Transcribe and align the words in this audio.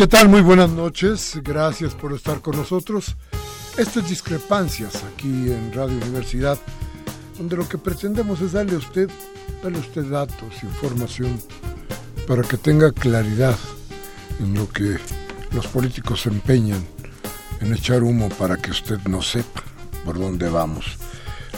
¿Qué 0.00 0.06
tal? 0.06 0.30
Muy 0.30 0.40
buenas 0.40 0.70
noches. 0.70 1.38
Gracias 1.44 1.94
por 1.94 2.14
estar 2.14 2.40
con 2.40 2.56
nosotros. 2.56 3.16
Esto 3.76 4.00
es 4.00 4.08
Discrepancias 4.08 5.04
aquí 5.04 5.28
en 5.28 5.74
Radio 5.74 5.98
Universidad, 5.98 6.58
donde 7.36 7.58
lo 7.58 7.68
que 7.68 7.76
pretendemos 7.76 8.40
es 8.40 8.52
darle 8.52 8.76
a 8.76 8.78
usted, 8.78 9.10
darle 9.62 9.76
a 9.76 9.82
usted 9.82 10.06
datos, 10.06 10.62
información, 10.62 11.38
para 12.26 12.40
que 12.40 12.56
tenga 12.56 12.92
claridad 12.92 13.58
en 14.38 14.54
lo 14.54 14.70
que 14.70 14.96
los 15.52 15.66
políticos 15.66 16.22
se 16.22 16.30
empeñan 16.30 16.82
en 17.60 17.74
echar 17.74 18.02
humo 18.02 18.30
para 18.30 18.56
que 18.56 18.70
usted 18.70 18.98
no 19.00 19.20
sepa 19.20 19.62
por 20.06 20.18
dónde 20.18 20.48
vamos. 20.48 20.96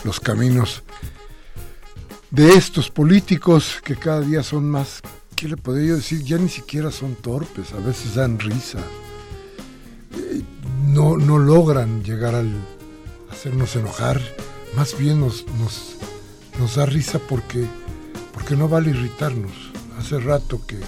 Los 0.02 0.18
caminos 0.18 0.82
de 2.32 2.54
estos 2.54 2.90
políticos 2.90 3.80
que 3.84 3.94
cada 3.94 4.20
día 4.20 4.42
son 4.42 4.68
más 4.68 5.00
¿qué 5.42 5.48
le 5.48 5.56
podría 5.56 5.88
yo 5.88 5.96
decir? 5.96 6.22
Ya 6.22 6.38
ni 6.38 6.48
siquiera 6.48 6.92
son 6.92 7.16
torpes, 7.16 7.72
a 7.72 7.78
veces 7.78 8.14
dan 8.14 8.38
risa. 8.38 8.78
Eh, 10.14 10.40
no, 10.86 11.16
no 11.16 11.36
logran 11.36 12.04
llegar 12.04 12.36
al 12.36 12.54
hacernos 13.28 13.74
enojar, 13.74 14.20
más 14.76 14.96
bien 14.96 15.18
nos, 15.18 15.44
nos, 15.58 15.96
nos 16.60 16.76
da 16.76 16.86
risa 16.86 17.18
porque, 17.18 17.66
porque 18.32 18.54
no 18.54 18.68
vale 18.68 18.90
irritarnos. 18.90 19.50
Hace 19.98 20.20
rato 20.20 20.64
que 20.64 20.78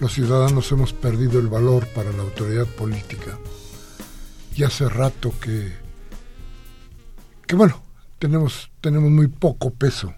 los 0.00 0.14
ciudadanos 0.14 0.72
hemos 0.72 0.94
perdido 0.94 1.38
el 1.38 1.48
valor 1.48 1.86
para 1.88 2.10
la 2.12 2.22
autoridad 2.22 2.64
política. 2.64 3.38
Y 4.54 4.62
hace 4.62 4.88
rato 4.88 5.34
que, 5.38 5.70
que 7.46 7.54
bueno, 7.54 7.82
tenemos, 8.18 8.70
tenemos 8.80 9.10
muy 9.10 9.28
poco 9.28 9.74
peso 9.74 10.14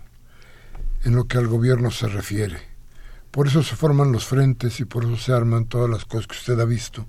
en 1.02 1.16
lo 1.16 1.26
que 1.26 1.38
al 1.38 1.48
gobierno 1.48 1.90
se 1.90 2.06
refiere. 2.06 2.67
Por 3.38 3.46
eso 3.46 3.62
se 3.62 3.76
forman 3.76 4.10
los 4.10 4.26
frentes 4.26 4.80
y 4.80 4.84
por 4.84 5.04
eso 5.04 5.16
se 5.16 5.32
arman 5.32 5.66
todas 5.66 5.88
las 5.88 6.04
cosas 6.04 6.26
que 6.26 6.36
usted 6.36 6.58
ha 6.58 6.64
visto. 6.64 7.06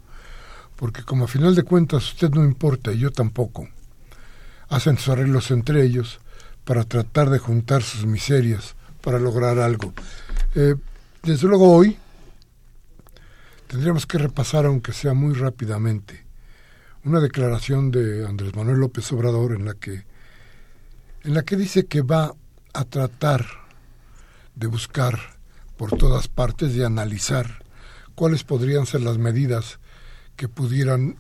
Porque 0.75 1.01
como 1.01 1.25
a 1.25 1.27
final 1.27 1.55
de 1.55 1.63
cuentas 1.63 2.07
usted 2.07 2.29
no 2.29 2.45
importa 2.45 2.91
y 2.91 2.99
yo 2.99 3.11
tampoco, 3.11 3.67
hacen 4.67 4.99
sus 4.99 5.09
arreglos 5.09 5.49
entre 5.49 5.83
ellos 5.83 6.19
para 6.65 6.83
tratar 6.83 7.31
de 7.31 7.39
juntar 7.39 7.81
sus 7.81 8.05
miserias 8.05 8.75
para 9.01 9.17
lograr 9.17 9.57
algo. 9.57 9.91
Eh, 10.53 10.75
desde 11.23 11.47
luego 11.47 11.75
hoy 11.75 11.97
tendríamos 13.65 14.05
que 14.05 14.19
repasar, 14.19 14.67
aunque 14.67 14.93
sea 14.93 15.15
muy 15.15 15.33
rápidamente, 15.33 16.27
una 17.05 17.21
declaración 17.21 17.89
de 17.89 18.27
Andrés 18.27 18.55
Manuel 18.55 18.77
López 18.77 19.11
Obrador 19.13 19.53
en 19.53 19.65
la 19.65 19.73
que 19.73 20.05
en 21.23 21.33
la 21.33 21.41
que 21.41 21.55
dice 21.55 21.87
que 21.87 22.03
va 22.03 22.35
a 22.73 22.85
tratar 22.85 23.47
de 24.53 24.67
buscar 24.67 25.38
por 25.79 25.97
todas 25.97 26.27
partes 26.27 26.75
de 26.75 26.85
analizar 26.85 27.63
cuáles 28.13 28.43
podrían 28.43 28.85
ser 28.85 28.99
las 28.99 29.17
medidas 29.17 29.79
que 30.35 30.49
pudieran, 30.49 31.15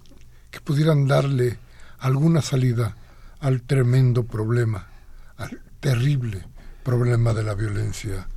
que 0.51 0.59
pudieran 0.59 1.07
darle 1.07 1.57
alguna 1.97 2.41
salida 2.41 2.97
al 3.39 3.61
tremendo 3.61 4.25
problema, 4.25 4.89
al 5.37 5.61
terrible 5.79 6.45
problema 6.83 7.33
de 7.33 7.43
la 7.43 7.53
violencia 7.53 8.27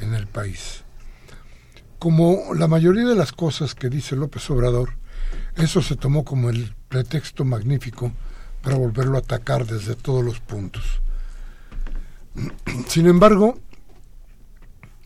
en 0.00 0.14
el 0.14 0.26
país. 0.26 0.84
Como 1.98 2.54
la 2.54 2.66
mayoría 2.66 3.04
de 3.04 3.14
las 3.14 3.32
cosas 3.32 3.74
que 3.74 3.90
dice 3.90 4.16
López 4.16 4.48
Obrador, 4.48 4.94
eso 5.54 5.82
se 5.82 5.96
tomó 5.96 6.24
como 6.24 6.48
el 6.48 6.74
pretexto 6.88 7.44
magnífico 7.44 8.10
para 8.62 8.76
volverlo 8.76 9.18
a 9.18 9.20
atacar 9.20 9.66
desde 9.66 9.96
todos 9.96 10.24
los 10.24 10.40
puntos. 10.40 11.02
Sin 12.88 13.06
embargo, 13.06 13.58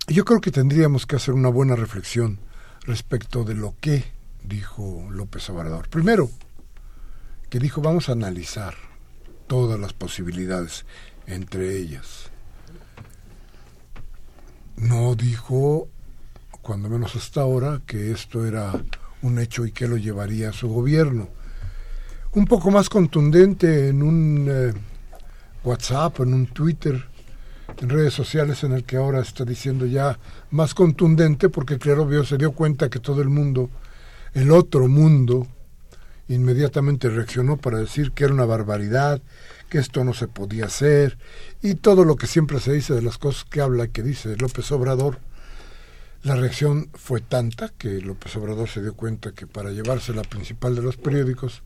yo 0.08 0.24
creo 0.24 0.40
que 0.40 0.50
tendríamos 0.50 1.06
que 1.06 1.16
hacer 1.16 1.34
una 1.34 1.48
buena 1.48 1.76
reflexión 1.76 2.40
respecto 2.82 3.44
de 3.44 3.54
lo 3.54 3.74
que 3.80 4.04
dijo 4.42 5.06
López 5.10 5.48
Obrador. 5.50 5.88
Primero, 5.88 6.30
que 7.48 7.58
dijo 7.58 7.80
vamos 7.80 8.08
a 8.08 8.12
analizar 8.12 8.74
todas 9.46 9.78
las 9.78 9.92
posibilidades, 9.92 10.84
entre 11.26 11.76
ellas. 11.76 12.30
No 14.76 15.14
dijo, 15.14 15.88
cuando 16.62 16.88
menos 16.88 17.14
hasta 17.14 17.42
ahora, 17.42 17.82
que 17.86 18.10
esto 18.10 18.46
era 18.46 18.72
un 19.20 19.38
hecho 19.38 19.64
y 19.66 19.72
que 19.72 19.86
lo 19.86 19.96
llevaría 19.96 20.48
a 20.48 20.52
su 20.52 20.68
gobierno. 20.68 21.28
Un 22.32 22.46
poco 22.46 22.70
más 22.70 22.88
contundente 22.88 23.88
en 23.88 24.02
un 24.02 24.48
eh, 24.50 24.72
WhatsApp, 25.62 26.20
en 26.20 26.34
un 26.34 26.46
Twitter, 26.46 27.11
en 27.80 27.88
redes 27.88 28.14
sociales 28.14 28.64
en 28.64 28.72
el 28.72 28.84
que 28.84 28.96
ahora 28.96 29.20
está 29.20 29.44
diciendo 29.44 29.86
ya 29.86 30.18
más 30.50 30.74
contundente 30.74 31.48
porque 31.48 31.78
claro 31.78 32.06
vio 32.06 32.24
se 32.24 32.38
dio 32.38 32.52
cuenta 32.52 32.90
que 32.90 32.98
todo 32.98 33.22
el 33.22 33.28
mundo 33.28 33.70
el 34.34 34.50
otro 34.50 34.88
mundo 34.88 35.46
inmediatamente 36.28 37.08
reaccionó 37.08 37.56
para 37.56 37.78
decir 37.78 38.12
que 38.12 38.24
era 38.24 38.34
una 38.34 38.44
barbaridad 38.44 39.20
que 39.68 39.78
esto 39.78 40.04
no 40.04 40.14
se 40.14 40.28
podía 40.28 40.66
hacer 40.66 41.18
y 41.62 41.74
todo 41.74 42.04
lo 42.04 42.16
que 42.16 42.26
siempre 42.26 42.60
se 42.60 42.72
dice 42.72 42.94
de 42.94 43.02
las 43.02 43.18
cosas 43.18 43.44
que 43.44 43.60
habla 43.60 43.84
y 43.84 43.88
que 43.88 44.02
dice 44.02 44.36
López 44.36 44.70
Obrador 44.72 45.18
la 46.22 46.36
reacción 46.36 46.88
fue 46.94 47.20
tanta 47.20 47.70
que 47.70 48.00
López 48.00 48.36
Obrador 48.36 48.68
se 48.68 48.80
dio 48.80 48.94
cuenta 48.94 49.32
que 49.32 49.48
para 49.48 49.70
llevarse 49.70 50.14
la 50.14 50.22
principal 50.22 50.76
de 50.76 50.82
los 50.82 50.96
periódicos 50.96 51.62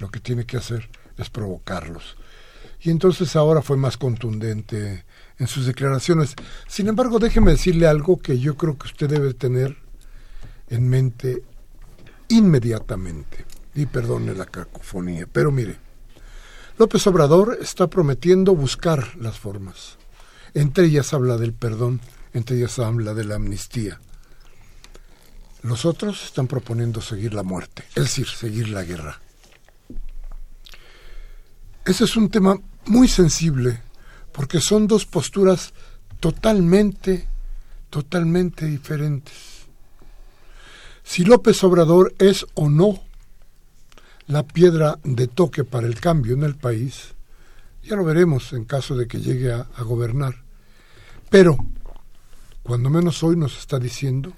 lo 0.00 0.10
que 0.10 0.18
tiene 0.18 0.46
que 0.46 0.56
hacer 0.56 0.88
es 1.16 1.30
provocarlos. 1.30 2.16
Y 2.80 2.90
entonces 2.90 3.36
ahora 3.36 3.62
fue 3.62 3.76
más 3.76 3.96
contundente 3.96 5.04
en 5.40 5.48
sus 5.48 5.66
declaraciones. 5.66 6.36
Sin 6.68 6.86
embargo, 6.86 7.18
déjeme 7.18 7.52
decirle 7.52 7.88
algo 7.88 8.18
que 8.18 8.38
yo 8.38 8.56
creo 8.56 8.78
que 8.78 8.86
usted 8.86 9.08
debe 9.08 9.34
tener 9.34 9.76
en 10.68 10.88
mente 10.88 11.42
inmediatamente. 12.28 13.44
Y 13.74 13.86
perdone 13.86 14.34
la 14.34 14.46
cacofonía, 14.46 15.26
pero 15.30 15.50
mire, 15.52 15.78
López 16.76 17.06
Obrador 17.06 17.58
está 17.60 17.88
prometiendo 17.88 18.54
buscar 18.54 19.16
las 19.16 19.38
formas. 19.38 19.96
Entre 20.54 20.86
ellas 20.86 21.14
habla 21.14 21.36
del 21.36 21.52
perdón, 21.52 22.00
entre 22.34 22.56
ellas 22.56 22.78
habla 22.78 23.14
de 23.14 23.24
la 23.24 23.36
amnistía. 23.36 24.00
Los 25.62 25.84
otros 25.84 26.24
están 26.24 26.48
proponiendo 26.48 27.00
seguir 27.00 27.32
la 27.32 27.44
muerte, 27.44 27.84
es 27.90 28.04
decir, 28.04 28.26
seguir 28.26 28.68
la 28.70 28.82
guerra. 28.82 29.20
ese 31.84 32.04
es 32.04 32.16
un 32.16 32.28
tema 32.28 32.56
muy 32.86 33.08
sensible, 33.08 33.80
porque 34.32 34.60
son 34.60 34.86
dos 34.86 35.06
posturas 35.06 35.72
totalmente, 36.20 37.26
totalmente 37.88 38.66
diferentes. 38.66 39.60
Si 41.02 41.24
López 41.24 41.62
Obrador 41.64 42.14
es 42.18 42.46
o 42.54 42.70
no 42.70 43.02
la 44.26 44.44
piedra 44.44 44.98
de 45.02 45.26
toque 45.26 45.64
para 45.64 45.88
el 45.88 45.98
cambio 45.98 46.34
en 46.34 46.44
el 46.44 46.54
país, 46.54 47.14
ya 47.82 47.96
lo 47.96 48.04
veremos 48.04 48.52
en 48.52 48.64
caso 48.64 48.96
de 48.96 49.08
que 49.08 49.20
llegue 49.20 49.52
a, 49.52 49.66
gobernar. 49.82 50.36
Pero, 51.30 51.56
cuando 52.62 52.90
menos 52.90 53.22
hoy 53.22 53.36
nos 53.36 53.58
está 53.58 53.78
diciendo 53.78 54.32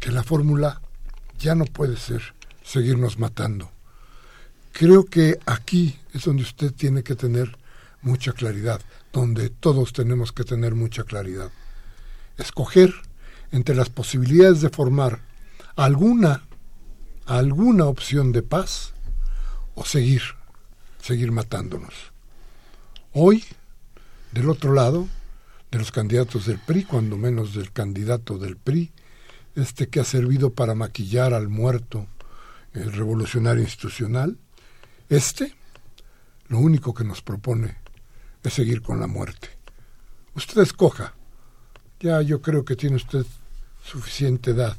que 0.00 0.10
la 0.10 0.24
fórmula 0.24 0.80
ya 1.38 1.54
no 1.54 1.64
puede 1.64 1.96
ser 1.96 2.34
seguirnos 2.64 3.18
matando. 3.18 3.70
Creo 4.72 5.04
que 5.04 5.38
aquí 5.46 5.98
es 6.12 6.24
donde 6.24 6.42
usted 6.42 6.72
tiene 6.72 7.02
que 7.02 7.14
tener 7.14 7.56
mucha 8.02 8.32
claridad, 8.32 8.80
donde 9.12 9.50
todos 9.50 9.92
tenemos 9.92 10.32
que 10.32 10.44
tener 10.44 10.74
mucha 10.74 11.04
claridad. 11.04 11.50
Escoger 12.38 12.94
entre 13.52 13.74
las 13.74 13.90
posibilidades 13.90 14.60
de 14.60 14.70
formar 14.70 15.20
alguna 15.76 16.42
alguna 17.26 17.86
opción 17.86 18.30
de 18.30 18.42
paz 18.42 18.92
o 19.74 19.84
seguir 19.84 20.22
seguir 21.06 21.30
matándonos. 21.30 21.94
Hoy, 23.12 23.44
del 24.32 24.50
otro 24.50 24.74
lado, 24.74 25.08
de 25.70 25.78
los 25.78 25.92
candidatos 25.92 26.46
del 26.46 26.58
PRI, 26.58 26.84
cuando 26.84 27.16
menos 27.16 27.54
del 27.54 27.72
candidato 27.72 28.38
del 28.38 28.56
PRI, 28.56 28.92
este 29.54 29.88
que 29.88 30.00
ha 30.00 30.04
servido 30.04 30.50
para 30.50 30.74
maquillar 30.74 31.32
al 31.32 31.48
muerto 31.48 32.06
el 32.74 32.92
revolucionario 32.92 33.62
institucional, 33.62 34.36
este 35.08 35.54
lo 36.48 36.58
único 36.58 36.92
que 36.92 37.04
nos 37.04 37.22
propone 37.22 37.76
es 38.46 38.54
seguir 38.54 38.80
con 38.82 39.00
la 39.00 39.06
muerte. 39.06 39.48
Usted 40.34 40.62
escoja. 40.62 41.14
Ya 42.00 42.20
yo 42.22 42.42
creo 42.42 42.64
que 42.64 42.76
tiene 42.76 42.96
usted 42.96 43.24
suficiente 43.82 44.52
edad, 44.52 44.76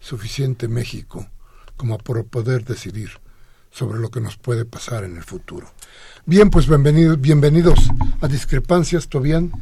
suficiente 0.00 0.68
México, 0.68 1.26
como 1.76 1.96
para 1.98 2.24
poder 2.24 2.64
decidir 2.64 3.10
sobre 3.70 4.00
lo 4.00 4.10
que 4.10 4.20
nos 4.20 4.36
puede 4.36 4.64
pasar 4.64 5.04
en 5.04 5.16
el 5.16 5.22
futuro. 5.22 5.70
Bien, 6.24 6.50
pues 6.50 6.66
bienvenidos, 6.66 7.20
bienvenidos 7.20 7.78
a 8.20 8.28
Discrepancias, 8.28 9.08
Tobián. 9.08 9.52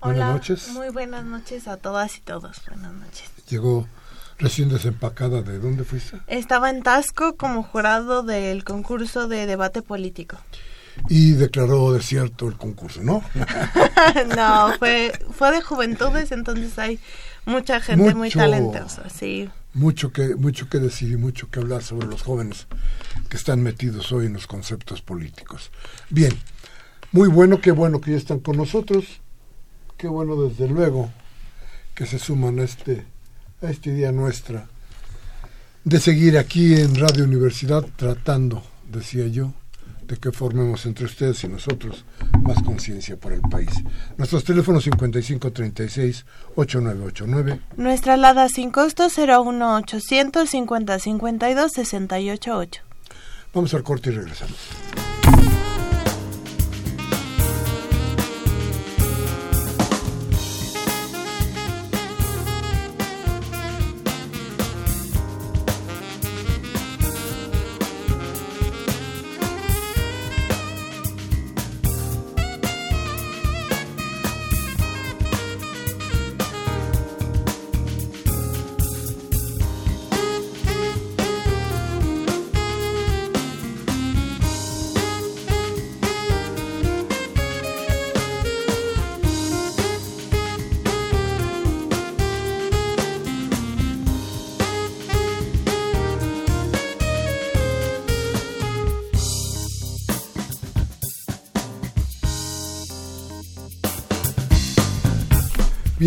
Buenas 0.00 0.32
noches. 0.32 0.68
Muy 0.68 0.90
buenas 0.90 1.24
noches 1.24 1.68
a 1.68 1.76
todas 1.76 2.16
y 2.18 2.20
todos. 2.20 2.60
Buenas 2.66 2.92
noches. 2.92 3.30
Llegó 3.48 3.86
recién 4.38 4.68
desempacada. 4.68 5.42
¿De 5.42 5.58
dónde 5.58 5.84
fuiste? 5.84 6.20
Estaba 6.26 6.70
en 6.70 6.82
Tasco 6.82 7.36
como 7.36 7.62
jurado 7.62 8.22
del 8.22 8.64
concurso 8.64 9.28
de 9.28 9.46
debate 9.46 9.82
político. 9.82 10.38
Y 11.08 11.32
declaró 11.32 11.92
desierto 11.92 12.48
el 12.48 12.56
concurso, 12.56 13.02
¿no? 13.02 13.22
no, 14.36 14.72
fue, 14.78 15.12
fue 15.32 15.52
de 15.52 15.62
juventudes, 15.62 16.32
entonces 16.32 16.78
hay 16.78 16.98
mucha 17.46 17.80
gente 17.80 18.14
muy 18.14 18.30
talentosa, 18.30 19.08
sí. 19.08 19.48
Mucho 19.74 20.12
que, 20.12 20.34
mucho 20.34 20.68
que 20.68 20.78
decir 20.78 21.12
y 21.12 21.16
mucho 21.16 21.50
que 21.50 21.60
hablar 21.60 21.82
sobre 21.82 22.06
los 22.08 22.22
jóvenes 22.22 22.66
que 23.28 23.36
están 23.36 23.62
metidos 23.62 24.12
hoy 24.12 24.26
en 24.26 24.32
los 24.32 24.46
conceptos 24.46 25.02
políticos. 25.02 25.70
Bien, 26.10 26.32
muy 27.12 27.28
bueno, 27.28 27.60
qué 27.60 27.70
bueno 27.70 28.00
que 28.00 28.12
ya 28.12 28.16
están 28.16 28.40
con 28.40 28.56
nosotros, 28.56 29.04
qué 29.96 30.08
bueno 30.08 30.36
desde 30.42 30.68
luego 30.68 31.10
que 31.94 32.06
se 32.06 32.18
suman 32.18 32.58
a 32.60 32.64
este 32.64 33.04
a 33.60 33.70
esta 33.70 33.88
idea 33.88 34.12
nuestra 34.12 34.68
de 35.88 36.00
seguir 36.00 36.36
aquí 36.36 36.74
en 36.74 36.96
Radio 36.96 37.24
Universidad 37.24 37.82
tratando, 37.96 38.62
decía 38.92 39.26
yo, 39.26 39.54
de 40.08 40.16
que 40.16 40.32
formemos 40.32 40.84
entre 40.86 41.04
ustedes 41.04 41.44
y 41.44 41.48
nosotros 41.48 42.04
más 42.42 42.60
conciencia 42.62 43.16
por 43.16 43.32
el 43.32 43.42
país. 43.42 43.68
Nuestros 44.16 44.42
teléfonos 44.42 44.88
5536-8989. 44.88 47.60
Nuestra 47.76 48.14
alada 48.14 48.48
sin 48.48 48.70
costo 48.70 49.08
01800 49.08 50.48
5052 50.48 51.72
688. 51.72 52.82
Vamos 53.54 53.72
al 53.74 53.82
corte 53.82 54.10
y 54.10 54.14
regresamos. 54.14 54.56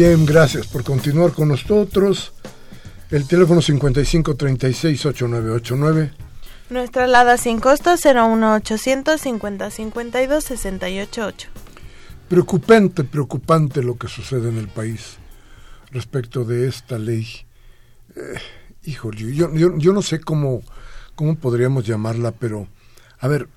Bien, 0.03 0.25
gracias 0.25 0.65
por 0.65 0.83
continuar 0.83 1.31
con 1.31 1.49
nosotros. 1.49 2.33
El 3.11 3.27
teléfono 3.27 3.61
5536-8989. 3.61 6.11
Nuestra 6.71 7.03
alada 7.03 7.37
sin 7.37 7.59
costo 7.59 7.91
01800 7.91 9.21
5052 9.21 10.43
688. 10.43 11.49
Preocupante, 12.27 13.03
preocupante 13.03 13.83
lo 13.83 13.99
que 13.99 14.07
sucede 14.07 14.49
en 14.49 14.57
el 14.57 14.69
país 14.69 15.17
respecto 15.91 16.45
de 16.45 16.67
esta 16.67 16.97
ley. 16.97 17.27
Eh, 18.15 18.39
híjole, 18.85 19.35
yo, 19.35 19.53
yo, 19.53 19.77
yo, 19.77 19.93
no 19.93 20.01
sé 20.01 20.19
cómo, 20.19 20.63
cómo 21.13 21.35
podríamos 21.35 21.85
llamarla, 21.85 22.31
pero 22.31 22.67
a 23.19 23.27
ver, 23.27 23.47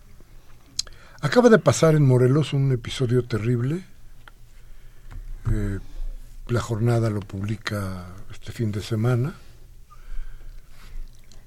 acaba 1.23 1.49
de 1.49 1.59
pasar 1.59 1.95
en 1.95 2.07
Morelos 2.07 2.53
un 2.53 2.71
episodio 2.71 3.25
terrible. 3.25 3.87
Eh, 5.51 5.79
la 6.49 6.61
jornada 6.61 7.11
lo 7.11 7.21
publica 7.21 8.07
este 8.31 8.53
fin 8.53 8.71
de 8.73 8.83
semana. 8.83 9.35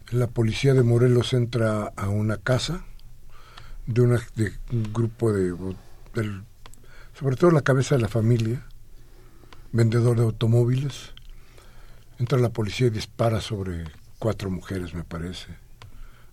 La 0.09 0.27
policía 0.27 0.73
de 0.73 0.83
Morelos 0.83 1.33
entra 1.33 1.93
a 1.95 2.09
una 2.09 2.37
casa 2.37 2.85
de, 3.85 4.01
una, 4.01 4.19
de 4.35 4.53
un 4.71 4.91
grupo 4.93 5.31
de, 5.33 5.53
sobre 7.13 7.35
todo 7.35 7.51
la 7.51 7.61
cabeza 7.61 7.95
de 7.95 8.01
la 8.01 8.07
familia, 8.07 8.65
vendedor 9.71 10.17
de 10.17 10.23
automóviles. 10.23 11.13
Entra 12.19 12.39
la 12.39 12.49
policía 12.49 12.87
y 12.87 12.91
dispara 12.91 13.41
sobre 13.41 13.85
cuatro 14.17 14.49
mujeres, 14.49 14.93
me 14.93 15.03
parece, 15.03 15.55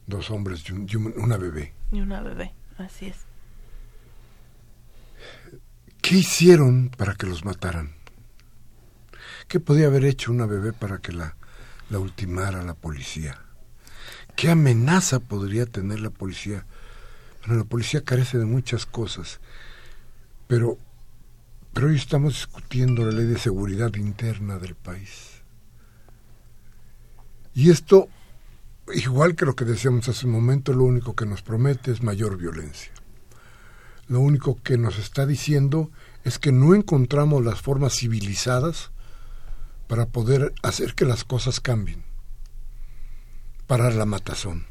dos 0.07 0.31
hombres 0.31 0.65
y, 0.69 0.97
una 0.97 1.37
bebé. 1.37 1.75
Y 1.93 2.01
una 2.01 2.23
bebé, 2.23 2.55
así 2.79 3.07
es. 3.07 3.19
¿Qué 6.01 6.17
hicieron 6.17 6.91
para 6.91 7.15
que 7.15 7.27
los 7.27 7.45
mataran? 7.45 7.94
¿Qué 9.49 9.61
podía 9.61 9.87
haber 9.87 10.05
hecho 10.05 10.33
una 10.33 10.47
bebé 10.47 10.73
para 10.73 10.99
que 10.99 11.13
la, 11.13 11.37
la 11.91 11.99
ultimara 11.99 12.63
la 12.63 12.75
policía? 12.75 13.41
¿Qué 14.37 14.51
amenaza 14.51 15.21
podría 15.21 15.67
tener 15.67 16.01
la 16.01 16.11
policía? 16.11 16.67
Bueno, 17.41 17.63
la 17.63 17.69
policía 17.69 18.03
carece 18.03 18.39
de 18.39 18.47
muchas 18.47 18.87
cosas, 18.87 19.41
pero, 20.49 20.79
pero 21.73 21.89
hoy 21.89 21.97
estamos 21.97 22.33
discutiendo 22.35 23.05
la 23.05 23.13
ley 23.13 23.27
de 23.27 23.39
seguridad 23.39 23.95
interna 23.97 24.59
del 24.59 24.75
país. 24.75 25.43
Y 27.55 27.71
esto, 27.71 28.09
igual 28.93 29.37
que 29.37 29.45
lo 29.45 29.55
que 29.55 29.65
decíamos 29.65 30.09
hace 30.09 30.27
un 30.27 30.33
momento, 30.33 30.73
lo 30.73 30.85
único 30.85 31.15
que 31.15 31.27
nos 31.27 31.43
promete 31.43 31.93
es 31.93 32.03
mayor 32.03 32.37
violencia. 32.37 32.93
Lo 34.09 34.21
único 34.21 34.61
que 34.63 34.77
nos 34.77 34.99
está 34.99 35.25
diciendo 35.27 35.91
es 36.25 36.39
que 36.39 36.51
no 36.51 36.75
encontramos 36.75 37.45
las 37.45 37.61
formas 37.61 37.95
civilizadas 37.95 38.91
para 39.95 40.07
poder 40.07 40.53
hacer 40.65 40.97
que 40.97 41.05
las 41.05 41.23
cosas 41.23 41.61
cambien, 41.61 42.03
parar 43.69 43.95
la 43.95 44.05
matazón. 44.05 44.67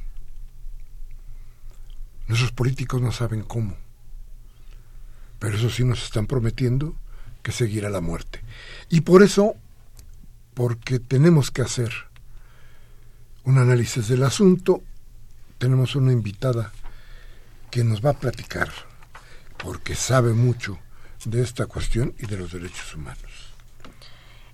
Nuestros 2.27 2.51
políticos 2.51 3.01
no 3.01 3.13
saben 3.13 3.41
cómo, 3.41 3.77
pero 5.39 5.55
eso 5.55 5.69
sí 5.69 5.85
nos 5.85 6.03
están 6.03 6.27
prometiendo 6.27 6.93
que 7.41 7.53
seguirá 7.53 7.89
la 7.89 8.01
muerte. 8.01 8.41
Y 8.89 8.99
por 8.99 9.23
eso, 9.23 9.55
porque 10.55 10.99
tenemos 10.99 11.51
que 11.51 11.61
hacer 11.61 11.93
un 13.45 13.59
análisis 13.59 14.09
del 14.09 14.23
asunto, 14.23 14.83
tenemos 15.57 15.95
una 15.95 16.11
invitada 16.11 16.73
que 17.71 17.85
nos 17.85 18.05
va 18.05 18.09
a 18.09 18.19
platicar, 18.19 18.73
porque 19.57 19.95
sabe 19.95 20.33
mucho 20.33 20.79
de 21.23 21.41
esta 21.41 21.65
cuestión 21.65 22.13
y 22.19 22.25
de 22.25 22.35
los 22.35 22.51
derechos 22.51 22.93
humanos. 22.93 23.32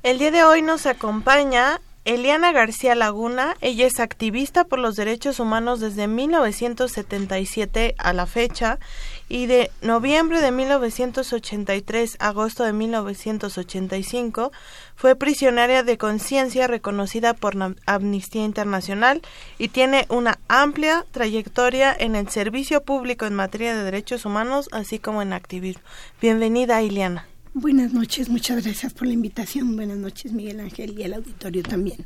El 0.01 0.17
día 0.17 0.31
de 0.31 0.45
hoy 0.45 0.61
nos 0.61 0.85
acompaña 0.85 1.81
Eliana 2.05 2.53
García 2.53 2.95
Laguna, 2.95 3.57
ella 3.59 3.85
es 3.85 3.99
activista 3.99 4.63
por 4.63 4.79
los 4.79 4.95
derechos 4.95 5.41
humanos 5.41 5.81
desde 5.81 6.07
1977 6.07 7.95
a 7.97 8.13
la 8.13 8.25
fecha 8.25 8.79
y 9.27 9.47
de 9.47 9.69
noviembre 9.81 10.39
de 10.39 10.51
1983 10.51 12.15
a 12.19 12.29
agosto 12.29 12.63
de 12.63 12.71
1985 12.71 14.53
fue 14.95 15.17
prisionaria 15.17 15.83
de 15.83 15.97
conciencia 15.97 16.67
reconocida 16.67 17.33
por 17.33 17.55
Amnistía 17.85 18.45
Internacional 18.45 19.21
y 19.57 19.67
tiene 19.67 20.05
una 20.07 20.39
amplia 20.47 21.05
trayectoria 21.11 21.93
en 21.93 22.15
el 22.15 22.29
servicio 22.29 22.83
público 22.83 23.25
en 23.25 23.35
materia 23.35 23.75
de 23.75 23.83
derechos 23.83 24.23
humanos 24.23 24.69
así 24.71 24.97
como 24.97 25.21
en 25.21 25.33
activismo. 25.33 25.83
Bienvenida, 26.21 26.81
Eliana. 26.81 27.28
Buenas 27.53 27.93
noches, 27.93 28.29
muchas 28.29 28.63
gracias 28.63 28.93
por 28.93 29.07
la 29.07 29.13
invitación. 29.13 29.75
Buenas 29.75 29.97
noches, 29.97 30.31
Miguel 30.31 30.59
Ángel, 30.59 30.97
y 30.97 31.03
el 31.03 31.13
auditorio 31.13 31.63
también. 31.63 32.05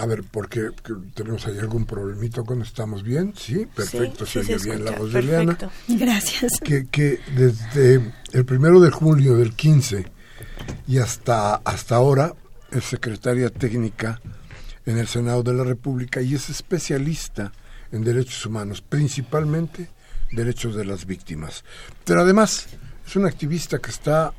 A 0.00 0.06
ver, 0.06 0.22
porque 0.22 0.70
tenemos 1.14 1.46
ahí 1.46 1.58
algún 1.58 1.84
problemito 1.84 2.44
cuando 2.44 2.64
estamos 2.64 3.02
bien. 3.02 3.34
Sí, 3.36 3.66
perfecto, 3.66 4.24
se 4.24 4.40
oye 4.40 4.56
bien 4.58 4.84
la 4.84 4.92
voz 4.92 5.12
de 5.12 5.18
Eliana. 5.18 5.58
Gracias. 5.88 6.60
Que, 6.60 6.86
que 6.86 7.20
desde 7.36 8.12
el 8.32 8.44
primero 8.44 8.80
de 8.80 8.90
julio 8.90 9.36
del 9.36 9.54
15 9.54 10.06
y 10.86 10.98
hasta, 10.98 11.56
hasta 11.56 11.96
ahora 11.96 12.34
es 12.70 12.84
secretaria 12.84 13.50
técnica 13.50 14.20
en 14.86 14.98
el 14.98 15.08
Senado 15.08 15.42
de 15.42 15.52
la 15.52 15.64
República 15.64 16.22
y 16.22 16.34
es 16.34 16.48
especialista 16.48 17.52
en 17.92 18.04
derechos 18.04 18.46
humanos, 18.46 18.80
principalmente 18.80 19.90
derechos 20.32 20.74
de 20.74 20.84
las 20.84 21.06
víctimas. 21.06 21.64
Pero 22.04 22.22
además 22.22 22.68
es 23.08 23.16
una 23.16 23.28
activista 23.28 23.78
que 23.78 23.90
está, 23.90 24.34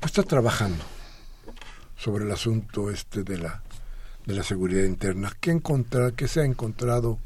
pues 0.00 0.10
está 0.10 0.22
trabajando 0.22 0.82
sobre 1.98 2.24
el 2.24 2.32
asunto 2.32 2.90
este 2.90 3.22
de 3.22 3.36
la, 3.36 3.62
de 4.24 4.34
la 4.34 4.42
seguridad 4.42 4.84
interna. 4.84 5.30
¿Qué, 5.38 5.50
encontrar, 5.50 6.14
¿Qué 6.14 6.28
se 6.28 6.40
ha 6.40 6.44
encontrado? 6.44 7.18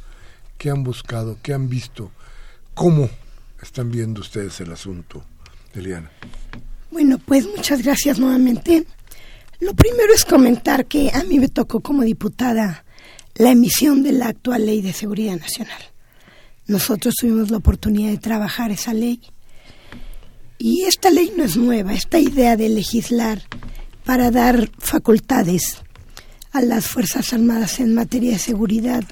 ¿Qué 0.56 0.70
han 0.70 0.82
buscado? 0.82 1.38
¿Qué 1.44 1.54
han 1.54 1.68
visto? 1.68 2.10
¿Cómo 2.74 3.08
están 3.62 3.92
viendo 3.92 4.20
ustedes 4.20 4.60
el 4.60 4.72
asunto, 4.72 5.22
Eliana? 5.74 6.10
Bueno, 6.90 7.18
pues 7.18 7.46
muchas 7.46 7.80
gracias 7.84 8.18
nuevamente. 8.18 8.84
Lo 9.60 9.74
primero 9.74 10.12
es 10.12 10.24
comentar 10.24 10.86
que 10.86 11.12
a 11.14 11.22
mí 11.22 11.38
me 11.38 11.48
tocó 11.48 11.78
como 11.78 12.02
diputada 12.02 12.84
la 13.36 13.52
emisión 13.52 14.02
de 14.02 14.10
la 14.10 14.26
actual 14.26 14.66
Ley 14.66 14.82
de 14.82 14.92
Seguridad 14.92 15.36
Nacional. 15.36 15.82
Nosotros 16.66 17.14
tuvimos 17.14 17.52
la 17.52 17.58
oportunidad 17.58 18.10
de 18.10 18.18
trabajar 18.18 18.72
esa 18.72 18.92
ley 18.92 19.22
y 20.58 20.82
esta 20.82 21.10
ley 21.10 21.32
no 21.36 21.44
es 21.44 21.56
nueva, 21.56 21.94
esta 21.94 22.18
idea 22.18 22.56
de 22.56 22.68
legislar 22.68 23.42
para 24.04 24.30
dar 24.30 24.70
facultades 24.78 25.78
a 26.52 26.60
las 26.60 26.86
Fuerzas 26.86 27.32
Armadas 27.32 27.78
en 27.78 27.94
materia 27.94 28.32
de 28.32 28.38
seguridad 28.38 29.04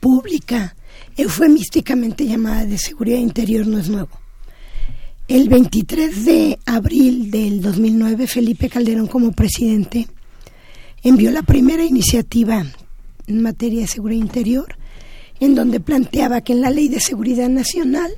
pública, 0.00 0.74
eufemísticamente 1.16 2.26
llamada 2.26 2.64
de 2.64 2.78
seguridad 2.78 3.18
interior, 3.18 3.66
no 3.66 3.78
es 3.78 3.88
nuevo. 3.88 4.10
El 5.28 5.48
23 5.48 6.24
de 6.24 6.58
abril 6.64 7.30
del 7.30 7.60
2009, 7.60 8.26
Felipe 8.26 8.68
Calderón 8.68 9.08
como 9.08 9.32
presidente 9.32 10.06
envió 11.02 11.30
la 11.30 11.42
primera 11.42 11.84
iniciativa 11.84 12.64
en 13.26 13.42
materia 13.42 13.80
de 13.80 13.88
seguridad 13.88 14.22
interior, 14.22 14.76
en 15.40 15.54
donde 15.54 15.80
planteaba 15.80 16.40
que 16.40 16.52
en 16.52 16.60
la 16.60 16.70
Ley 16.70 16.88
de 16.88 17.00
Seguridad 17.00 17.48
Nacional 17.48 18.12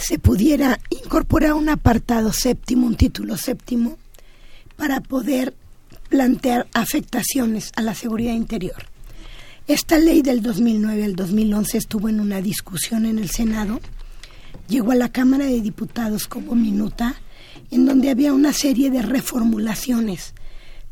se 0.00 0.18
pudiera 0.18 0.80
incorporar 0.90 1.52
un 1.52 1.68
apartado 1.68 2.32
séptimo, 2.32 2.86
un 2.86 2.96
título 2.96 3.36
séptimo, 3.36 3.98
para 4.76 5.00
poder 5.00 5.54
plantear 6.08 6.66
afectaciones 6.72 7.70
a 7.76 7.82
la 7.82 7.94
seguridad 7.94 8.34
interior. 8.34 8.86
Esta 9.68 9.98
ley 9.98 10.22
del 10.22 10.42
2009 10.42 11.04
al 11.04 11.14
2011 11.14 11.78
estuvo 11.78 12.08
en 12.08 12.18
una 12.18 12.40
discusión 12.40 13.06
en 13.06 13.18
el 13.18 13.30
Senado, 13.30 13.80
llegó 14.68 14.92
a 14.92 14.96
la 14.96 15.10
Cámara 15.10 15.44
de 15.44 15.60
Diputados 15.60 16.26
como 16.26 16.54
minuta, 16.54 17.14
en 17.70 17.86
donde 17.86 18.10
había 18.10 18.32
una 18.32 18.52
serie 18.52 18.90
de 18.90 19.02
reformulaciones 19.02 20.34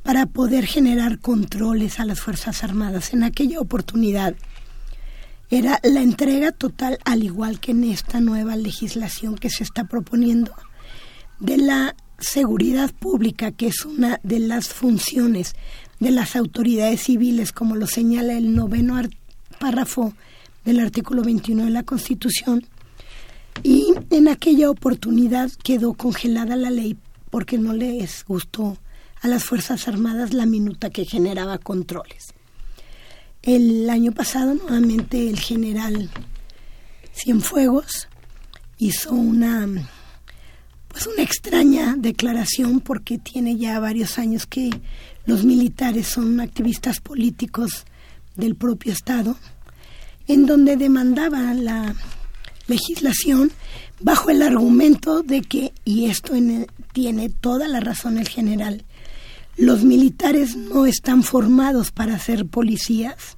para 0.03 0.27
poder 0.27 0.67
generar 0.67 1.19
controles 1.19 1.99
a 1.99 2.05
las 2.05 2.21
Fuerzas 2.21 2.63
Armadas. 2.63 3.13
En 3.13 3.25
aquella 3.25 3.61
oportunidad 3.61 4.35
era 5.51 5.81
la 5.83 6.03
entrega 6.03 6.53
total, 6.53 6.99
al 7.05 7.23
igual 7.23 7.61
que 7.61 7.73
en 7.73 7.85
esta 7.85 8.21
nueva 8.21 8.57
legislación 8.57 9.37
que 9.37 9.51
se 9.51 9.65
está 9.65 9.85
proponiendo, 9.85 10.53
de 11.41 11.57
la 11.57 11.97
seguridad 12.19 12.93
pública, 12.93 13.53
que 13.53 13.69
es 13.69 13.85
una 13.85 14.21
de 14.23 14.41
las 14.41 14.69
funciones 14.69 15.55
de 16.01 16.11
las 16.11 16.37
autoridades 16.37 17.03
civiles, 17.03 17.53
como 17.53 17.77
lo 17.77 17.87
señala 17.87 18.37
el 18.37 18.55
noveno 18.55 19.01
párrafo 19.59 20.15
del 20.65 20.81
artículo 20.81 21.23
21 21.23 21.65
de 21.65 21.71
la 21.71 21.83
Constitución. 21.83 22.65
Y 23.63 23.95
en 24.11 24.29
aquella 24.29 24.71
oportunidad 24.71 25.51
quedó 25.65 25.95
congelada 25.95 26.57
la 26.57 26.71
ley 26.71 26.97
porque 27.31 27.59
no 27.59 27.73
les 27.73 28.25
gustó 28.25 28.79
a 29.21 29.29
las 29.29 29.45
Fuerzas 29.45 29.89
Armadas 29.89 30.33
la 30.33 30.47
minuta 30.47 30.91
que 30.91 31.05
generaba 31.05 31.59
controles. 31.59 32.35
El 33.43 33.89
año 33.89 34.13
pasado 34.13 34.55
nuevamente 34.55 35.29
el 35.29 35.39
general 35.39 36.11
Cienfuegos 37.15 38.09
hizo 38.79 39.13
una 39.13 39.67
pues 40.89 41.07
una 41.07 41.23
extraña 41.23 41.95
declaración 41.97 42.81
porque 42.81 43.19
tiene 43.19 43.57
ya 43.57 43.79
varios 43.79 44.19
años 44.19 44.47
que 44.47 44.71
los 45.27 45.45
militares 45.45 46.09
son 46.09 46.41
activistas 46.41 47.01
políticos 47.01 47.85
del 48.35 48.57
propio 48.57 48.93
Estado, 48.93 49.37
en 50.27 50.47
donde 50.47 50.77
demandaba 50.77 51.55
la 51.55 51.95
legislación 52.67 53.53
bajo 54.01 54.31
el 54.31 54.43
argumento 54.43 55.23
de 55.23 55.43
que, 55.43 55.73
y 55.85 56.07
esto 56.07 56.33
tiene 56.93 57.29
toda 57.29 57.69
la 57.69 57.81
razón 57.81 58.19
el 58.19 58.29
general, 58.29 58.85
los 59.59 59.83
militares 59.83 60.57
no 60.57 60.87
están 60.87 61.25
formados 61.25 61.91
para 61.91 62.19
ser 62.19 62.47
policías 62.47 63.37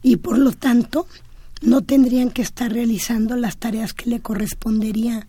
y 0.00 0.16
por 0.16 0.38
lo 0.38 0.52
tanto 0.52 1.08
no 1.60 1.82
tendrían 1.82 2.30
que 2.30 2.42
estar 2.42 2.72
realizando 2.72 3.36
las 3.36 3.56
tareas 3.56 3.92
que 3.92 4.08
le 4.08 4.20
correspondería 4.20 5.26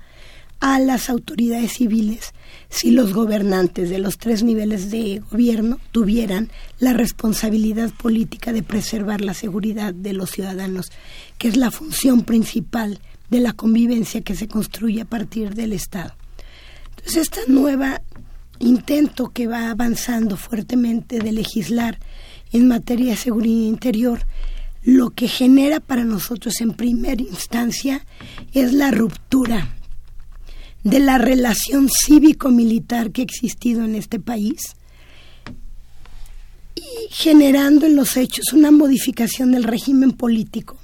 a 0.59 0.79
las 0.79 1.09
autoridades 1.09 1.73
civiles 1.73 2.31
si 2.69 2.91
los 2.91 3.13
gobernantes 3.13 3.89
de 3.89 3.97
los 3.97 4.17
tres 4.19 4.43
niveles 4.43 4.91
de 4.91 5.21
gobierno 5.31 5.79
tuvieran 5.91 6.49
la 6.79 6.93
responsabilidad 6.93 7.89
política 7.91 8.53
de 8.53 8.63
preservar 8.63 9.21
la 9.21 9.33
seguridad 9.33 9.95
de 9.95 10.13
los 10.13 10.29
ciudadanos, 10.29 10.91
que 11.39 11.47
es 11.47 11.57
la 11.57 11.71
función 11.71 12.21
principal 12.21 12.99
de 13.29 13.39
la 13.39 13.53
convivencia 13.53 14.21
que 14.21 14.35
se 14.35 14.47
construye 14.47 15.01
a 15.01 15.05
partir 15.05 15.55
del 15.55 15.73
Estado. 15.73 16.13
Entonces, 16.91 17.23
esta 17.23 17.41
nueva 17.47 18.01
intento 18.63 19.29
que 19.29 19.47
va 19.47 19.69
avanzando 19.69 20.37
fuertemente 20.37 21.19
de 21.19 21.31
legislar 21.31 21.99
en 22.51 22.67
materia 22.67 23.11
de 23.11 23.17
seguridad 23.17 23.67
interior, 23.67 24.25
lo 24.83 25.11
que 25.11 25.27
genera 25.27 25.79
para 25.79 26.03
nosotros 26.03 26.59
en 26.61 26.73
primera 26.73 27.21
instancia 27.21 28.05
es 28.53 28.73
la 28.73 28.91
ruptura 28.91 29.75
de 30.83 30.99
la 30.99 31.17
relación 31.17 31.89
cívico-militar 31.89 33.11
que 33.11 33.21
ha 33.21 33.25
existido 33.25 33.83
en 33.83 33.95
este 33.95 34.19
país 34.19 34.75
y 36.75 36.81
generando 37.11 37.85
en 37.85 37.95
los 37.95 38.17
hechos 38.17 38.51
una 38.53 38.71
modificación 38.71 39.51
del 39.51 39.63
régimen 39.63 40.11
político 40.11 40.77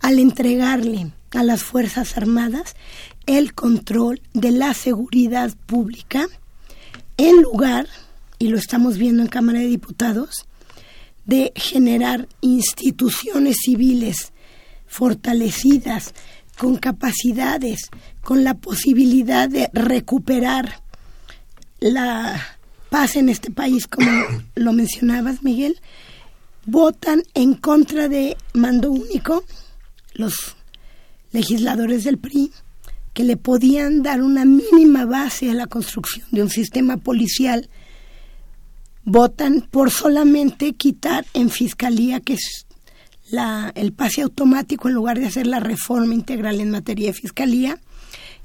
al 0.00 0.18
entregarle 0.18 1.12
a 1.30 1.42
las 1.42 1.62
Fuerzas 1.62 2.16
Armadas 2.16 2.74
el 3.26 3.54
control 3.54 4.20
de 4.34 4.50
la 4.50 4.74
seguridad 4.74 5.54
pública 5.66 6.28
en 7.16 7.42
lugar, 7.42 7.88
y 8.38 8.48
lo 8.48 8.58
estamos 8.58 8.98
viendo 8.98 9.22
en 9.22 9.28
Cámara 9.28 9.60
de 9.60 9.66
Diputados, 9.66 10.46
de 11.24 11.52
generar 11.56 12.28
instituciones 12.40 13.56
civiles 13.64 14.32
fortalecidas, 14.86 16.14
con 16.56 16.76
capacidades, 16.76 17.90
con 18.22 18.44
la 18.44 18.54
posibilidad 18.54 19.48
de 19.48 19.70
recuperar 19.72 20.80
la 21.80 22.40
paz 22.90 23.16
en 23.16 23.28
este 23.28 23.50
país, 23.50 23.86
como 23.86 24.08
lo 24.54 24.72
mencionabas, 24.72 25.42
Miguel, 25.42 25.80
votan 26.66 27.22
en 27.34 27.54
contra 27.54 28.08
de 28.08 28.36
mando 28.52 28.90
único 28.90 29.44
los 30.14 30.56
legisladores 31.32 32.04
del 32.04 32.18
PRI, 32.18 32.52
que 33.14 33.24
le 33.24 33.36
podían 33.36 34.02
dar 34.02 34.22
una 34.22 34.44
mínima 34.44 35.06
base 35.06 35.50
a 35.50 35.54
la 35.54 35.66
construcción 35.66 36.26
de 36.32 36.42
un 36.42 36.50
sistema 36.50 36.96
policial, 36.98 37.70
votan 39.04 39.66
por 39.70 39.90
solamente 39.90 40.74
quitar 40.74 41.24
en 41.32 41.48
fiscalía, 41.48 42.20
que 42.20 42.34
es 42.34 42.66
la, 43.30 43.72
el 43.74 43.92
pase 43.92 44.22
automático 44.22 44.88
en 44.88 44.94
lugar 44.94 45.18
de 45.18 45.26
hacer 45.26 45.46
la 45.46 45.60
reforma 45.60 46.12
integral 46.12 46.60
en 46.60 46.70
materia 46.70 47.06
de 47.06 47.12
fiscalía 47.12 47.78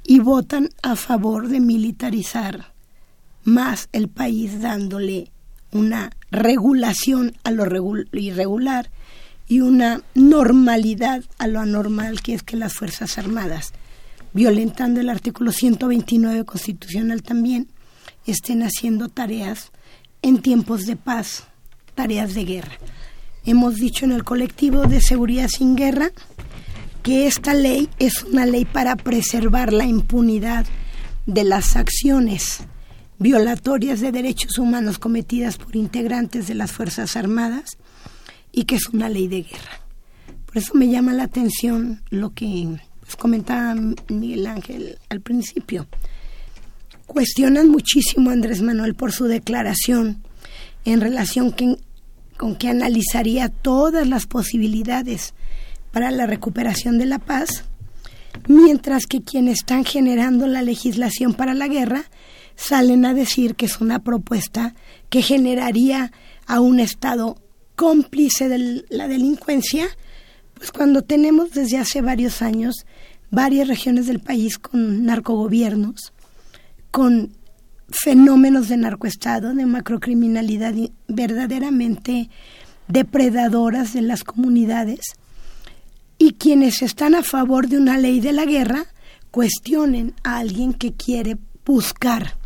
y 0.04 0.20
votan 0.20 0.70
a 0.82 0.96
favor 0.96 1.48
de 1.48 1.60
militarizar 1.60 2.72
más 3.44 3.88
el 3.92 4.08
país 4.08 4.60
dándole 4.60 5.30
una 5.72 6.10
regulación 6.30 7.36
a 7.44 7.50
lo 7.50 7.64
irregular 8.12 8.90
y 9.48 9.60
una 9.60 10.02
normalidad 10.14 11.24
a 11.38 11.46
lo 11.46 11.60
anormal 11.60 12.22
que 12.22 12.34
es 12.34 12.42
que 12.42 12.56
las 12.56 12.74
Fuerzas 12.74 13.18
Armadas, 13.18 13.72
violentando 14.32 15.00
el 15.00 15.08
artículo 15.08 15.52
129 15.52 16.44
constitucional 16.44 17.22
también, 17.22 17.68
estén 18.26 18.62
haciendo 18.62 19.08
tareas 19.08 19.72
en 20.22 20.42
tiempos 20.42 20.86
de 20.86 20.96
paz, 20.96 21.44
tareas 21.94 22.34
de 22.34 22.44
guerra. 22.44 22.78
Hemos 23.44 23.76
dicho 23.76 24.04
en 24.04 24.12
el 24.12 24.24
colectivo 24.24 24.86
de 24.86 25.00
seguridad 25.00 25.48
sin 25.48 25.74
guerra 25.74 26.10
que 27.02 27.26
esta 27.26 27.54
ley 27.54 27.88
es 27.98 28.22
una 28.24 28.44
ley 28.44 28.64
para 28.64 28.96
preservar 28.96 29.72
la 29.72 29.86
impunidad 29.86 30.66
de 31.26 31.44
las 31.44 31.76
acciones 31.76 32.60
violatorias 33.18 34.00
de 34.00 34.12
derechos 34.12 34.58
humanos 34.58 34.98
cometidas 34.98 35.56
por 35.56 35.76
integrantes 35.76 36.48
de 36.48 36.54
las 36.54 36.72
Fuerzas 36.72 37.16
Armadas 37.16 37.78
y 38.52 38.64
que 38.64 38.76
es 38.76 38.88
una 38.88 39.08
ley 39.08 39.28
de 39.28 39.42
guerra. 39.42 39.80
Por 40.46 40.58
eso 40.58 40.74
me 40.74 40.88
llama 40.88 41.12
la 41.12 41.24
atención 41.24 42.02
lo 42.10 42.34
que 42.34 42.46
comentaba 43.16 43.74
Miguel 44.08 44.46
Ángel 44.46 44.98
al 45.08 45.20
principio. 45.20 45.86
Cuestionan 47.06 47.68
muchísimo 47.68 48.30
a 48.30 48.34
Andrés 48.34 48.62
Manuel 48.62 48.94
por 48.94 49.12
su 49.12 49.24
declaración 49.24 50.22
en 50.84 51.00
relación 51.00 51.54
con 52.36 52.56
que 52.56 52.68
analizaría 52.68 53.48
todas 53.48 54.06
las 54.06 54.26
posibilidades 54.26 55.34
para 55.92 56.10
la 56.10 56.26
recuperación 56.26 56.98
de 56.98 57.06
la 57.06 57.18
paz, 57.18 57.64
mientras 58.46 59.06
que 59.06 59.22
quienes 59.22 59.58
están 59.58 59.84
generando 59.84 60.46
la 60.46 60.62
legislación 60.62 61.34
para 61.34 61.54
la 61.54 61.68
guerra 61.68 62.04
salen 62.56 63.04
a 63.04 63.14
decir 63.14 63.54
que 63.56 63.66
es 63.66 63.80
una 63.80 64.00
propuesta 64.00 64.74
que 65.08 65.22
generaría 65.22 66.12
a 66.46 66.60
un 66.60 66.78
Estado 66.78 67.36
cómplice 67.74 68.48
de 68.48 68.84
la 68.90 69.08
delincuencia, 69.08 69.86
pues 70.54 70.70
cuando 70.70 71.02
tenemos 71.02 71.52
desde 71.52 71.78
hace 71.78 72.02
varios 72.02 72.42
años 72.42 72.84
varias 73.30 73.68
regiones 73.68 74.06
del 74.06 74.20
país 74.20 74.58
con 74.58 75.04
narcogobiernos, 75.04 76.12
con 76.90 77.32
fenómenos 77.88 78.68
de 78.68 78.76
narcoestado, 78.76 79.54
de 79.54 79.66
macrocriminalidad 79.66 80.74
verdaderamente 81.08 82.30
depredadoras 82.88 83.92
de 83.92 84.02
las 84.02 84.24
comunidades, 84.24 85.00
y 86.18 86.34
quienes 86.34 86.82
están 86.82 87.14
a 87.14 87.22
favor 87.22 87.68
de 87.68 87.78
una 87.78 87.96
ley 87.96 88.20
de 88.20 88.32
la 88.32 88.44
guerra 88.44 88.84
cuestionen 89.30 90.14
a 90.22 90.38
alguien 90.38 90.74
que 90.74 90.92
quiere 90.92 91.38
buscar 91.64 92.36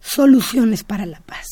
soluciones 0.00 0.84
para 0.84 1.06
la 1.06 1.20
paz. 1.20 1.46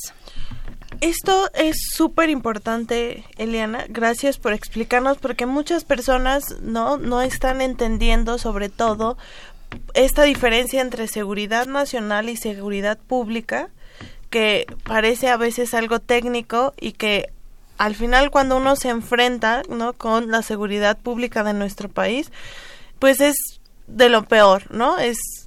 Esto 1.02 1.50
es 1.54 1.75
súper 1.92 2.30
importante, 2.30 3.25
Eliana. 3.37 3.87
Gracias 3.88 4.38
por 4.38 4.52
explicarnos, 4.52 5.18
porque 5.18 5.47
muchas 5.47 5.82
personas 5.82 6.61
no, 6.61 6.97
no 6.97 7.21
están 7.23 7.61
entendiendo 7.61 8.38
sobre 8.38 8.68
todo 8.68 9.18
esta 9.94 10.23
diferencia 10.23 10.80
entre 10.80 11.09
seguridad 11.09 11.66
nacional 11.66 12.28
y 12.28 12.37
seguridad 12.37 12.99
pública, 12.99 13.68
que 14.30 14.64
parece 14.85 15.28
a 15.28 15.37
veces 15.37 15.75
algo 15.75 15.99
técnico 15.99 16.73
y 16.80 16.92
que 16.92 17.32
al 17.78 17.97
final 17.97 18.30
cuando 18.30 18.56
uno 18.56 18.76
se 18.76 18.90
enfrenta 18.90 19.64
¿no? 19.68 19.94
con 19.94 20.30
la 20.30 20.42
seguridad 20.42 20.97
pública 20.97 21.42
de 21.42 21.52
nuestro 21.52 21.88
país, 21.88 22.30
pues 23.00 23.21
es 23.21 23.35
de 23.88 24.09
lo 24.09 24.23
peor, 24.23 24.73
¿no? 24.73 24.99
Es 25.00 25.41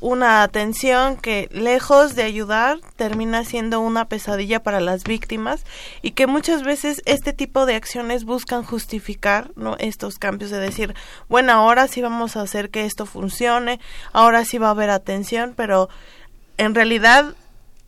una 0.00 0.42
atención 0.42 1.16
que 1.16 1.48
lejos 1.50 2.14
de 2.14 2.22
ayudar 2.22 2.78
termina 2.96 3.44
siendo 3.44 3.80
una 3.80 4.06
pesadilla 4.06 4.62
para 4.62 4.80
las 4.80 5.04
víctimas 5.04 5.64
y 6.02 6.12
que 6.12 6.26
muchas 6.26 6.62
veces 6.62 7.02
este 7.04 7.32
tipo 7.32 7.66
de 7.66 7.74
acciones 7.74 8.24
buscan 8.24 8.62
justificar 8.62 9.50
¿no? 9.56 9.76
estos 9.78 10.18
cambios 10.18 10.50
de 10.50 10.58
decir 10.58 10.94
bueno 11.28 11.52
ahora 11.52 11.88
sí 11.88 12.00
vamos 12.00 12.36
a 12.36 12.42
hacer 12.42 12.70
que 12.70 12.84
esto 12.84 13.06
funcione 13.06 13.80
ahora 14.12 14.44
sí 14.44 14.58
va 14.58 14.68
a 14.68 14.70
haber 14.70 14.90
atención 14.90 15.54
pero 15.56 15.88
en 16.58 16.74
realidad 16.74 17.34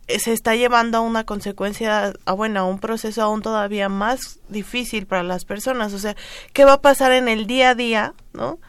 eh, 0.07 0.19
se 0.19 0.33
está 0.33 0.55
llevando 0.55 0.97
a 0.97 1.01
una 1.01 1.23
consecuencia, 1.23 2.13
a 2.25 2.33
bueno, 2.33 2.61
a 2.61 2.65
un 2.65 2.79
proceso 2.79 3.21
aún 3.21 3.41
todavía 3.41 3.87
más 3.87 4.39
difícil 4.49 5.05
para 5.05 5.23
las 5.23 5.45
personas. 5.45 5.93
O 5.93 5.99
sea, 5.99 6.15
¿qué 6.53 6.65
va 6.65 6.73
a 6.73 6.81
pasar 6.81 7.11
en 7.11 7.27
el 7.27 7.47
día 7.47 7.71
a 7.71 7.75
día, 7.75 8.13
no? 8.33 8.59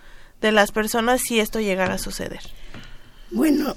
De 0.40 0.52
las 0.52 0.72
personas 0.72 1.22
si 1.22 1.40
esto 1.40 1.60
llegara 1.60 1.94
a 1.94 1.98
suceder. 1.98 2.42
Bueno, 3.32 3.76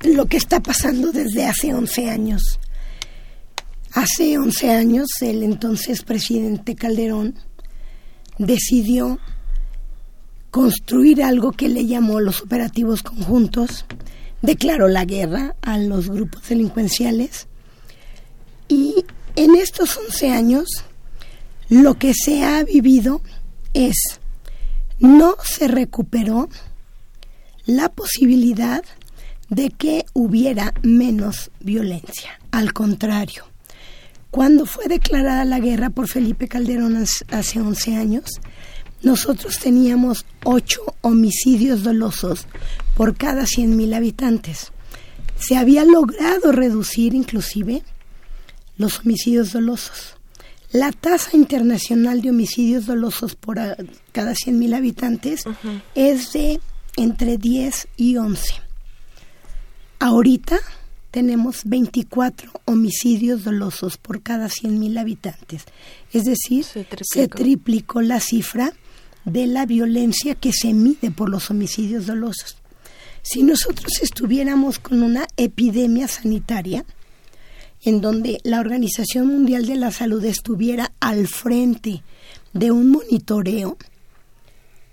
lo 0.00 0.26
que 0.26 0.36
está 0.36 0.60
pasando 0.60 1.12
desde 1.12 1.46
hace 1.46 1.72
11 1.72 2.10
años. 2.10 2.58
Hace 3.92 4.36
11 4.36 4.70
años 4.70 5.08
el 5.20 5.44
entonces 5.44 6.02
presidente 6.02 6.74
Calderón 6.74 7.36
decidió 8.38 9.20
construir 10.50 11.22
algo 11.22 11.52
que 11.52 11.68
le 11.68 11.86
llamó 11.86 12.18
los 12.18 12.42
operativos 12.42 13.02
conjuntos, 13.02 13.86
declaró 14.42 14.88
la 14.88 15.04
guerra 15.04 15.54
a 15.62 15.78
los 15.78 16.10
grupos 16.10 16.48
delincuenciales 16.48 17.46
y 18.68 19.04
en 19.36 19.54
estos 19.54 19.96
11 19.96 20.32
años 20.32 20.66
lo 21.68 21.94
que 21.94 22.12
se 22.12 22.42
ha 22.42 22.64
vivido 22.64 23.22
es 23.72 24.18
no 24.98 25.36
se 25.44 25.68
recuperó 25.68 26.48
la 27.66 27.88
posibilidad 27.88 28.82
de 29.48 29.70
que 29.70 30.06
hubiera 30.12 30.72
menos 30.82 31.50
violencia. 31.60 32.40
Al 32.50 32.72
contrario, 32.72 33.44
cuando 34.30 34.66
fue 34.66 34.86
declarada 34.86 35.44
la 35.44 35.60
guerra 35.60 35.90
por 35.90 36.08
Felipe 36.08 36.48
Calderón 36.48 36.96
hace 36.96 37.60
11 37.60 37.96
años, 37.96 38.40
nosotros 39.02 39.58
teníamos 39.58 40.24
ocho 40.44 40.80
homicidios 41.00 41.82
dolosos 41.82 42.46
por 42.96 43.16
cada 43.16 43.42
100.000 43.42 43.94
habitantes. 43.94 44.72
Se 45.38 45.56
había 45.56 45.84
logrado 45.84 46.50
reducir 46.50 47.14
inclusive 47.14 47.82
los 48.78 49.00
homicidios 49.00 49.52
dolosos. 49.52 50.16
La 50.72 50.92
tasa 50.92 51.36
internacional 51.36 52.20
de 52.20 52.30
homicidios 52.30 52.86
dolosos 52.86 53.34
por 53.34 53.56
cada 54.12 54.32
100.000 54.32 54.74
habitantes 54.74 55.44
es 55.94 56.32
de 56.32 56.60
entre 56.96 57.38
10 57.38 57.88
y 57.96 58.16
11. 58.16 58.54
Ahorita 59.98 60.58
tenemos 61.10 61.62
24 61.64 62.50
homicidios 62.66 63.44
dolosos 63.44 63.96
por 63.96 64.22
cada 64.22 64.48
100.000 64.48 64.98
habitantes. 64.98 65.64
Es 66.12 66.24
decir, 66.24 66.64
se 66.64 67.28
triplicó. 67.28 68.02
la 68.02 68.20
cifra 68.20 68.72
de 69.24 69.46
la 69.46 69.66
violencia 69.66 70.34
que 70.34 70.52
se 70.52 70.72
mide 70.72 71.10
por 71.10 71.28
los 71.28 71.50
homicidios 71.50 72.06
dolosos. 72.06 72.56
Si 73.22 73.42
nosotros 73.42 74.00
estuviéramos 74.02 74.78
con 74.78 75.02
una 75.02 75.26
epidemia 75.36 76.06
sanitaria, 76.06 76.84
en 77.82 78.00
donde 78.00 78.38
la 78.44 78.60
Organización 78.60 79.26
Mundial 79.26 79.66
de 79.66 79.76
la 79.76 79.90
Salud 79.90 80.24
estuviera 80.24 80.92
al 81.00 81.26
frente 81.26 82.02
de 82.52 82.70
un 82.70 82.90
monitoreo, 82.90 83.76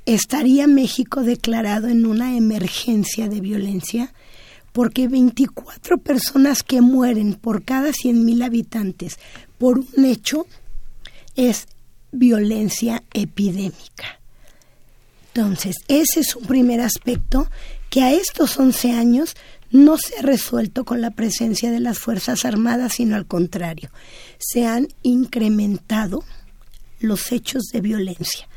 estaría 0.05 0.67
México 0.67 1.21
declarado 1.23 1.87
en 1.87 2.05
una 2.05 2.35
emergencia 2.35 3.27
de 3.27 3.41
violencia 3.41 4.13
porque 4.71 5.07
24 5.07 5.99
personas 5.99 6.63
que 6.63 6.81
mueren 6.81 7.35
por 7.35 7.63
cada 7.63 7.89
100.000 7.89 8.43
habitantes 8.43 9.19
por 9.57 9.79
un 9.79 10.05
hecho 10.05 10.47
es 11.35 11.67
violencia 12.11 13.03
epidémica. 13.13 14.19
Entonces, 15.33 15.77
ese 15.87 16.19
es 16.19 16.35
un 16.35 16.45
primer 16.45 16.81
aspecto 16.81 17.49
que 17.89 18.01
a 18.03 18.11
estos 18.11 18.59
11 18.59 18.91
años 18.91 19.35
no 19.71 19.97
se 19.97 20.17
ha 20.17 20.21
resuelto 20.21 20.85
con 20.85 21.01
la 21.01 21.11
presencia 21.11 21.71
de 21.71 21.79
las 21.79 21.97
Fuerzas 21.97 22.45
Armadas, 22.45 22.93
sino 22.93 23.15
al 23.15 23.25
contrario, 23.25 23.89
se 24.37 24.67
han 24.67 24.87
incrementado 25.01 26.23
los 26.99 27.31
hechos 27.31 27.63
de 27.73 27.81
violencia. 27.81 28.47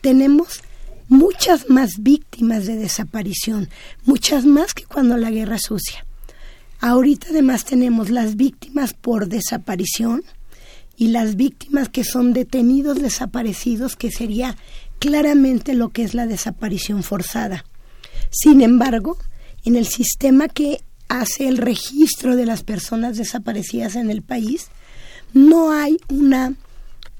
Tenemos 0.00 0.62
muchas 1.08 1.68
más 1.68 1.90
víctimas 2.00 2.66
de 2.66 2.76
desaparición, 2.76 3.68
muchas 4.04 4.44
más 4.44 4.74
que 4.74 4.84
cuando 4.84 5.16
la 5.16 5.30
guerra 5.30 5.58
sucia. 5.58 6.04
Ahorita 6.80 7.28
además 7.30 7.64
tenemos 7.64 8.10
las 8.10 8.36
víctimas 8.36 8.92
por 8.92 9.28
desaparición 9.28 10.22
y 10.96 11.08
las 11.08 11.36
víctimas 11.36 11.88
que 11.88 12.04
son 12.04 12.32
detenidos 12.32 13.00
desaparecidos, 13.00 13.96
que 13.96 14.10
sería 14.10 14.56
claramente 14.98 15.74
lo 15.74 15.88
que 15.88 16.02
es 16.02 16.14
la 16.14 16.26
desaparición 16.26 17.02
forzada. 17.02 17.64
Sin 18.30 18.60
embargo, 18.60 19.18
en 19.64 19.76
el 19.76 19.86
sistema 19.86 20.48
que 20.48 20.82
hace 21.08 21.48
el 21.48 21.58
registro 21.58 22.36
de 22.36 22.46
las 22.46 22.62
personas 22.62 23.16
desaparecidas 23.16 23.96
en 23.96 24.10
el 24.10 24.22
país, 24.22 24.68
no 25.32 25.72
hay 25.72 25.96
una 26.08 26.54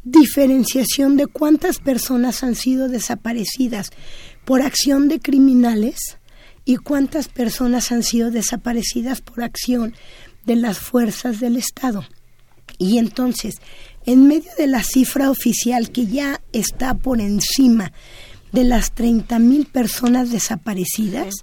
diferenciación 0.05 1.17
de 1.17 1.27
cuántas 1.27 1.79
personas 1.79 2.43
han 2.45 2.55
sido 2.55 2.89
desaparecidas 2.89 3.91
por 4.45 4.63
acción 4.63 5.09
de 5.09 5.19
criminales 5.19 6.19
y 6.65 6.77
cuántas 6.77 7.29
personas 7.29 7.91
han 7.91 8.03
sido 8.03 8.31
desaparecidas 8.31 9.21
por 9.21 9.43
acción 9.43 9.95
de 10.45 10.57
las 10.57 10.79
fuerzas 10.79 11.41
del 11.41 11.57
Estado. 11.57 12.05
Y 12.79 12.99
entonces, 12.99 13.57
en 14.05 14.27
medio 14.27 14.51
de 14.59 14.67
la 14.67 14.83
cifra 14.83 15.31
oficial 15.31 15.91
que 15.91 16.07
ya 16.07 16.41
está 16.53 16.95
por 16.95 17.21
encima 17.21 17.93
de 18.53 18.65
las 18.65 18.93
mil 19.41 19.67
personas 19.67 20.31
desaparecidas, 20.31 21.35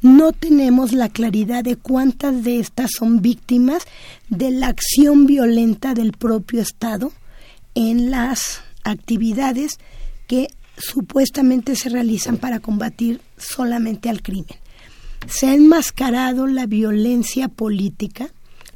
no 0.00 0.32
tenemos 0.32 0.92
la 0.92 1.08
claridad 1.08 1.64
de 1.64 1.76
cuántas 1.76 2.42
de 2.42 2.60
estas 2.60 2.92
son 2.96 3.20
víctimas 3.20 3.82
de 4.28 4.50
la 4.50 4.68
acción 4.68 5.26
violenta 5.26 5.94
del 5.94 6.12
propio 6.12 6.62
Estado 6.62 7.12
en 7.78 8.10
las 8.10 8.60
actividades 8.82 9.78
que 10.26 10.48
supuestamente 10.76 11.76
se 11.76 11.88
realizan 11.88 12.36
para 12.36 12.58
combatir 12.58 13.20
solamente 13.36 14.08
al 14.08 14.20
crimen. 14.20 14.56
Se 15.28 15.46
ha 15.46 15.54
enmascarado 15.54 16.48
la 16.48 16.66
violencia 16.66 17.46
política, 17.46 18.30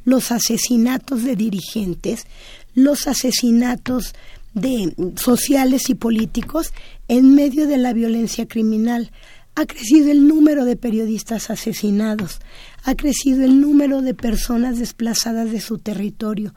los 0.05 0.31
asesinatos 0.31 1.23
de 1.25 1.35
dirigentes, 1.35 2.27
los 2.75 3.07
asesinatos 3.07 4.15
de 4.53 4.93
sociales 5.17 5.89
y 5.89 5.95
políticos 5.95 6.71
en 7.09 7.35
medio 7.35 7.67
de 7.67 7.79
la 7.79 7.91
violencia 7.91 8.47
criminal. 8.47 9.11
Ha 9.55 9.65
crecido 9.65 10.11
el 10.11 10.29
número 10.29 10.63
de 10.63 10.77
periodistas 10.77 11.49
asesinados, 11.49 12.39
ha 12.85 12.95
crecido 12.95 13.43
el 13.43 13.59
número 13.59 14.01
de 14.01 14.13
personas 14.13 14.79
desplazadas 14.79 15.51
de 15.51 15.59
su 15.59 15.77
territorio. 15.77 16.53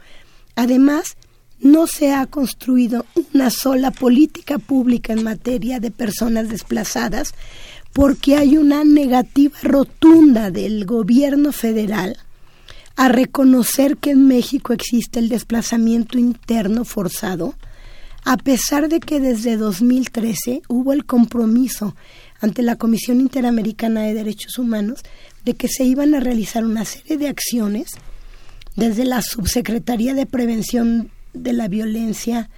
Además, 0.54 1.16
no 1.60 1.86
se 1.86 2.12
ha 2.12 2.26
construido 2.26 3.06
una 3.32 3.50
sola 3.50 3.90
política 3.90 4.58
pública 4.58 5.12
en 5.12 5.24
materia 5.24 5.80
de 5.80 5.90
personas 5.90 6.48
desplazadas 6.48 7.34
porque 7.92 8.36
hay 8.36 8.58
una 8.58 8.84
negativa 8.84 9.56
rotunda 9.62 10.50
del 10.50 10.84
gobierno 10.84 11.52
federal 11.52 12.18
a 12.96 13.08
reconocer 13.08 13.96
que 13.98 14.10
en 14.10 14.26
México 14.26 14.72
existe 14.72 15.18
el 15.18 15.28
desplazamiento 15.28 16.18
interno 16.18 16.84
forzado, 16.84 17.54
a 18.24 18.36
pesar 18.36 18.88
de 18.88 19.00
que 19.00 19.20
desde 19.20 19.56
2013 19.56 20.62
hubo 20.68 20.92
el 20.92 21.04
compromiso 21.04 21.94
ante 22.40 22.62
la 22.62 22.76
Comisión 22.76 23.20
Interamericana 23.20 24.02
de 24.02 24.14
Derechos 24.14 24.58
Humanos 24.58 25.00
de 25.44 25.54
que 25.54 25.68
se 25.68 25.84
iban 25.84 26.14
a 26.14 26.20
realizar 26.20 26.64
una 26.64 26.84
serie 26.84 27.18
de 27.18 27.28
acciones 27.28 27.92
desde 28.74 29.04
la 29.04 29.22
Subsecretaría 29.22 30.12
de 30.14 30.26
Prevención 30.26 31.10
de 31.42 31.52
la 31.52 31.68
Violencia 31.68 32.50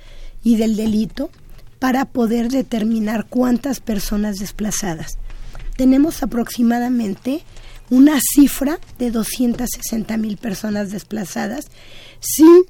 y 0.42 0.56
del 0.56 0.76
Delito 0.76 1.30
para 1.78 2.04
poder 2.06 2.48
determinar 2.48 3.26
cuántas 3.28 3.80
personas 3.80 4.36
desplazadas. 4.36 5.18
Tenemos 5.76 6.22
aproximadamente 6.22 7.42
una 7.90 8.18
cifra 8.20 8.78
de 8.98 9.10
260 9.10 10.16
mil 10.16 10.36
personas 10.36 10.90
desplazadas, 10.90 11.66
sin 12.20 12.64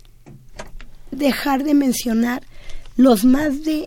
dejar 1.10 1.64
de 1.64 1.74
mencionar 1.74 2.42
los 2.96 3.24
más 3.24 3.64
de 3.64 3.86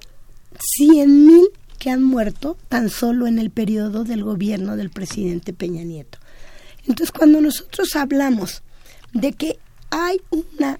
100 0.77 1.27
mil 1.27 1.45
que 1.77 1.89
han 1.89 2.03
muerto 2.03 2.57
tan 2.69 2.89
solo 2.89 3.27
en 3.27 3.39
el 3.39 3.49
periodo 3.49 4.03
del 4.03 4.23
gobierno 4.23 4.75
del 4.75 4.89
presidente 4.89 5.53
Peña 5.53 5.83
Nieto. 5.83 6.19
Entonces, 6.87 7.11
cuando 7.11 7.41
nosotros 7.41 7.95
hablamos 7.95 8.63
de 9.13 9.33
que 9.33 9.59
hay 9.89 10.21
una 10.29 10.79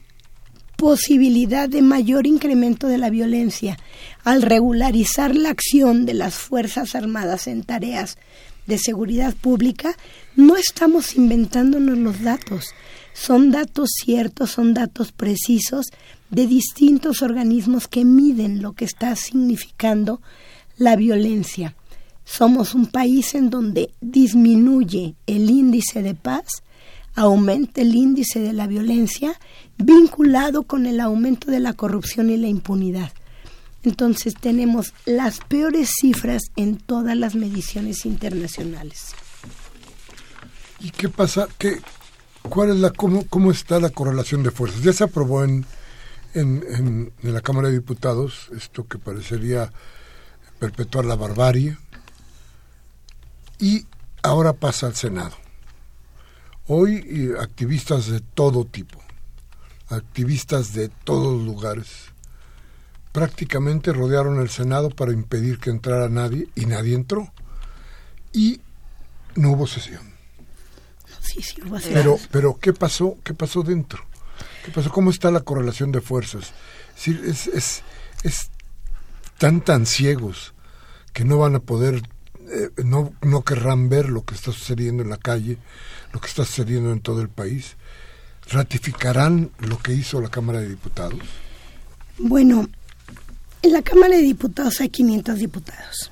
posibilidad 0.82 1.70
de 1.70 1.84
mayor 1.84 2.26
incremento 2.26 2.88
de 2.88 2.98
la 2.98 3.12
violencia 3.12 3.78
al 4.24 4.42
regularizar 4.42 5.36
la 5.36 5.52
acción 5.52 6.08
de 6.08 6.16
las 6.16 6.34
Fuerzas 6.34 6.96
Armadas 6.96 7.46
en 7.46 7.62
tareas 7.62 8.18
de 8.66 8.80
seguridad 8.80 9.36
pública, 9.36 9.96
no 10.36 10.58
estamos 10.58 11.16
inventándonos 11.16 12.00
los 12.00 12.24
datos. 12.24 12.66
Son 13.14 13.52
datos 13.52 13.92
ciertos, 14.04 14.50
son 14.50 14.74
datos 14.74 15.12
precisos 15.12 15.86
de 16.32 16.48
distintos 16.48 17.22
organismos 17.22 17.88
que 17.88 18.04
miden 18.04 18.64
lo 18.64 18.74
que 18.74 18.86
está 18.86 19.16
significando 19.16 20.20
la 20.78 20.96
violencia. 20.96 21.76
Somos 22.26 22.74
un 22.74 22.88
país 22.88 23.36
en 23.36 23.52
donde 23.52 23.94
disminuye 24.02 25.14
el 25.28 25.48
índice 25.48 26.02
de 26.02 26.16
paz, 26.16 26.64
aumenta 27.16 27.82
el 27.82 27.96
índice 27.96 28.40
de 28.40 28.54
la 28.54 28.68
violencia, 28.68 29.40
vinculado 29.78 30.64
con 30.64 30.86
el 30.86 31.00
aumento 31.00 31.52
de 31.52 31.60
la 31.60 31.74
corrupción 31.74 32.30
y 32.30 32.38
la 32.38 32.48
impunidad. 32.48 33.12
Entonces 33.84 34.36
tenemos 34.36 34.94
las 35.06 35.40
peores 35.40 35.90
cifras 36.00 36.44
en 36.56 36.78
todas 36.78 37.18
las 37.18 37.36
mediciones 37.36 38.06
internacionales. 38.06 39.16
¿Y 40.80 40.92
qué 40.92 41.10
pasa? 41.10 41.48
¿Qué, 41.58 41.82
cuál 42.44 42.72
es 42.72 42.78
la, 42.78 42.92
cómo, 42.92 43.26
¿Cómo 43.28 43.52
está 43.52 43.80
la 43.80 43.90
correlación 43.90 44.44
de 44.44 44.52
fuerzas? 44.52 44.84
Ya 44.84 44.94
se 44.94 45.04
aprobó 45.04 45.44
en, 45.44 45.66
en, 46.34 46.64
en, 47.24 47.34
la 47.34 47.42
Cámara 47.42 47.68
de 47.68 47.76
Diputados 47.76 48.50
esto 48.56 48.88
que 48.88 48.98
parecería 48.98 49.72
perpetuar 50.60 51.06
la 51.06 51.16
barbarie 51.16 51.78
y 53.60 53.86
ahora 54.24 54.54
pasa 54.54 54.88
al 54.88 54.96
Senado. 54.96 55.36
Hoy 56.68 57.34
activistas 57.40 58.08
de 58.08 58.20
todo 58.22 58.66
tipo, 58.66 59.02
activistas 59.90 60.74
de 60.74 60.90
todos 60.90 61.42
lugares, 61.44 62.12
prácticamente 63.12 63.92
rodearon 63.94 64.40
el 64.40 64.50
Senado 64.50 64.90
para 64.90 65.12
impedir 65.12 65.60
que 65.60 65.70
entrara 65.70 66.10
nadie 66.10 66.48
y 66.56 66.66
nadie 66.66 66.96
entró. 66.96 67.32
Y 68.32 68.62
no 69.36 69.52
hubo 69.52 69.68
sesión. 69.68 70.12
Sí, 71.22 71.42
sí, 71.42 71.62
hubo 71.62 71.78
pero, 71.94 72.18
pero 72.32 72.58
¿qué 72.60 72.74
pasó? 72.74 73.18
¿Qué 73.24 73.34
pasó 73.34 73.64
dentro? 73.64 74.04
¿Qué 74.66 74.72
pasó? 74.72 74.90
¿Cómo 74.92 75.10
está 75.10 75.32
la 75.32 75.42
correlación 75.42 75.92
de 75.92 76.02
fuerzas? 76.02 76.54
Es, 77.06 77.48
es, 77.48 77.84
es, 78.24 78.50
tan 79.38 79.62
tan 79.62 79.86
ciegos 79.86 80.54
que 81.14 81.26
no 81.26 81.40
van 81.40 81.56
a 81.56 81.60
poder, 81.60 82.02
eh, 82.50 82.70
no, 82.84 83.14
no 83.22 83.44
querrán 83.44 83.90
ver 83.90 84.10
lo 84.10 84.24
que 84.24 84.36
está 84.36 84.52
sucediendo 84.52 85.04
en 85.04 85.10
la 85.10 85.18
calle, 85.18 85.58
lo 86.14 86.20
que 86.20 86.28
está 86.28 86.46
sucediendo 86.46 86.92
en 86.92 87.00
todo 87.00 87.22
el 87.22 87.30
país. 87.30 87.76
¿Ratificarán 88.50 89.52
lo 89.60 89.78
que 89.80 89.94
hizo 89.94 90.20
la 90.20 90.30
Cámara 90.30 90.60
de 90.60 90.70
Diputados? 90.70 91.20
Bueno, 92.18 92.68
en 93.62 93.72
la 93.72 93.82
Cámara 93.82 94.16
de 94.16 94.24
Diputados 94.24 94.82
hay 94.82 94.90
500 94.90 95.40
diputados. 95.40 96.12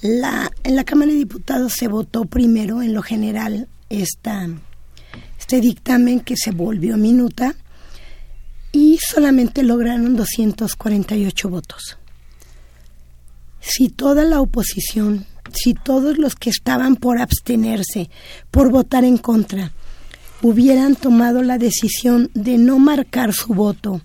La, 0.00 0.50
en 0.62 0.76
la 0.76 0.84
Cámara 0.84 1.10
de 1.10 1.18
Diputados 1.18 1.72
se 1.72 1.88
votó 1.88 2.24
primero, 2.24 2.82
en 2.82 2.94
lo 2.94 3.02
general, 3.02 3.68
este 3.88 5.60
dictamen 5.60 6.20
que 6.20 6.36
se 6.36 6.50
volvió 6.50 6.96
minuta 6.96 7.54
y 8.72 8.98
solamente 8.98 9.62
lograron 9.62 10.16
248 10.16 11.48
votos. 11.48 11.98
Si 13.60 13.88
toda 13.88 14.24
la 14.24 14.40
oposición, 14.40 15.26
si 15.54 15.74
todos 15.74 16.18
los 16.18 16.34
que 16.34 16.50
estaban 16.50 16.96
por 16.96 17.18
abstenerse, 17.20 18.10
por 18.50 18.70
votar 18.70 19.04
en 19.04 19.18
contra, 19.18 19.72
hubieran 20.42 20.96
tomado 20.96 21.42
la 21.42 21.58
decisión 21.58 22.30
de 22.34 22.58
no 22.58 22.78
marcar 22.78 23.32
su 23.32 23.54
voto, 23.54 24.02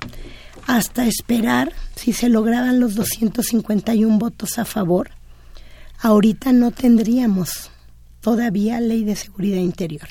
hasta 0.67 1.05
esperar 1.05 1.73
si 1.95 2.13
se 2.13 2.29
lograban 2.29 2.79
los 2.79 2.95
251 2.95 4.17
votos 4.17 4.57
a 4.59 4.65
favor, 4.65 5.09
ahorita 5.99 6.53
no 6.53 6.71
tendríamos 6.71 7.71
todavía 8.21 8.79
ley 8.79 9.03
de 9.03 9.15
seguridad 9.15 9.59
interior, 9.59 10.07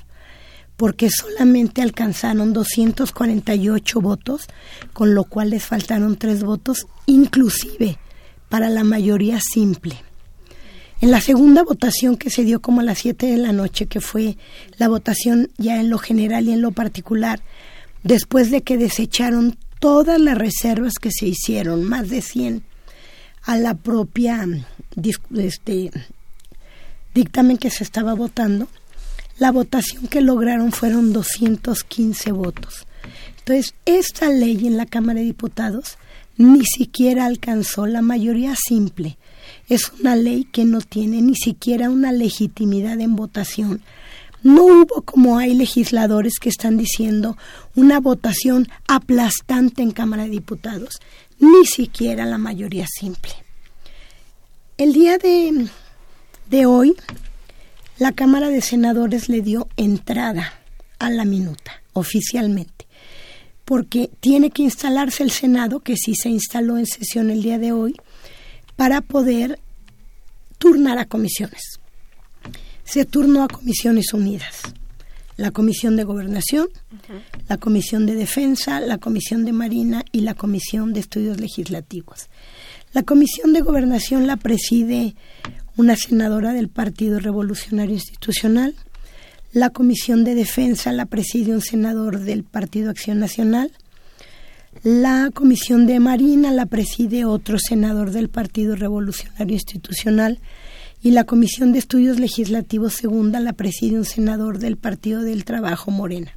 porque 0.77 1.09
solamente 1.11 1.81
alcanzaron 1.81 2.53
248 2.53 4.01
votos, 4.01 4.49
con 4.93 5.15
lo 5.15 5.25
cual 5.25 5.51
les 5.51 5.65
faltaron 5.65 6.17
tres 6.17 6.43
votos, 6.43 6.87
inclusive 7.07 7.99
para 8.49 8.69
la 8.69 8.85
mayoría 8.85 9.41
simple. 9.41 10.08
En 11.01 11.13
la 11.13 11.21
segunda 11.21 11.63
votación 11.63 12.17
que 12.17 12.29
se 12.29 12.43
dio 12.43 12.61
como 12.61 12.81
a 12.81 12.85
las 12.85 12.99
7 12.99 13.27
de 13.27 13.37
la 13.37 13.53
noche, 13.53 13.87
que 13.87 14.01
fue 14.01 14.37
la 14.79 14.89
votación 14.89 15.51
ya 15.57 15.79
en 15.79 15.91
lo 15.91 15.99
general 15.99 16.49
y 16.49 16.53
en 16.53 16.61
lo 16.61 16.73
particular, 16.73 17.41
después 18.03 18.51
de 18.51 18.63
que 18.63 18.77
desecharon 18.77 19.57
todas 19.79 20.21
las 20.21 20.37
reservas 20.37 20.95
que 20.95 21.13
se 21.13 21.27
hicieron, 21.27 21.85
más 21.85 22.09
de 22.09 22.21
100, 22.21 22.65
a 23.45 23.57
la 23.57 23.75
propia 23.75 24.45
este, 25.37 25.93
dictamen 27.15 27.59
que 27.59 27.71
se 27.71 27.85
estaba 27.85 28.15
votando, 28.15 28.69
la 29.39 29.53
votación 29.53 30.09
que 30.09 30.21
lograron 30.21 30.73
fueron 30.73 31.13
215 31.13 32.33
votos. 32.33 32.87
Entonces, 33.39 33.75
esta 33.87 34.29
ley 34.31 34.67
en 34.67 34.77
la 34.77 34.87
Cámara 34.87 35.21
de 35.21 35.27
Diputados 35.27 35.97
ni 36.37 36.65
siquiera 36.65 37.27
alcanzó 37.27 37.87
la 37.87 38.03
mayoría 38.03 38.55
simple. 38.57 39.17
Es 39.69 39.93
una 40.01 40.17
ley 40.17 40.45
que 40.45 40.65
no 40.65 40.81
tiene 40.81 41.21
ni 41.21 41.35
siquiera 41.35 41.91
una 41.91 42.13
legitimidad 42.13 43.01
en 43.01 43.17
votación 43.17 43.83
no 44.43 44.65
hubo, 44.65 45.03
como 45.03 45.39
hay 45.39 45.55
legisladores 45.55 46.35
que 46.41 46.49
están 46.49 46.77
diciendo, 46.77 47.37
una 47.75 47.99
votación 47.99 48.69
aplastante 48.87 49.83
en 49.83 49.91
Cámara 49.91 50.25
de 50.25 50.31
Diputados. 50.31 51.01
ni 51.41 51.67
siquiera 51.67 52.27
la 52.27 52.39
mayoría 52.39 52.87
simple. 52.89 53.31
El 54.77 54.93
día 54.93 55.19
de, 55.19 55.69
de 56.51 56.67
hoy, 56.67 56.97
la 57.99 58.11
Cámara 58.11 58.49
de 58.49 58.61
Senadores 58.61 59.29
le 59.29 59.41
dio 59.41 59.69
entrada 59.77 60.53
a 60.99 61.11
la 61.11 61.25
minuta, 61.25 61.83
oficialmente, 61.93 62.87
porque 63.65 64.11
tiene 64.19 64.51
que 64.51 64.63
instalarse 64.63 65.23
el 65.23 65.31
Senado, 65.31 65.79
que 65.81 65.97
sí 65.97 66.15
se 66.17 66.29
instaló 66.29 66.77
en 66.77 66.87
sesión 66.87 67.31
el 67.31 67.43
día 67.43 67.59
de 67.59 67.71
hoy, 67.71 67.95
para 68.79 69.01
poder 69.01 69.59
turnar 70.59 70.99
a 70.99 71.05
comisiones. 71.05 71.81
Se 72.85 73.05
turnó 73.05 73.43
a 73.43 73.49
comisiones 73.49 74.13
unidas. 74.13 74.63
La 75.37 75.51
Comisión 75.51 75.97
de 75.97 76.05
Gobernación, 76.05 76.69
la 77.49 77.57
Comisión 77.57 78.07
de 78.07 78.15
Defensa, 78.15 78.79
la 78.79 78.99
Comisión 78.99 79.45
de 79.45 79.53
Marina 79.53 80.05
y 80.13 80.21
la 80.21 80.35
Comisión 80.35 80.93
de 80.93 81.01
Estudios 81.01 81.41
Legislativos. 81.41 82.29
La 82.93 83.03
Comisión 83.03 83.53
de 83.53 83.63
Gobernación 83.63 84.29
la 84.29 84.37
preside 84.37 85.17
una 85.77 85.97
senadora 85.97 86.53
del 86.53 86.69
Partido 86.69 87.19
Revolucionario 87.19 87.95
Institucional. 87.95 88.77
La 89.53 89.71
Comisión 89.71 90.23
de 90.23 90.37
Defensa 90.37 90.93
la 90.93 91.07
preside 91.07 91.53
un 91.53 91.63
senador 91.63 92.21
del 92.21 92.45
Partido 92.45 92.91
Acción 92.91 93.19
Nacional. 93.19 93.73
La 94.85 95.31
Comisión 95.35 95.87
de 95.87 95.99
Marina 95.99 96.53
la 96.53 96.67
preside 96.67 97.25
otro 97.25 97.59
senador 97.59 98.13
del 98.13 98.29
Partido 98.29 98.77
Revolucionario 98.77 99.55
Institucional 99.55 100.39
y 101.03 101.11
la 101.11 101.25
Comisión 101.25 101.73
de 101.73 101.81
Estudios 101.81 102.21
Legislativos 102.21 102.95
Segunda 102.95 103.41
la 103.41 103.55
preside 103.55 103.97
un 103.97 104.05
senador 104.05 104.61
del 104.61 104.77
Partido 104.77 105.23
del 105.23 105.45
Trabajo 105.45 105.91
Morena. 105.91 106.33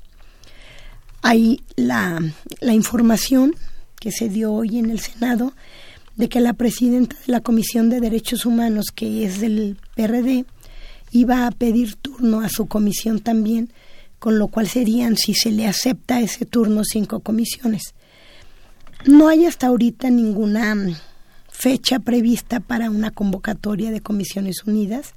Hay 1.22 1.62
la, 1.76 2.20
la 2.62 2.74
información 2.74 3.54
que 4.00 4.12
se 4.12 4.28
dio 4.28 4.52
hoy 4.54 4.80
en 4.80 4.90
el 4.90 5.00
Senado 5.00 5.54
de 6.16 6.28
que 6.28 6.40
la 6.40 6.54
presidenta 6.54 7.16
de 7.28 7.32
la 7.32 7.42
Comisión 7.42 7.92
de 7.92 8.00
Derechos 8.00 8.48
Humanos, 8.48 8.88
que 8.94 9.24
es 9.24 9.40
del 9.40 9.78
PRD, 9.96 10.46
iba 11.12 11.46
a 11.46 11.52
pedir 11.52 11.94
turno 11.96 12.42
a 12.42 12.50
su 12.50 12.66
comisión 12.66 13.20
también, 13.20 13.72
con 14.18 14.40
lo 14.40 14.48
cual 14.48 14.68
serían, 14.68 15.16
si 15.16 15.36
se 15.36 15.52
le 15.52 15.68
acepta 15.68 16.22
ese 16.22 16.46
turno, 16.46 16.84
cinco 16.84 17.20
comisiones. 17.20 17.94
No 19.06 19.28
hay 19.28 19.46
hasta 19.46 19.68
ahorita 19.68 20.10
ninguna 20.10 20.76
fecha 21.50 22.00
prevista 22.00 22.60
para 22.60 22.90
una 22.90 23.12
convocatoria 23.12 23.92
de 23.92 24.02
comisiones 24.02 24.64
unidas. 24.66 25.14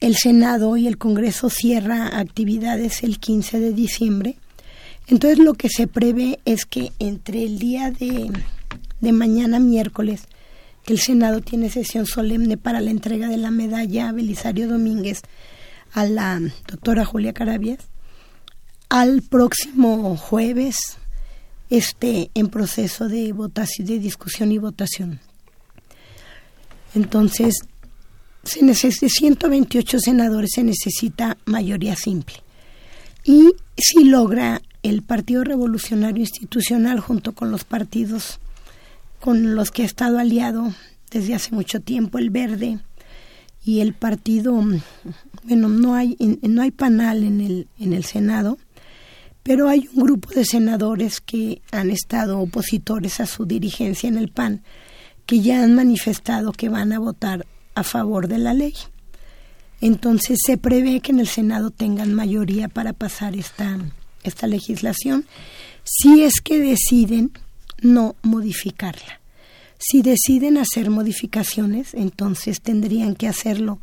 El 0.00 0.16
Senado 0.16 0.76
y 0.76 0.86
el 0.86 0.98
Congreso 0.98 1.50
cierra 1.50 2.18
actividades 2.18 3.02
el 3.02 3.18
15 3.18 3.60
de 3.60 3.72
diciembre. 3.72 4.36
Entonces 5.06 5.38
lo 5.38 5.54
que 5.54 5.68
se 5.68 5.86
prevé 5.86 6.38
es 6.44 6.66
que 6.66 6.92
entre 6.98 7.44
el 7.44 7.58
día 7.58 7.90
de 7.90 8.30
de 9.00 9.12
mañana 9.12 9.58
miércoles, 9.58 10.22
que 10.84 10.92
el 10.92 10.98
Senado 10.98 11.40
tiene 11.40 11.70
sesión 11.70 12.06
solemne 12.06 12.56
para 12.56 12.80
la 12.80 12.90
entrega 12.90 13.28
de 13.28 13.36
la 13.36 13.50
medalla 13.50 14.08
a 14.08 14.12
Belisario 14.12 14.68
Domínguez 14.68 15.22
a 15.92 16.04
la 16.04 16.40
doctora 16.66 17.04
Julia 17.04 17.32
Carabias, 17.32 17.78
al 18.88 19.22
próximo 19.22 20.16
jueves 20.16 20.98
esté 21.70 22.30
en 22.34 22.48
proceso 22.48 23.08
de 23.08 23.32
votación, 23.32 23.86
de 23.86 23.98
discusión 23.98 24.52
y 24.52 24.58
votación. 24.58 25.20
Entonces, 26.94 27.60
se 28.44 28.62
necesita 28.62 29.08
128 29.08 30.00
senadores 30.00 30.50
se 30.54 30.62
necesita 30.62 31.36
mayoría 31.44 31.96
simple. 31.96 32.36
Y 33.24 33.50
si 33.76 34.04
logra 34.04 34.62
el 34.82 35.02
Partido 35.02 35.44
Revolucionario 35.44 36.20
Institucional 36.20 37.00
junto 37.00 37.32
con 37.32 37.50
los 37.50 37.64
partidos 37.64 38.40
con 39.20 39.54
los 39.54 39.70
que 39.70 39.82
ha 39.82 39.86
estado 39.86 40.18
aliado 40.18 40.72
desde 41.10 41.34
hace 41.34 41.54
mucho 41.54 41.80
tiempo, 41.80 42.18
el 42.18 42.30
Verde 42.30 42.78
y 43.64 43.80
el 43.80 43.92
partido, 43.92 44.64
bueno, 45.44 45.68
no 45.68 45.94
hay, 45.94 46.16
no 46.42 46.62
hay 46.62 46.70
panal 46.70 47.24
en 47.24 47.40
el, 47.40 47.68
en 47.78 47.92
el 47.92 48.04
Senado, 48.04 48.56
pero 49.48 49.70
hay 49.70 49.88
un 49.94 50.04
grupo 50.04 50.28
de 50.34 50.44
senadores 50.44 51.22
que 51.22 51.62
han 51.72 51.88
estado 51.88 52.38
opositores 52.38 53.18
a 53.18 53.24
su 53.24 53.46
dirigencia 53.46 54.06
en 54.06 54.18
el 54.18 54.28
PAN, 54.28 54.62
que 55.24 55.40
ya 55.40 55.62
han 55.64 55.74
manifestado 55.74 56.52
que 56.52 56.68
van 56.68 56.92
a 56.92 56.98
votar 56.98 57.46
a 57.74 57.82
favor 57.82 58.28
de 58.28 58.36
la 58.36 58.52
ley. 58.52 58.74
Entonces 59.80 60.40
se 60.44 60.58
prevé 60.58 61.00
que 61.00 61.12
en 61.12 61.20
el 61.20 61.28
Senado 61.28 61.70
tengan 61.70 62.12
mayoría 62.12 62.68
para 62.68 62.92
pasar 62.92 63.36
esta, 63.36 63.78
esta 64.22 64.46
legislación, 64.46 65.24
si 65.82 66.24
es 66.24 66.42
que 66.44 66.58
deciden 66.58 67.32
no 67.80 68.16
modificarla. 68.20 69.18
Si 69.78 70.02
deciden 70.02 70.58
hacer 70.58 70.90
modificaciones, 70.90 71.94
entonces 71.94 72.60
tendrían 72.60 73.14
que 73.14 73.28
hacerlo 73.28 73.80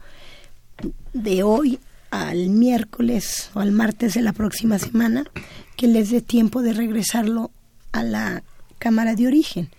de 1.14 1.42
hoy 1.42 1.80
al 2.16 2.50
miércoles 2.50 3.50
o 3.54 3.60
al 3.60 3.72
martes 3.72 4.14
de 4.14 4.22
la 4.22 4.34
próxima 4.34 4.80
semana, 4.80 5.26
que 5.76 5.88
les 5.88 6.10
dé 6.10 6.22
tiempo 6.22 6.62
de 6.62 6.74
regresarlo 6.74 7.52
a 7.92 8.04
la 8.04 8.44
Cámara 8.80 9.16
de 9.16 9.28
Origen. 9.28 9.70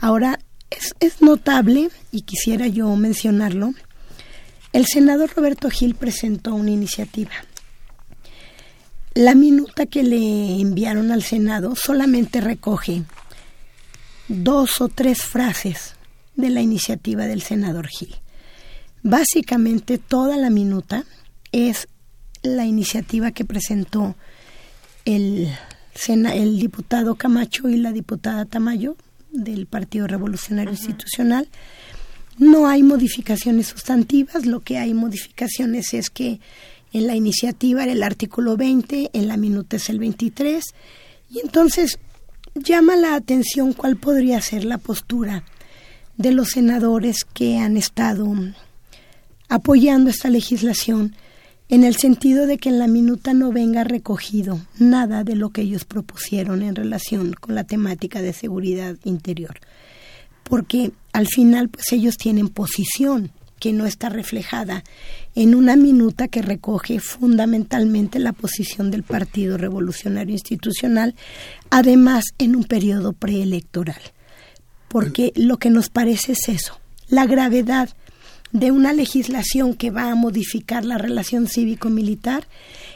Ahora, 0.00 0.38
es, 0.70 1.22
notable, 1.22 1.90
y 2.12 2.22
quisiera 2.22 2.66
yo 2.66 2.94
mencionarlo, 2.96 3.72
el 4.72 4.86
senador 4.86 5.30
Roberto 5.34 5.70
Gil 5.70 5.94
presentó 5.94 6.54
una 6.54 6.70
iniciativa. 6.70 7.32
La 9.14 9.34
minuta 9.34 9.86
que 9.86 10.02
le 10.02 10.60
enviaron 10.60 11.10
al 11.10 11.22
Senado 11.22 11.74
solamente 11.74 12.40
recoge 12.40 13.02
dos 14.28 14.80
o 14.80 14.88
tres 14.88 15.22
frases 15.22 15.94
de 16.36 16.50
la 16.50 16.60
iniciativa 16.60 17.26
del 17.26 17.42
senador 17.42 17.88
Gil. 17.88 18.14
Básicamente 19.02 19.98
toda 19.98 20.36
la 20.36 20.50
minuta 20.50 21.04
es 21.52 21.88
la 22.42 22.66
iniciativa 22.66 23.32
que 23.32 23.44
presentó 23.44 24.14
el, 25.04 25.48
el 26.06 26.58
diputado 26.58 27.14
Camacho 27.16 27.68
y 27.68 27.76
la 27.76 27.92
diputada 27.92 28.44
Tamayo 28.44 28.96
del 29.30 29.66
Partido 29.66 30.06
Revolucionario 30.06 30.72
Institucional. 30.72 31.48
No 32.38 32.68
hay 32.68 32.82
modificaciones 32.82 33.68
sustantivas, 33.68 34.46
lo 34.46 34.60
que 34.60 34.78
hay 34.78 34.94
modificaciones 34.94 35.92
es 35.94 36.10
que 36.10 36.40
en 36.92 37.06
la 37.06 37.16
iniciativa 37.16 37.82
era 37.82 37.92
el 37.92 38.02
artículo 38.02 38.56
20, 38.56 39.10
en 39.12 39.28
la 39.28 39.36
minuta 39.36 39.76
es 39.76 39.88
el 39.88 39.98
23, 39.98 40.64
y 41.30 41.40
entonces 41.40 41.98
llama 42.54 42.96
la 42.96 43.14
atención 43.14 43.72
cuál 43.72 43.96
podría 43.96 44.40
ser 44.40 44.64
la 44.64 44.78
postura 44.78 45.44
de 46.16 46.32
los 46.32 46.50
senadores 46.50 47.24
que 47.24 47.58
han 47.58 47.76
estado 47.76 48.34
apoyando 49.48 50.10
esta 50.10 50.28
legislación 50.28 51.14
en 51.68 51.84
el 51.84 51.96
sentido 51.96 52.46
de 52.46 52.58
que 52.58 52.70
en 52.70 52.78
la 52.78 52.88
minuta 52.88 53.34
no 53.34 53.52
venga 53.52 53.84
recogido 53.84 54.60
nada 54.78 55.22
de 55.24 55.36
lo 55.36 55.50
que 55.50 55.62
ellos 55.62 55.84
propusieron 55.84 56.62
en 56.62 56.74
relación 56.74 57.34
con 57.34 57.54
la 57.54 57.64
temática 57.64 58.22
de 58.22 58.32
seguridad 58.32 58.96
interior. 59.04 59.60
Porque 60.44 60.92
al 61.12 61.26
final 61.26 61.68
pues 61.68 61.92
ellos 61.92 62.16
tienen 62.16 62.48
posición 62.48 63.30
que 63.58 63.72
no 63.72 63.86
está 63.86 64.08
reflejada 64.08 64.84
en 65.34 65.54
una 65.54 65.76
minuta 65.76 66.28
que 66.28 66.42
recoge 66.42 67.00
fundamentalmente 67.00 68.18
la 68.18 68.32
posición 68.32 68.90
del 68.90 69.02
Partido 69.02 69.58
Revolucionario 69.58 70.32
Institucional, 70.32 71.14
además 71.70 72.24
en 72.38 72.56
un 72.56 72.64
periodo 72.64 73.12
preelectoral. 73.12 74.00
Porque 74.88 75.32
lo 75.34 75.58
que 75.58 75.70
nos 75.70 75.90
parece 75.90 76.32
es 76.32 76.48
eso, 76.48 76.78
la 77.08 77.26
gravedad 77.26 77.90
de 78.52 78.70
una 78.70 78.92
legislación 78.92 79.74
que 79.74 79.90
va 79.90 80.10
a 80.10 80.14
modificar 80.14 80.84
la 80.84 80.98
relación 80.98 81.46
cívico-militar 81.46 82.46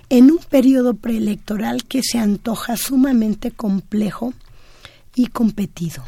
en 0.09 0.31
un 0.31 0.39
periodo 0.39 0.95
preelectoral 0.95 1.85
que 1.85 2.03
se 2.03 2.19
antoja 2.19 2.77
sumamente 2.77 3.51
complejo 3.51 4.33
y 5.15 5.27
competido. 5.27 6.05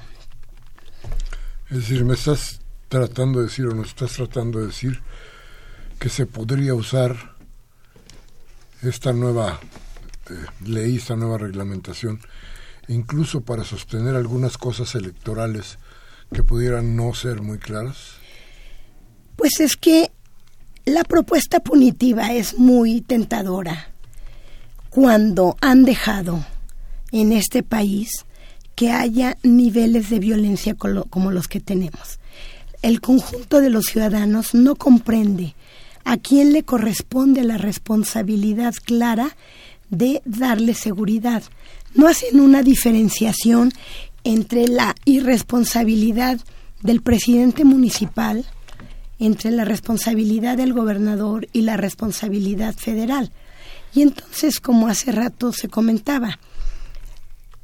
Es 1.70 1.78
decir, 1.78 2.04
me 2.04 2.14
estás 2.14 2.60
tratando 2.88 3.40
de 3.40 3.46
decir 3.46 3.66
o 3.66 3.74
nos 3.74 3.88
estás 3.88 4.12
tratando 4.12 4.60
de 4.60 4.68
decir 4.68 5.02
que 5.98 6.08
se 6.08 6.26
podría 6.26 6.74
usar 6.74 7.34
esta 8.82 9.12
nueva 9.12 9.60
eh, 10.30 10.34
ley, 10.66 10.96
esta 10.96 11.16
nueva 11.16 11.38
reglamentación, 11.38 12.20
incluso 12.88 13.42
para 13.42 13.64
sostener 13.64 14.14
algunas 14.14 14.58
cosas 14.58 14.94
electorales 14.94 15.78
que 16.32 16.42
pudieran 16.42 16.96
no 16.96 17.14
ser 17.14 17.42
muy 17.42 17.58
claras? 17.58 18.23
Pues 19.44 19.60
es 19.60 19.76
que 19.76 20.10
la 20.86 21.04
propuesta 21.04 21.60
punitiva 21.60 22.32
es 22.32 22.58
muy 22.58 23.02
tentadora 23.02 23.90
cuando 24.88 25.58
han 25.60 25.84
dejado 25.84 26.46
en 27.12 27.30
este 27.30 27.62
país 27.62 28.24
que 28.74 28.90
haya 28.90 29.36
niveles 29.42 30.08
de 30.08 30.18
violencia 30.18 30.74
como 30.74 31.30
los 31.30 31.46
que 31.46 31.60
tenemos 31.60 32.18
el 32.80 33.02
conjunto 33.02 33.60
de 33.60 33.68
los 33.68 33.84
ciudadanos 33.84 34.54
no 34.54 34.76
comprende 34.76 35.54
a 36.04 36.16
quién 36.16 36.54
le 36.54 36.62
corresponde 36.62 37.44
la 37.44 37.58
responsabilidad 37.58 38.72
clara 38.82 39.36
de 39.90 40.22
darle 40.24 40.72
seguridad. 40.72 41.42
No 41.94 42.08
hacen 42.08 42.40
una 42.40 42.62
diferenciación 42.62 43.72
entre 44.24 44.68
la 44.68 44.94
irresponsabilidad 45.04 46.40
del 46.82 47.02
presidente 47.02 47.64
municipal, 47.64 48.46
entre 49.18 49.50
la 49.50 49.64
responsabilidad 49.64 50.56
del 50.56 50.72
gobernador 50.72 51.48
y 51.52 51.62
la 51.62 51.76
responsabilidad 51.76 52.74
federal. 52.74 53.30
Y 53.94 54.02
entonces, 54.02 54.60
como 54.60 54.88
hace 54.88 55.12
rato 55.12 55.52
se 55.52 55.68
comentaba, 55.68 56.38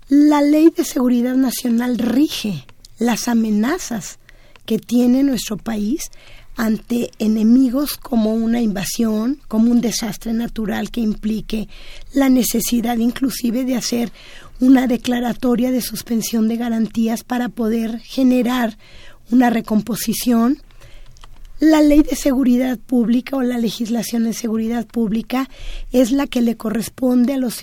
la 0.08 0.42
ley 0.42 0.70
de 0.76 0.84
seguridad 0.84 1.34
nacional 1.34 1.98
rige 1.98 2.64
las 2.98 3.28
amenazas 3.28 4.18
que 4.66 4.78
tiene 4.78 5.22
nuestro 5.22 5.56
país 5.56 6.10
ante 6.56 7.10
enemigos 7.18 7.96
como 7.96 8.34
una 8.34 8.60
invasión, 8.60 9.40
como 9.48 9.70
un 9.70 9.80
desastre 9.80 10.32
natural 10.32 10.90
que 10.90 11.00
implique 11.00 11.68
la 12.12 12.28
necesidad 12.28 12.98
inclusive 12.98 13.64
de 13.64 13.76
hacer 13.76 14.12
una 14.60 14.86
declaratoria 14.86 15.70
de 15.70 15.80
suspensión 15.80 16.48
de 16.48 16.56
garantías 16.56 17.24
para 17.24 17.48
poder 17.48 17.98
generar 18.00 18.76
una 19.30 19.48
recomposición. 19.48 20.60
La 21.60 21.82
ley 21.82 22.02
de 22.02 22.16
seguridad 22.16 22.78
pública 22.78 23.36
o 23.36 23.42
la 23.42 23.58
legislación 23.58 24.24
de 24.24 24.32
seguridad 24.32 24.86
pública 24.86 25.50
es 25.92 26.10
la 26.10 26.26
que 26.26 26.40
le 26.40 26.56
corresponde 26.56 27.34
a 27.34 27.36
los 27.36 27.60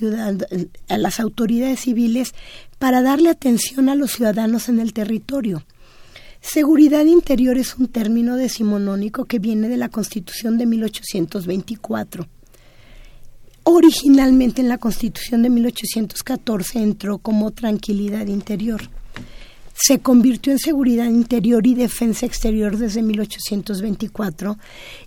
a 0.87 0.97
las 0.97 1.19
autoridades 1.19 1.79
civiles 1.79 2.35
para 2.77 3.01
darle 3.01 3.29
atención 3.29 3.89
a 3.89 3.95
los 3.95 4.11
ciudadanos 4.11 4.69
en 4.69 4.79
el 4.79 4.93
territorio. 4.93 5.65
Seguridad 6.41 7.05
interior 7.05 7.57
es 7.57 7.75
un 7.75 7.87
término 7.87 8.35
decimonónico 8.35 9.25
que 9.25 9.39
viene 9.39 9.67
de 9.67 9.77
la 9.77 9.89
Constitución 9.89 10.59
de 10.59 10.67
1824. 10.67 12.27
Originalmente 13.63 14.61
en 14.61 14.69
la 14.69 14.77
Constitución 14.77 15.41
de 15.41 15.49
1814 15.49 16.83
entró 16.83 17.17
como 17.17 17.49
tranquilidad 17.49 18.27
interior. 18.27 18.91
Se 19.79 19.99
convirtió 19.99 20.51
en 20.51 20.59
seguridad 20.59 21.05
interior 21.05 21.67
y 21.67 21.75
defensa 21.75 22.25
exterior 22.25 22.77
desde 22.77 23.03
1824 23.03 24.57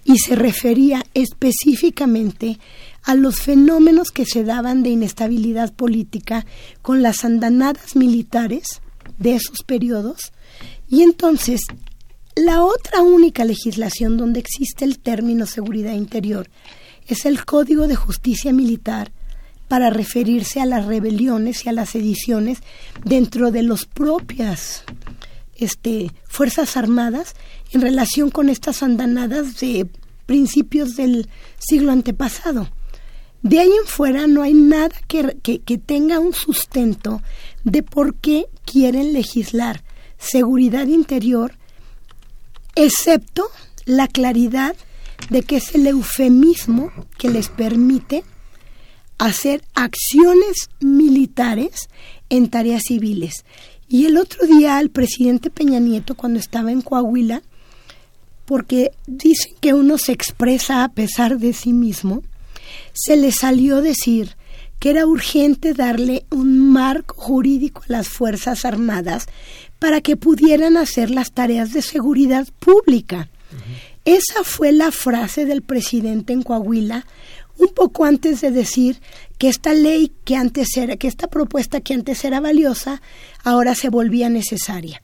y 0.05 0.19
se 0.19 0.37
refería 0.37 1.05
específicamente 1.13 2.59
a 3.03 3.15
los 3.17 3.41
fenómenos 3.41 4.13
que 4.13 4.25
se 4.25 4.45
daban 4.45 4.83
de 4.83 4.91
inestabilidad 4.91 5.73
política 5.73 6.47
con 6.83 7.03
las 7.03 7.25
andanadas 7.25 7.97
militares 7.97 8.81
de 9.19 9.35
esos 9.35 9.63
periodos. 9.65 10.33
Y 10.89 11.03
entonces, 11.03 11.63
la 12.37 12.65
otra 12.65 13.03
única 13.03 13.45
legislación 13.45 14.17
donde 14.17 14.39
existe 14.39 14.85
el 14.85 15.01
término 15.01 15.47
seguridad 15.47 15.95
interior 15.95 16.49
es 17.09 17.27
el 17.27 17.45
Código 17.45 17.89
de 17.89 17.97
Justicia 17.97 18.53
Militar 18.53 19.11
para 19.71 19.89
referirse 19.89 20.61
a 20.61 20.67
las 20.67 20.85
rebeliones 20.87 21.65
y 21.65 21.69
a 21.69 21.73
las 21.73 21.91
sediciones 21.91 22.59
dentro 23.05 23.53
de 23.53 23.63
las 23.63 23.85
propias 23.85 24.83
este, 25.55 26.11
Fuerzas 26.27 26.77
Armadas 26.77 27.37
en 27.71 27.81
relación 27.81 28.33
con 28.33 28.49
estas 28.49 28.83
andanadas 28.83 29.61
de 29.61 29.87
principios 30.27 30.97
del 30.97 31.29
siglo 31.61 31.93
antepasado. 31.93 32.69
De 33.43 33.61
ahí 33.61 33.69
en 33.69 33.87
fuera 33.87 34.27
no 34.27 34.43
hay 34.43 34.55
nada 34.55 34.91
que, 35.07 35.39
que 35.41 35.79
tenga 35.79 36.19
un 36.19 36.35
sustento 36.35 37.23
de 37.63 37.85
por 37.85 38.17
qué 38.17 38.47
quieren 38.65 39.13
legislar 39.13 39.85
seguridad 40.19 40.89
interior, 40.89 41.53
excepto 42.75 43.49
la 43.85 44.09
claridad 44.09 44.75
de 45.29 45.43
que 45.45 45.59
es 45.59 45.77
el 45.77 45.87
eufemismo 45.87 46.91
que 47.19 47.29
les 47.29 47.49
permite 47.49 48.25
hacer 49.21 49.63
acciones 49.75 50.71
militares 50.81 51.89
en 52.31 52.49
tareas 52.49 52.85
civiles. 52.85 53.45
Y 53.87 54.07
el 54.07 54.17
otro 54.17 54.47
día 54.47 54.79
al 54.79 54.89
presidente 54.89 55.51
Peña 55.51 55.79
Nieto, 55.79 56.15
cuando 56.15 56.41
estaba 56.41 56.73
en 56.73 56.81
Coahuila, 56.81 57.43
porque 58.47 58.93
dicen 59.07 59.55
que 59.61 59.75
uno 59.75 59.99
se 59.99 60.13
expresa 60.13 60.85
a 60.85 60.89
pesar 60.89 61.39
de 61.39 61.53
sí 61.53 61.75
mismo, 61.75 62.23
se 62.95 63.17
le 63.17 63.31
salió 63.31 63.83
decir 63.83 64.37
que 64.79 64.89
era 64.89 65.07
urgente 65.07 65.75
darle 65.75 66.25
un 66.31 66.73
marco 66.73 67.15
jurídico 67.15 67.83
a 67.83 67.93
las 67.93 68.09
Fuerzas 68.09 68.65
Armadas 68.65 69.27
para 69.79 70.01
que 70.01 70.17
pudieran 70.17 70.79
hacer 70.79 71.11
las 71.11 71.33
tareas 71.33 71.75
de 71.75 71.83
seguridad 71.83 72.49
pública. 72.59 73.29
Esa 74.07 74.45
fue 74.45 74.73
la 74.73 74.91
frase 74.93 75.45
del 75.45 75.61
presidente 75.61 76.33
en 76.33 76.43
Coahuila 76.43 77.05
un 77.61 77.69
poco 77.75 78.05
antes 78.05 78.41
de 78.41 78.51
decir 78.51 79.01
que 79.39 79.49
esta 79.49 79.75
ley 79.75 80.13
que 80.25 80.37
antes 80.37 80.77
era, 80.77 80.97
que 80.97 81.09
esta 81.09 81.29
propuesta 81.29 81.81
que 81.81 81.95
antes 81.95 82.25
era 82.25 82.41
valiosa, 82.41 83.01
ahora 83.45 83.75
se 83.75 83.89
volvía 83.89 84.29
necesaria. 84.29 85.03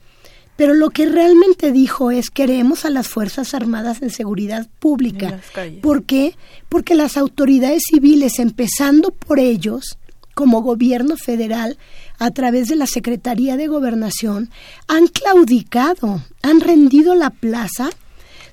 Pero 0.57 0.73
lo 0.73 0.88
que 0.88 1.07
realmente 1.07 1.71
dijo 1.71 2.11
es 2.11 2.31
queremos 2.31 2.87
a 2.87 2.90
las 2.90 3.09
Fuerzas 3.09 3.53
Armadas 3.53 4.01
en 4.01 4.11
seguridad 4.11 4.69
pública. 4.79 5.40
¿Por 5.83 6.05
qué? 6.05 6.35
Porque 6.71 6.95
las 6.95 7.19
autoridades 7.19 7.83
civiles, 7.90 8.38
empezando 8.38 9.11
por 9.11 9.38
ellos, 9.38 9.99
como 10.35 10.62
gobierno 10.62 11.16
federal, 11.16 11.79
a 12.19 12.31
través 12.31 12.69
de 12.69 12.77
la 12.77 12.87
Secretaría 12.87 13.57
de 13.57 13.69
Gobernación, 13.69 14.51
han 14.88 15.09
claudicado, 15.09 16.23
han 16.42 16.61
rendido 16.61 17.14
la 17.14 17.31
plaza, 17.31 17.90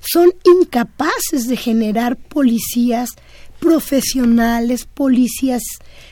son 0.00 0.32
incapaces 0.44 1.46
de 1.48 1.56
generar 1.56 2.16
policías 2.16 3.10
profesionales, 3.64 4.84
policías 4.84 5.62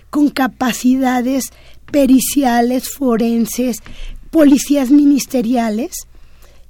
con 0.08 0.30
capacidades 0.30 1.50
periciales, 1.90 2.88
forenses, 2.88 3.76
policías 4.30 4.90
ministeriales, 4.90 5.92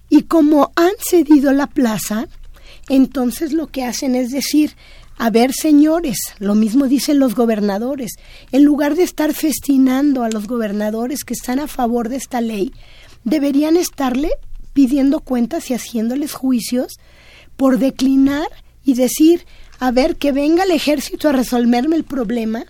y 0.08 0.22
como 0.22 0.72
han 0.74 0.90
cedido 0.98 1.52
la 1.52 1.68
plaza, 1.68 2.26
entonces 2.88 3.52
lo 3.52 3.68
que 3.68 3.84
hacen 3.84 4.16
es 4.16 4.32
decir, 4.32 4.74
a 5.18 5.30
ver, 5.30 5.52
señores, 5.52 6.18
lo 6.40 6.56
mismo 6.56 6.88
dicen 6.88 7.20
los 7.20 7.36
gobernadores, 7.36 8.14
en 8.50 8.64
lugar 8.64 8.96
de 8.96 9.04
estar 9.04 9.32
festinando 9.34 10.24
a 10.24 10.30
los 10.30 10.48
gobernadores 10.48 11.22
que 11.22 11.34
están 11.34 11.60
a 11.60 11.68
favor 11.68 12.08
de 12.08 12.16
esta 12.16 12.40
ley, 12.40 12.72
deberían 13.22 13.76
estarle 13.76 14.30
pidiendo 14.72 15.20
cuentas 15.20 15.70
y 15.70 15.74
haciéndoles 15.74 16.32
juicios 16.32 16.94
por 17.56 17.78
declinar 17.78 18.48
y 18.84 18.94
decir, 18.94 19.46
a 19.82 19.90
ver, 19.90 20.14
que 20.14 20.30
venga 20.30 20.62
el 20.62 20.70
ejército 20.70 21.28
a 21.28 21.32
resolverme 21.32 21.96
el 21.96 22.04
problema, 22.04 22.66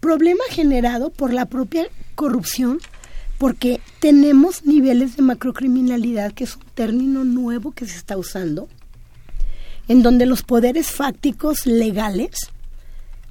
problema 0.00 0.42
generado 0.48 1.10
por 1.10 1.34
la 1.34 1.44
propia 1.44 1.86
corrupción, 2.14 2.78
porque 3.36 3.78
tenemos 3.98 4.64
niveles 4.64 5.16
de 5.16 5.22
macrocriminalidad, 5.22 6.32
que 6.32 6.44
es 6.44 6.56
un 6.56 6.62
término 6.72 7.24
nuevo 7.24 7.72
que 7.72 7.84
se 7.84 7.94
está 7.94 8.16
usando, 8.16 8.70
en 9.86 10.02
donde 10.02 10.24
los 10.24 10.42
poderes 10.42 10.90
fácticos 10.90 11.66
legales, 11.66 12.48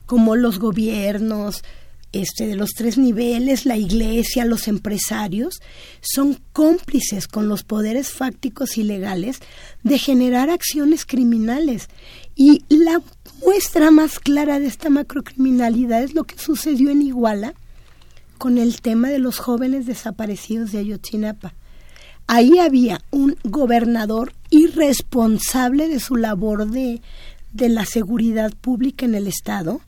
como 0.05 0.35
los 0.35 0.59
gobiernos, 0.59 1.63
este, 2.11 2.47
de 2.47 2.55
los 2.55 2.71
tres 2.71 2.97
niveles, 2.97 3.65
la 3.65 3.77
iglesia, 3.77 4.45
los 4.45 4.67
empresarios, 4.67 5.59
son 6.01 6.39
cómplices 6.53 7.27
con 7.27 7.47
los 7.47 7.63
poderes 7.63 8.09
fácticos 8.09 8.77
y 8.77 8.83
legales 8.83 9.39
de 9.83 9.97
generar 9.97 10.49
acciones 10.49 11.05
criminales. 11.05 11.87
Y 12.35 12.63
la 12.69 13.01
muestra 13.45 13.91
más 13.91 14.19
clara 14.19 14.59
de 14.59 14.67
esta 14.67 14.89
macrocriminalidad 14.89 16.03
es 16.03 16.13
lo 16.13 16.23
que 16.23 16.37
sucedió 16.37 16.89
en 16.89 17.01
Iguala 17.01 17.53
con 18.37 18.57
el 18.57 18.81
tema 18.81 19.09
de 19.09 19.19
los 19.19 19.37
jóvenes 19.37 19.85
desaparecidos 19.85 20.71
de 20.71 20.79
Ayotzinapa. 20.79 21.53
Ahí 22.25 22.59
había 22.59 23.01
un 23.11 23.35
gobernador 23.43 24.33
irresponsable 24.49 25.87
de 25.89 25.99
su 25.99 26.15
labor 26.15 26.69
de, 26.69 27.01
de 27.53 27.69
la 27.69 27.85
seguridad 27.85 28.53
pública 28.53 29.05
en 29.05 29.15
el 29.15 29.27
Estado, 29.27 29.81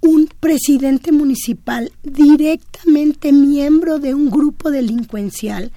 un 0.00 0.28
presidente 0.40 1.12
municipal 1.12 1.92
directamente 2.02 3.32
miembro 3.32 3.98
de 3.98 4.14
un 4.14 4.30
grupo 4.30 4.70
delincuencial 4.70 5.72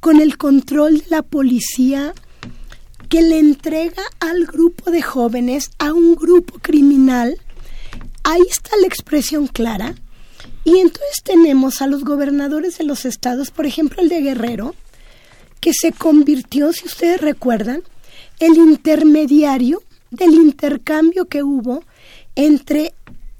con 0.00 0.20
el 0.20 0.38
control 0.38 1.00
de 1.00 1.06
la 1.10 1.22
policía 1.22 2.14
que 3.08 3.22
le 3.22 3.38
entrega 3.38 4.02
al 4.18 4.46
grupo 4.46 4.90
de 4.90 5.02
jóvenes 5.02 5.70
a 5.78 5.92
un 5.92 6.14
grupo 6.14 6.58
criminal. 6.60 7.38
Ahí 8.24 8.42
está 8.48 8.76
la 8.80 8.86
expresión 8.86 9.46
clara. 9.46 9.94
Y 10.64 10.78
entonces 10.78 11.22
tenemos 11.22 11.80
a 11.80 11.86
los 11.86 12.02
gobernadores 12.02 12.78
de 12.78 12.84
los 12.84 13.04
estados, 13.04 13.50
por 13.50 13.66
ejemplo 13.66 14.02
el 14.02 14.08
de 14.08 14.20
Guerrero, 14.20 14.74
que 15.60 15.72
se 15.72 15.92
convirtió, 15.92 16.72
si 16.72 16.86
ustedes 16.86 17.20
recuerdan, 17.20 17.82
el 18.40 18.56
intermediario 18.56 19.82
del 20.10 20.34
intercambio 20.34 21.26
que 21.26 21.42
hubo 21.42 21.84
entre 22.34 22.94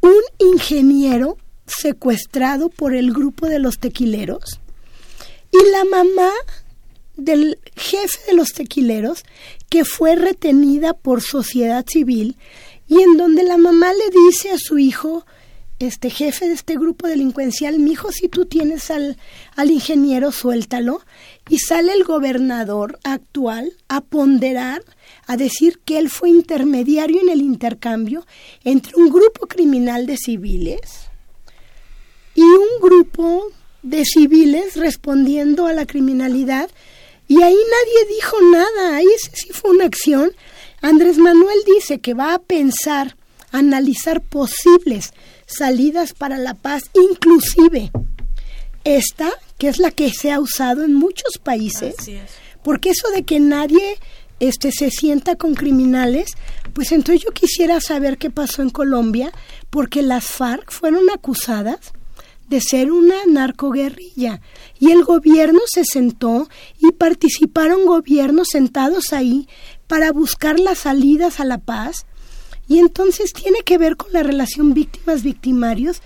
un 0.07 0.53
ingeniero 0.53 1.37
secuestrado 1.67 2.69
por 2.69 2.95
el 2.95 3.13
grupo 3.13 3.47
de 3.47 3.59
los 3.59 3.79
tequileros 3.79 4.61
y 5.51 5.71
la 5.71 5.85
mamá 5.85 6.31
del 7.17 7.59
jefe 7.75 8.19
de 8.29 8.35
los 8.35 8.53
tequileros 8.53 9.25
que 9.69 9.85
fue 9.85 10.15
retenida 10.15 10.93
por 10.93 11.23
sociedad 11.23 11.85
civil 11.89 12.37
y 12.87 13.01
en 13.03 13.17
donde 13.17 13.43
la 13.43 13.57
mamá 13.57 13.93
le 13.93 14.29
dice 14.29 14.51
a 14.51 14.59
su 14.59 14.79
hijo 14.79 15.27
este 15.79 16.09
jefe 16.09 16.47
de 16.47 16.55
este 16.55 16.75
grupo 16.75 17.07
delincuencial, 17.07 17.79
mijo, 17.79 18.11
si 18.11 18.29
tú 18.29 18.47
tienes 18.47 18.91
al, 18.91 19.19
al 19.57 19.71
ingeniero, 19.71 20.33
suéltalo. 20.33 21.01
Y 21.49 21.59
sale 21.59 21.93
el 21.93 22.05
gobernador 22.05 22.99
actual 23.05 23.73
a 23.89 24.01
ponderar, 24.01 24.83
a 25.27 25.37
decir 25.37 25.79
que 25.85 25.99
él 25.99 26.11
fue 26.11 26.29
intermediario 26.29 27.21
en 27.21 27.29
el 27.29 27.41
intercambio 27.41 28.27
entre 28.65 28.97
un 28.97 29.11
grupo 29.11 29.47
criminal 29.47 30.07
de 30.07 30.17
civiles 30.17 31.09
y 32.35 32.43
un 32.43 32.81
grupo 32.81 33.45
de 33.83 34.05
civiles 34.05 34.77
respondiendo 34.77 35.67
a 35.67 35.73
la 35.73 35.87
criminalidad. 35.87 36.71
Y 37.29 37.43
ahí 37.43 37.55
nadie 37.57 38.15
dijo 38.15 38.37
nada, 38.53 38.97
ahí 38.97 39.07
sí 39.33 39.49
fue 39.53 39.71
una 39.71 39.87
acción. 39.87 40.33
Andrés 40.83 41.19
Manuel 41.19 41.59
dice 41.67 41.99
que 41.99 42.15
va 42.15 42.35
a 42.35 42.39
pensar, 42.39 43.17
analizar 43.51 44.21
posibles 44.21 45.13
salidas 45.47 46.13
para 46.13 46.39
la 46.39 46.55
paz, 46.55 46.85
inclusive 46.95 47.91
esta, 48.85 49.33
que 49.59 49.69
es 49.69 49.79
la 49.79 49.91
que 49.91 50.11
se 50.13 50.33
ha 50.33 50.41
usado 50.41 50.85
en 50.85 50.95
muchos 50.95 51.39
países, 51.43 51.95
porque 52.63 52.91
eso 52.91 53.09
de 53.11 53.25
que 53.25 53.41
nadie 53.41 53.99
este 54.39 54.71
se 54.71 54.91
sienta 54.91 55.37
con 55.37 55.55
criminales, 55.55 56.33
pues 56.75 56.93
entonces 56.93 57.25
yo 57.25 57.33
quisiera 57.33 57.81
saber 57.81 58.19
qué 58.19 58.31
pasó 58.31 58.63
en 58.63 58.71
Colombia, 58.71 59.33
porque 59.71 60.03
las 60.03 60.25
FARC 60.25 60.71
fueron 60.71 61.09
acusadas 61.11 61.93
de 62.49 62.61
ser 62.61 62.93
una 62.93 63.17
narcoguerrilla 63.27 64.41
y 64.79 64.93
el 64.93 65.05
gobierno 65.05 65.61
se 65.67 65.85
sentó 65.85 66.49
y 66.79 66.93
participaron 66.93 67.87
gobiernos 67.87 68.49
sentados 68.53 69.13
ahí 69.13 69.49
para 69.89 70.13
buscar 70.13 70.61
las 70.61 70.79
salidas 70.79 71.41
a 71.41 71.45
la 71.45 71.59
paz 71.59 72.07
y 72.69 72.79
entonces 72.79 73.33
tiene 73.33 73.61
que 73.65 73.79
ver 73.79 73.97
con 73.97 74.13
la 74.13 74.23
relación 74.23 74.75
víctimas-victimarios 74.75 76.03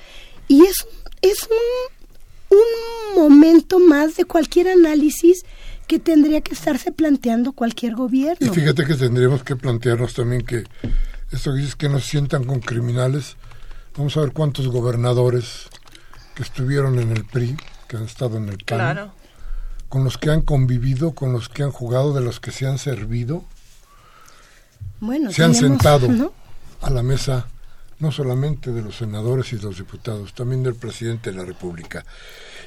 y 0.48 0.64
es, 0.64 0.86
es 1.20 1.42
un, 1.42 1.99
un 2.50 3.22
momento 3.22 3.78
más 3.78 4.16
de 4.16 4.24
cualquier 4.24 4.68
análisis 4.68 5.44
que 5.86 5.98
tendría 5.98 6.40
que 6.40 6.54
estarse 6.54 6.92
planteando 6.92 7.52
cualquier 7.52 7.94
gobierno. 7.94 8.46
Y 8.46 8.50
fíjate 8.50 8.84
que 8.86 8.94
tendríamos 8.94 9.42
que 9.42 9.56
plantearnos 9.56 10.14
también 10.14 10.42
que 10.42 10.64
esto 11.32 11.52
que 11.52 11.58
dices 11.58 11.76
que 11.76 11.88
nos 11.88 12.04
sientan 12.04 12.44
con 12.44 12.60
criminales, 12.60 13.36
vamos 13.96 14.16
a 14.16 14.20
ver 14.20 14.32
cuántos 14.32 14.68
gobernadores 14.68 15.68
que 16.34 16.42
estuvieron 16.42 16.98
en 16.98 17.10
el 17.10 17.24
PRI, 17.24 17.56
que 17.88 17.96
han 17.96 18.04
estado 18.04 18.36
en 18.36 18.48
el 18.48 18.58
PAN, 18.58 19.12
con 19.88 20.04
los 20.04 20.16
que 20.18 20.30
han 20.30 20.42
convivido, 20.42 21.12
con 21.12 21.32
los 21.32 21.48
que 21.48 21.62
han 21.62 21.72
jugado, 21.72 22.12
de 22.12 22.20
los 22.20 22.38
que 22.38 22.52
se 22.52 22.66
han 22.66 22.78
servido, 22.78 23.44
bueno, 25.00 25.32
se 25.32 25.42
han 25.42 25.54
sentado 25.54 26.32
a 26.82 26.90
la 26.90 27.02
mesa 27.02 27.46
no 28.00 28.10
solamente 28.10 28.72
de 28.72 28.82
los 28.82 28.96
senadores 28.96 29.52
y 29.52 29.56
de 29.56 29.62
los 29.62 29.78
diputados, 29.78 30.34
también 30.34 30.62
del 30.62 30.74
presidente 30.74 31.30
de 31.30 31.36
la 31.36 31.44
República. 31.44 32.04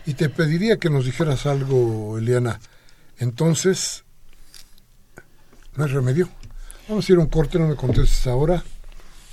Y 0.05 0.13
te 0.13 0.29
pediría 0.29 0.77
que 0.77 0.89
nos 0.89 1.03
dijeras 1.05 1.45
algo, 1.45 2.17
Eliana. 2.17 2.59
Entonces, 3.17 4.03
no 5.75 5.85
hay 5.85 5.91
remedio. 5.91 6.29
Vamos 6.87 7.09
a 7.09 7.11
ir 7.11 7.17
a 7.17 7.21
un 7.21 7.27
corte, 7.27 7.59
no 7.59 7.67
me 7.67 7.75
contestes 7.75 8.25
ahora. 8.27 8.63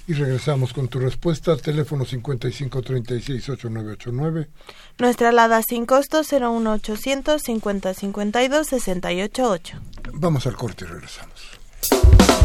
Y 0.06 0.14
regresamos 0.14 0.72
con 0.72 0.88
tu 0.88 0.98
respuesta. 0.98 1.54
Teléfono 1.56 2.06
5536-8989. 2.06 4.48
Nuestra 4.98 5.28
alada 5.28 5.62
sin 5.62 5.84
costo 5.86 6.22
01800 6.22 7.40
5052 7.42 8.66
688. 8.66 9.78
Vamos 10.14 10.46
al 10.46 10.56
corte 10.56 10.84
y 10.84 10.88
regresamos. 10.88 12.39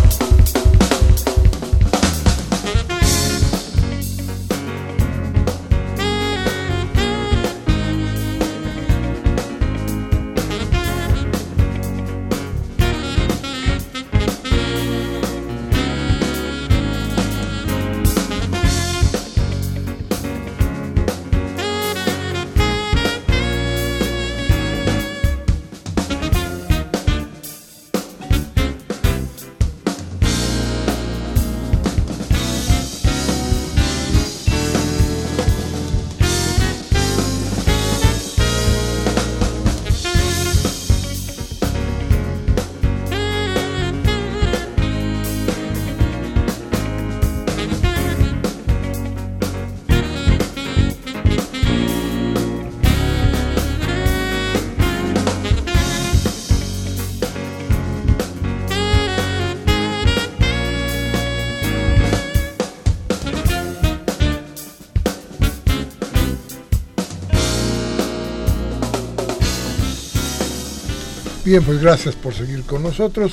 Bien, 71.56 71.64
pues 71.64 71.80
gracias 71.82 72.16
por 72.18 72.34
seguir 72.34 72.64
con 72.64 72.84
nosotros. 72.84 73.32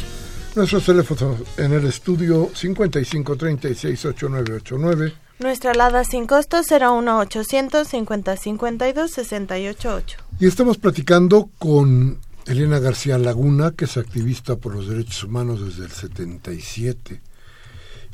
Nuestros 0.54 0.86
teléfonos 0.86 1.40
en 1.56 1.72
el 1.72 1.84
estudio 1.86 2.52
55368989. 2.52 5.12
Nuestra 5.40 5.72
alada 5.72 6.04
sin 6.04 6.28
costo 6.28 6.58
01800 6.58 7.88
5052 7.88 9.10
688. 9.10 10.18
Y 10.38 10.46
estamos 10.46 10.78
platicando 10.78 11.50
con 11.58 12.20
Elena 12.46 12.78
García 12.78 13.18
Laguna, 13.18 13.72
que 13.72 13.86
es 13.86 13.96
activista 13.96 14.54
por 14.54 14.76
los 14.76 14.88
derechos 14.88 15.24
humanos 15.24 15.60
desde 15.60 15.86
el 15.86 15.90
77 15.90 17.20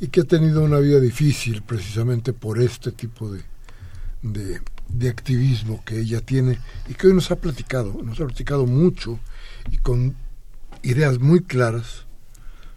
y 0.00 0.06
que 0.06 0.22
ha 0.22 0.24
tenido 0.24 0.64
una 0.64 0.78
vida 0.78 1.00
difícil 1.00 1.60
precisamente 1.60 2.32
por 2.32 2.62
este 2.62 2.92
tipo 2.92 3.30
de, 3.30 3.42
de, 4.22 4.62
de 4.88 5.08
activismo 5.10 5.82
que 5.84 6.00
ella 6.00 6.22
tiene 6.22 6.58
y 6.88 6.94
que 6.94 7.08
hoy 7.08 7.12
nos 7.12 7.30
ha 7.30 7.36
platicado, 7.36 7.92
nos 8.02 8.18
ha 8.18 8.24
platicado 8.24 8.64
mucho 8.64 9.20
y 9.70 9.78
con 9.78 10.16
ideas 10.82 11.18
muy 11.18 11.42
claras 11.42 12.06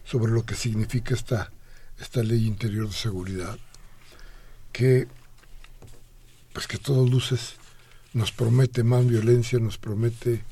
sobre 0.03 0.31
lo 0.31 0.45
que 0.45 0.55
significa 0.55 1.13
esta, 1.13 1.51
esta 1.99 2.23
ley 2.23 2.45
interior 2.45 2.87
de 2.87 2.93
seguridad, 2.93 3.57
que 4.71 5.07
pues 6.53 6.67
que 6.67 6.77
todos 6.77 7.09
luces 7.09 7.55
nos 8.13 8.31
promete 8.31 8.83
más 8.83 9.05
violencia, 9.07 9.59
nos 9.59 9.77
promete 9.77 10.43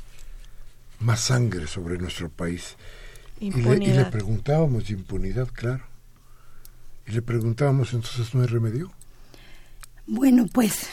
más 0.99 1.19
sangre 1.19 1.67
sobre 1.67 1.97
nuestro 1.97 2.29
país. 2.29 2.75
Y 3.39 3.51
le, 3.51 3.75
y 3.75 3.93
le, 3.93 4.05
preguntábamos, 4.05 4.89
impunidad, 4.89 5.47
claro. 5.47 5.83
Y 7.07 7.11
le 7.11 7.21
preguntábamos, 7.21 7.93
entonces 7.93 8.33
no 8.33 8.41
hay 8.41 8.47
remedio. 8.47 8.91
Bueno, 10.07 10.45
pues 10.51 10.87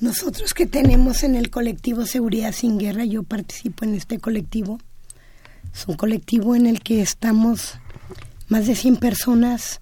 nosotros 0.00 0.54
que 0.54 0.66
tenemos 0.66 1.22
en 1.22 1.34
el 1.34 1.50
colectivo 1.50 2.04
Seguridad 2.04 2.52
sin 2.52 2.78
Guerra, 2.78 3.04
yo 3.04 3.22
participo 3.22 3.84
en 3.84 3.94
este 3.94 4.18
colectivo, 4.18 4.78
es 5.72 5.86
un 5.86 5.96
colectivo 5.96 6.54
en 6.54 6.66
el 6.66 6.80
que 6.80 7.00
estamos 7.00 7.74
más 8.48 8.66
de 8.66 8.74
100 8.74 8.96
personas, 8.96 9.80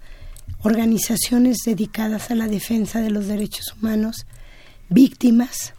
organizaciones 0.61 1.59
dedicadas 1.65 2.31
a 2.31 2.35
la 2.35 2.47
defensa 2.47 3.01
de 3.01 3.11
los 3.11 3.27
derechos 3.27 3.75
humanos, 3.75 4.27
víctimas, 4.89 5.75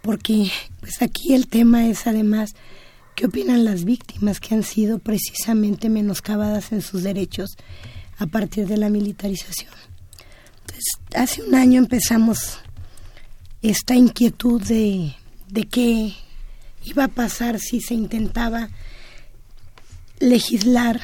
porque 0.00 0.50
pues 0.80 1.00
aquí 1.02 1.34
el 1.34 1.46
tema 1.46 1.86
es 1.86 2.06
además 2.06 2.54
qué 3.14 3.26
opinan 3.26 3.64
las 3.64 3.84
víctimas 3.84 4.40
que 4.40 4.54
han 4.54 4.64
sido 4.64 4.98
precisamente 4.98 5.88
menoscabadas 5.88 6.72
en 6.72 6.82
sus 6.82 7.02
derechos 7.02 7.56
a 8.18 8.26
partir 8.26 8.66
de 8.66 8.78
la 8.78 8.88
militarización. 8.88 9.72
Entonces, 10.62 10.84
hace 11.14 11.42
un 11.42 11.54
año 11.54 11.78
empezamos 11.78 12.58
esta 13.62 13.94
inquietud 13.94 14.60
de, 14.60 15.14
de 15.48 15.64
qué 15.64 16.14
iba 16.84 17.04
a 17.04 17.08
pasar 17.08 17.60
si 17.60 17.80
se 17.80 17.94
intentaba 17.94 18.68
legislar 20.18 21.00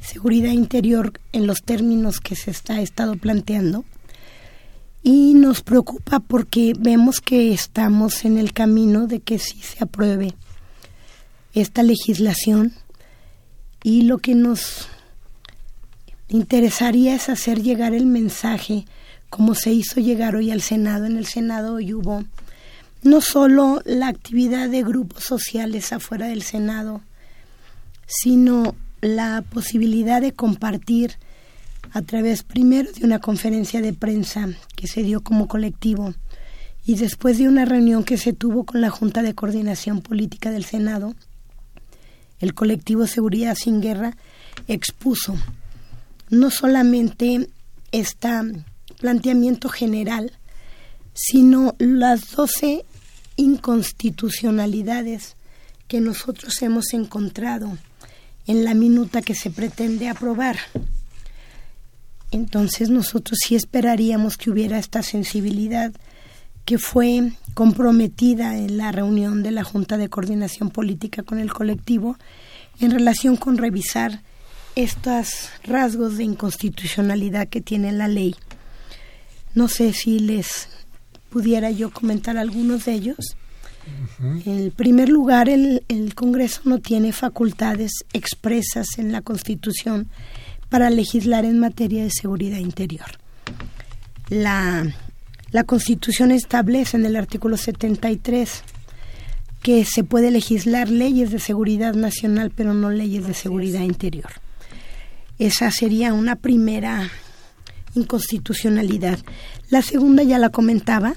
seguridad 0.00 0.52
interior 0.52 1.20
en 1.32 1.46
los 1.46 1.62
términos 1.62 2.20
que 2.20 2.36
se 2.36 2.50
está 2.50 2.80
estado 2.80 3.16
planteando. 3.16 3.84
Y 5.02 5.34
nos 5.34 5.62
preocupa 5.62 6.20
porque 6.20 6.72
vemos 6.78 7.20
que 7.20 7.52
estamos 7.52 8.24
en 8.24 8.38
el 8.38 8.52
camino 8.52 9.06
de 9.06 9.20
que 9.20 9.38
sí 9.38 9.60
se 9.60 9.84
apruebe 9.84 10.34
esta 11.52 11.82
legislación. 11.82 12.72
Y 13.82 14.02
lo 14.02 14.18
que 14.18 14.34
nos 14.34 14.88
interesaría 16.28 17.14
es 17.14 17.28
hacer 17.28 17.62
llegar 17.62 17.94
el 17.94 18.06
mensaje 18.06 18.86
como 19.34 19.56
se 19.56 19.72
hizo 19.72 19.98
llegar 19.98 20.36
hoy 20.36 20.52
al 20.52 20.60
Senado. 20.60 21.06
En 21.06 21.16
el 21.16 21.26
Senado 21.26 21.74
hoy 21.74 21.92
hubo 21.92 22.22
no 23.02 23.20
solo 23.20 23.82
la 23.84 24.06
actividad 24.06 24.70
de 24.70 24.84
grupos 24.84 25.24
sociales 25.24 25.92
afuera 25.92 26.28
del 26.28 26.42
Senado, 26.42 27.00
sino 28.06 28.76
la 29.00 29.42
posibilidad 29.42 30.20
de 30.20 30.30
compartir 30.30 31.14
a 31.90 32.02
través 32.02 32.44
primero 32.44 32.92
de 32.92 33.04
una 33.04 33.18
conferencia 33.18 33.82
de 33.82 33.92
prensa 33.92 34.50
que 34.76 34.86
se 34.86 35.02
dio 35.02 35.20
como 35.20 35.48
colectivo 35.48 36.14
y 36.86 36.94
después 36.94 37.36
de 37.36 37.48
una 37.48 37.64
reunión 37.64 38.04
que 38.04 38.18
se 38.18 38.34
tuvo 38.34 38.62
con 38.62 38.80
la 38.80 38.90
Junta 38.90 39.22
de 39.22 39.34
Coordinación 39.34 40.00
Política 40.00 40.52
del 40.52 40.64
Senado, 40.64 41.16
el 42.38 42.54
colectivo 42.54 43.08
Seguridad 43.08 43.56
sin 43.56 43.80
Guerra 43.80 44.16
expuso 44.68 45.36
no 46.30 46.52
solamente 46.52 47.48
este 47.90 48.28
planteamiento 48.98 49.68
general, 49.68 50.32
sino 51.12 51.74
las 51.78 52.32
doce 52.32 52.84
inconstitucionalidades 53.36 55.36
que 55.88 56.00
nosotros 56.00 56.60
hemos 56.62 56.92
encontrado 56.92 57.76
en 58.46 58.64
la 58.64 58.74
minuta 58.74 59.22
que 59.22 59.34
se 59.34 59.50
pretende 59.50 60.08
aprobar. 60.08 60.56
Entonces 62.30 62.90
nosotros 62.90 63.38
sí 63.46 63.54
esperaríamos 63.54 64.36
que 64.36 64.50
hubiera 64.50 64.78
esta 64.78 65.02
sensibilidad 65.02 65.92
que 66.64 66.78
fue 66.78 67.32
comprometida 67.52 68.56
en 68.56 68.78
la 68.78 68.90
reunión 68.90 69.42
de 69.42 69.50
la 69.50 69.64
Junta 69.64 69.98
de 69.98 70.08
Coordinación 70.08 70.70
Política 70.70 71.22
con 71.22 71.38
el 71.38 71.52
colectivo 71.52 72.16
en 72.80 72.90
relación 72.90 73.36
con 73.36 73.58
revisar 73.58 74.22
estos 74.74 75.50
rasgos 75.62 76.16
de 76.16 76.24
inconstitucionalidad 76.24 77.48
que 77.48 77.60
tiene 77.60 77.92
la 77.92 78.08
ley. 78.08 78.34
No 79.54 79.68
sé 79.68 79.92
si 79.92 80.18
les 80.18 80.68
pudiera 81.30 81.70
yo 81.70 81.90
comentar 81.90 82.36
algunos 82.36 82.84
de 82.84 82.92
ellos. 82.92 83.36
En 84.46 84.70
primer 84.70 85.08
lugar, 85.08 85.48
el, 85.48 85.84
el, 85.88 86.14
Congreso 86.14 86.62
no 86.64 86.78
tiene 86.78 87.12
facultades 87.12 88.04
expresas 88.12 88.98
en 88.98 89.12
la 89.12 89.20
Constitución 89.20 90.08
para 90.70 90.88
legislar 90.90 91.44
en 91.44 91.58
materia 91.58 92.02
de 92.02 92.10
seguridad 92.10 92.58
interior. 92.58 93.18
La, 94.30 94.86
la 95.50 95.64
Constitución 95.64 96.30
establece 96.30 96.96
en 96.96 97.04
el 97.04 97.16
artículo 97.16 97.56
73 97.56 98.62
que 99.62 99.84
se 99.84 100.04
puede 100.04 100.30
legislar 100.30 100.88
leyes 100.88 101.30
de 101.30 101.38
seguridad 101.38 101.94
nacional, 101.94 102.52
pero 102.54 102.74
no 102.74 102.90
leyes 102.90 103.26
de 103.26 103.34
seguridad 103.34 103.80
interior. 103.80 104.30
Esa 105.38 105.70
sería 105.70 106.12
una 106.12 106.36
primera 106.36 107.10
inconstitucionalidad. 107.94 109.18
La 109.70 109.82
segunda 109.82 110.22
ya 110.22 110.38
la 110.38 110.50
comentaba, 110.50 111.14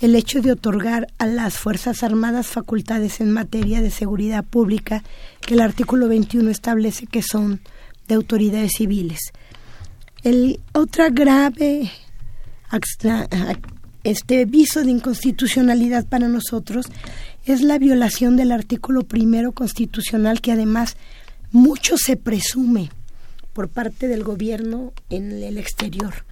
el 0.00 0.14
hecho 0.14 0.42
de 0.42 0.52
otorgar 0.52 1.08
a 1.18 1.26
las 1.26 1.54
Fuerzas 1.56 2.02
Armadas 2.02 2.46
facultades 2.46 3.20
en 3.20 3.32
materia 3.32 3.80
de 3.80 3.90
seguridad 3.90 4.44
pública 4.44 5.02
que 5.40 5.54
el 5.54 5.60
artículo 5.60 6.08
21 6.08 6.50
establece 6.50 7.06
que 7.06 7.22
son 7.22 7.60
de 8.08 8.14
autoridades 8.14 8.72
civiles. 8.76 9.20
El 10.22 10.60
otra 10.72 11.08
grave 11.08 11.90
este 14.04 14.44
viso 14.44 14.82
de 14.82 14.90
inconstitucionalidad 14.90 16.06
para 16.06 16.28
nosotros 16.28 16.86
es 17.44 17.62
la 17.62 17.78
violación 17.78 18.36
del 18.36 18.52
artículo 18.52 19.02
primero 19.02 19.52
constitucional 19.52 20.40
que 20.40 20.52
además 20.52 20.96
mucho 21.52 21.96
se 21.96 22.16
presume 22.16 22.90
por 23.56 23.70
parte 23.70 24.06
del 24.06 24.22
gobierno 24.22 24.92
en 25.08 25.32
el 25.32 25.56
exterior. 25.56 26.26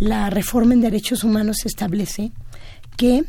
La 0.00 0.28
reforma 0.28 0.74
en 0.74 0.80
derechos 0.80 1.22
humanos 1.22 1.58
establece 1.64 2.32
que 2.96 3.22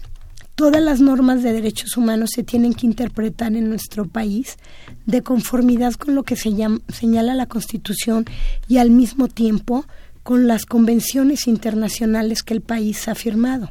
todas 0.56 0.82
las 0.82 1.00
normas 1.00 1.44
de 1.44 1.54
derechos 1.54 1.96
humanos 1.96 2.32
se 2.34 2.42
tienen 2.42 2.74
que 2.74 2.88
interpretar 2.88 3.56
en 3.56 3.70
nuestro 3.70 4.08
país 4.08 4.58
de 5.06 5.22
conformidad 5.22 5.94
con 5.94 6.16
lo 6.16 6.24
que 6.24 6.36
se 6.36 6.50
señala 6.88 7.36
la 7.36 7.46
Constitución 7.46 8.26
y 8.68 8.78
al 8.78 8.90
mismo 8.90 9.28
tiempo 9.28 9.86
con 10.24 10.48
las 10.48 10.66
convenciones 10.66 11.46
internacionales 11.46 12.42
que 12.42 12.56
el 12.56 12.62
país 12.62 13.08
ha 13.08 13.14
firmado. 13.14 13.70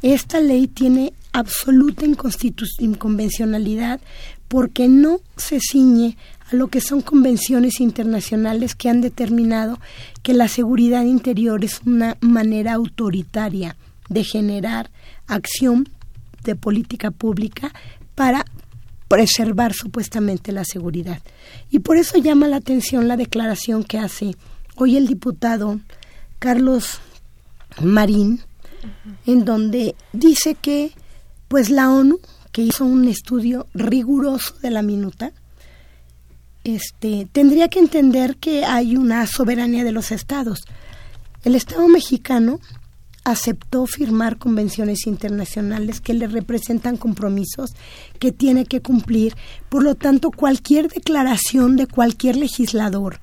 Esta 0.00 0.40
ley 0.40 0.66
tiene 0.66 1.12
absoluta 1.34 2.06
inconvencionalidad 2.06 4.00
porque 4.48 4.88
no 4.88 5.20
se 5.36 5.58
ciñe 5.60 6.16
a 6.50 6.56
lo 6.56 6.68
que 6.68 6.80
son 6.80 7.00
convenciones 7.00 7.80
internacionales 7.80 8.74
que 8.74 8.88
han 8.88 9.00
determinado 9.00 9.78
que 10.22 10.34
la 10.34 10.48
seguridad 10.48 11.02
interior 11.02 11.64
es 11.64 11.80
una 11.84 12.16
manera 12.20 12.74
autoritaria 12.74 13.76
de 14.08 14.24
generar 14.24 14.90
acción 15.26 15.88
de 16.44 16.54
política 16.54 17.10
pública 17.10 17.72
para 18.14 18.44
preservar 19.08 19.72
supuestamente 19.72 20.52
la 20.52 20.64
seguridad. 20.64 21.20
Y 21.70 21.80
por 21.80 21.96
eso 21.96 22.18
llama 22.18 22.48
la 22.48 22.56
atención 22.56 23.08
la 23.08 23.16
declaración 23.16 23.84
que 23.84 23.98
hace 23.98 24.36
hoy 24.76 24.96
el 24.96 25.06
diputado 25.06 25.80
Carlos 26.38 27.00
Marín, 27.82 28.40
en 29.26 29.44
donde 29.44 29.94
dice 30.12 30.54
que 30.54 30.92
pues 31.48 31.70
la 31.70 31.90
ONU, 31.90 32.18
que 32.52 32.62
hizo 32.62 32.84
un 32.84 33.06
estudio 33.08 33.66
riguroso 33.74 34.54
de 34.62 34.70
la 34.70 34.82
minuta, 34.82 35.32
este, 36.66 37.28
tendría 37.30 37.68
que 37.68 37.78
entender 37.78 38.38
que 38.38 38.64
hay 38.64 38.96
una 38.96 39.24
soberanía 39.28 39.84
de 39.84 39.92
los 39.92 40.10
estados. 40.10 40.64
El 41.44 41.54
Estado 41.54 41.86
mexicano 41.86 42.58
aceptó 43.22 43.86
firmar 43.86 44.36
convenciones 44.36 45.06
internacionales 45.06 46.00
que 46.00 46.12
le 46.12 46.26
representan 46.26 46.96
compromisos 46.96 47.74
que 48.18 48.32
tiene 48.32 48.66
que 48.66 48.82
cumplir. 48.82 49.36
Por 49.68 49.84
lo 49.84 49.94
tanto, 49.94 50.32
cualquier 50.32 50.88
declaración 50.88 51.76
de 51.76 51.86
cualquier 51.86 52.34
legislador, 52.34 53.20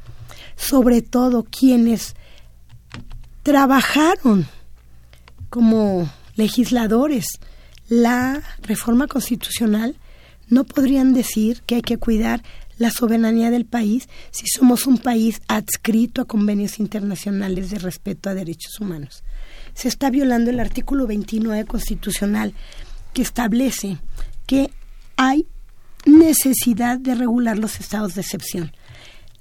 sobre 0.56 1.02
todo 1.02 1.44
quienes 1.44 2.16
trabajaron 3.44 4.48
como 5.50 6.10
legisladores 6.36 7.26
la 7.89 8.41
reforma 8.62 9.08
constitucional, 9.08 9.98
no 10.48 10.64
podrían 10.64 11.14
decir 11.14 11.62
que 11.66 11.76
hay 11.76 11.82
que 11.82 11.98
cuidar 11.98 12.41
la 12.78 12.91
soberanía 12.91 13.51
del 13.51 13.65
país 13.65 14.07
si 14.32 14.47
somos 14.47 14.88
un 14.88 14.97
país 14.97 15.41
adscrito 15.47 16.21
a 16.21 16.26
convenios 16.26 16.80
internacionales 16.80 17.69
de 17.69 17.80
respeto 17.80 18.30
a 18.30 18.34
derechos 18.34 18.80
humanos 18.80 19.24
se 19.74 19.88
está 19.88 20.09
violando 20.09 20.49
el 20.49 20.59
artículo 20.59 21.07
29 21.07 21.65
constitucional 21.65 22.53
que 23.13 23.21
establece 23.21 23.97
que 24.45 24.69
hay 25.15 25.45
necesidad 26.05 26.99
de 26.99 27.15
regular 27.15 27.57
los 27.57 27.80
estados 27.80 28.15
de 28.15 28.21
excepción. 28.21 28.71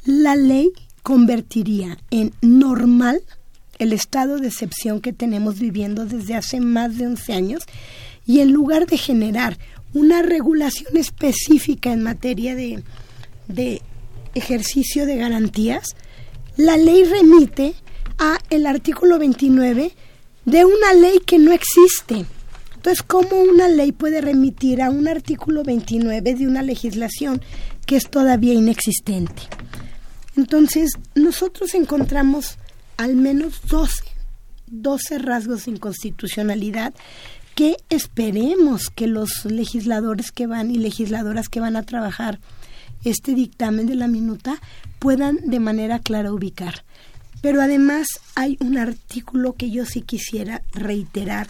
La 0.05 0.37
ley 0.37 0.73
convertiría 1.03 1.99
en 2.11 2.33
normal 2.41 3.21
el 3.79 3.93
estado 3.93 4.39
de 4.39 4.49
excepción 4.49 5.01
que 5.01 5.13
tenemos 5.13 5.59
viviendo 5.59 6.07
desde 6.07 6.35
hace 6.35 6.61
más 6.61 6.97
de 6.99 7.07
11 7.07 7.33
años 7.33 7.63
y 8.27 8.41
en 8.41 8.53
lugar 8.53 8.87
de 8.87 8.97
generar 8.97 9.59
una 9.93 10.23
regulación 10.23 10.97
específica 10.97 11.93
en 11.93 12.03
materia 12.03 12.55
de, 12.55 12.83
de 13.49 13.83
ejercicio 14.35 15.07
de 15.07 15.17
garantías, 15.17 15.97
la 16.57 16.77
ley 16.77 17.05
remite 17.05 17.75
a 18.19 18.39
el 18.51 18.67
artículo 18.67 19.19
29 19.19 19.93
de 20.45 20.65
una 20.65 20.95
ley 20.95 21.21
que 21.25 21.39
no 21.39 21.53
existe. 21.53 22.27
Entonces, 22.75 23.03
¿cómo 23.03 23.41
una 23.41 23.69
ley 23.69 23.93
puede 23.93 24.21
remitir 24.21 24.83
a 24.83 24.91
un 24.91 25.07
artículo 25.07 25.63
29 25.63 26.35
de 26.35 26.47
una 26.47 26.63
legislación 26.63 27.41
que 27.87 27.97
es 27.97 28.11
todavía 28.11 28.55
inexistente? 28.55 29.43
Entonces, 30.37 30.93
nosotros 31.15 31.75
encontramos 31.75 32.59
al 32.97 33.17
menos 33.17 33.61
12, 33.69 34.03
12 34.67 35.19
rasgos 35.19 35.65
de 35.65 35.73
inconstitucionalidad 35.73 36.95
que 37.55 37.77
esperemos 37.91 38.91
que 38.91 39.07
los 39.07 39.45
legisladores 39.45 40.33
que 40.33 40.47
van 40.47 40.71
y 40.71 40.77
legisladoras 40.77 41.49
que 41.49 41.61
van 41.61 41.77
a 41.77 41.83
trabajar 41.83 42.41
este 43.05 43.35
dictamen 43.35 43.87
de 43.87 43.95
la 43.95 44.09
minuta 44.09 44.61
puedan 44.99 45.39
de 45.45 45.61
manera 45.61 45.99
clara 45.99 46.33
ubicar. 46.33 46.85
Pero 47.41 47.61
además 47.61 48.07
hay 48.35 48.57
un 48.61 48.79
artículo 48.79 49.55
que 49.55 49.71
yo 49.71 49.85
sí 49.85 50.03
quisiera 50.03 50.63
reiterar, 50.73 51.49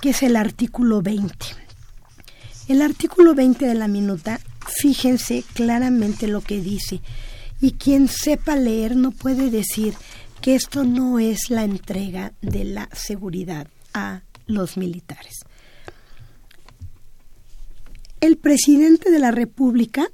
que 0.00 0.10
es 0.10 0.22
el 0.22 0.36
artículo 0.36 1.02
20. 1.02 1.34
El 2.68 2.82
artículo 2.82 3.34
20 3.34 3.66
de 3.66 3.74
la 3.74 3.88
minuta, 3.88 4.40
fíjense 4.80 5.44
claramente 5.54 6.28
lo 6.28 6.40
que 6.40 6.60
dice. 6.60 7.00
Y 7.60 7.72
quien 7.72 8.08
sepa 8.08 8.54
leer 8.56 8.96
no 8.96 9.10
puede 9.10 9.50
decir 9.50 9.94
que 10.40 10.54
esto 10.54 10.84
no 10.84 11.18
es 11.18 11.50
la 11.50 11.64
entrega 11.64 12.32
de 12.42 12.64
la 12.64 12.88
seguridad 12.92 13.68
a 13.94 14.22
los 14.46 14.76
militares. 14.76 15.34
El 18.20 18.36
presidente 18.36 19.10
de 19.10 19.18
la 19.18 19.30
República 19.30 20.08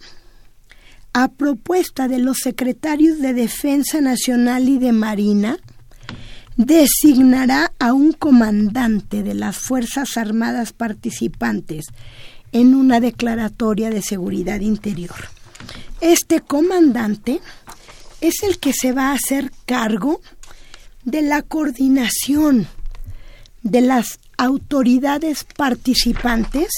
a 1.13 1.29
propuesta 1.29 2.09
de 2.09 2.19
los 2.19 2.39
secretarios 2.39 3.19
de 3.19 3.35
Defensa 3.35 4.01
Nacional 4.01 4.69
y 4.69 4.79
de 4.79 4.93
Marina, 4.93 5.59
designará 6.57 7.73
a 7.79 7.93
un 7.93 8.13
comandante 8.13 9.23
de 9.23 9.35
las 9.35 9.59
Fuerzas 9.59 10.17
Armadas 10.17 10.73
participantes 10.73 11.87
en 12.53 12.75
una 12.75 13.01
declaratoria 13.01 13.91
de 13.91 14.03
seguridad 14.03 14.61
interior. 14.61 15.17
Este 16.01 16.41
comandante 16.41 17.41
es 18.21 18.43
el 18.43 18.59
que 18.59 18.73
se 18.73 18.93
va 18.93 19.11
a 19.11 19.15
hacer 19.15 19.53
cargo 19.67 20.21
de 21.05 21.23
la 21.23 21.43
coordinación 21.43 22.69
de 23.63 23.81
las 23.81 24.19
autoridades 24.37 25.45
participantes 25.57 26.73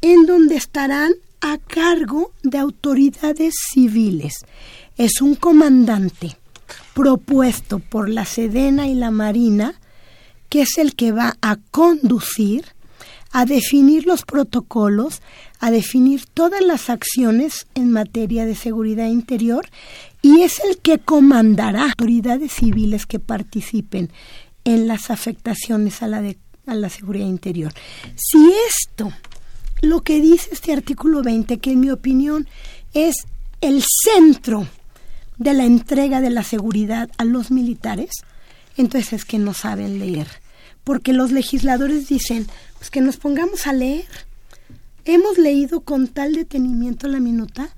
en 0.00 0.26
donde 0.26 0.56
estarán 0.56 1.12
a 1.44 1.58
cargo 1.58 2.32
de 2.42 2.56
autoridades 2.56 3.54
civiles. 3.70 4.46
Es 4.96 5.20
un 5.20 5.34
comandante 5.34 6.38
propuesto 6.94 7.80
por 7.80 8.08
la 8.08 8.24
Sedena 8.24 8.88
y 8.88 8.94
la 8.94 9.10
Marina 9.10 9.74
que 10.48 10.62
es 10.62 10.78
el 10.78 10.94
que 10.94 11.12
va 11.12 11.36
a 11.42 11.56
conducir, 11.70 12.64
a 13.30 13.44
definir 13.44 14.06
los 14.06 14.24
protocolos, 14.24 15.20
a 15.60 15.70
definir 15.70 16.24
todas 16.32 16.62
las 16.62 16.88
acciones 16.88 17.66
en 17.74 17.90
materia 17.90 18.46
de 18.46 18.54
seguridad 18.54 19.08
interior 19.08 19.68
y 20.22 20.42
es 20.42 20.60
el 20.60 20.78
que 20.78 20.98
comandará 20.98 21.90
autoridades 21.90 22.52
civiles 22.52 23.04
que 23.04 23.18
participen 23.18 24.10
en 24.64 24.86
las 24.86 25.10
afectaciones 25.10 26.02
a 26.02 26.06
la, 26.06 26.22
a 26.66 26.74
la 26.74 26.88
seguridad 26.88 27.26
interior. 27.26 27.72
Si 28.14 28.50
esto, 28.68 29.12
lo 29.84 30.02
que 30.02 30.20
dice 30.20 30.50
este 30.52 30.72
artículo 30.72 31.22
20, 31.22 31.58
que 31.58 31.72
en 31.72 31.80
mi 31.80 31.90
opinión 31.90 32.48
es 32.92 33.14
el 33.60 33.82
centro 33.82 34.66
de 35.38 35.54
la 35.54 35.64
entrega 35.64 36.20
de 36.20 36.30
la 36.30 36.42
seguridad 36.42 37.10
a 37.18 37.24
los 37.24 37.50
militares, 37.50 38.10
entonces 38.76 39.12
es 39.12 39.24
que 39.24 39.38
no 39.38 39.54
saben 39.54 39.98
leer. 39.98 40.28
Porque 40.84 41.12
los 41.12 41.32
legisladores 41.32 42.08
dicen, 42.08 42.46
pues 42.78 42.90
que 42.90 43.00
nos 43.00 43.16
pongamos 43.16 43.66
a 43.66 43.72
leer. 43.72 44.06
Hemos 45.04 45.38
leído 45.38 45.80
con 45.80 46.08
tal 46.08 46.34
detenimiento 46.34 47.08
la 47.08 47.20
minuta 47.20 47.70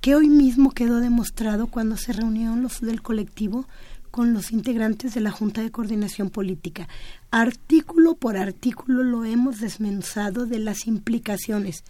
que 0.00 0.14
hoy 0.14 0.28
mismo 0.28 0.70
quedó 0.70 1.00
demostrado 1.00 1.66
cuando 1.66 1.96
se 1.96 2.12
reunieron 2.12 2.62
los 2.62 2.80
del 2.80 3.02
colectivo 3.02 3.66
con 4.10 4.34
los 4.34 4.52
integrantes 4.52 5.14
de 5.14 5.20
la 5.20 5.30
Junta 5.30 5.62
de 5.62 5.70
Coordinación 5.70 6.30
Política. 6.30 6.88
Artículo 7.30 8.14
por 8.14 8.36
artículo 8.36 9.02
lo 9.02 9.24
hemos 9.24 9.60
desmenuzado 9.60 10.46
de 10.46 10.58
las 10.58 10.86
implicaciones. 10.86 11.84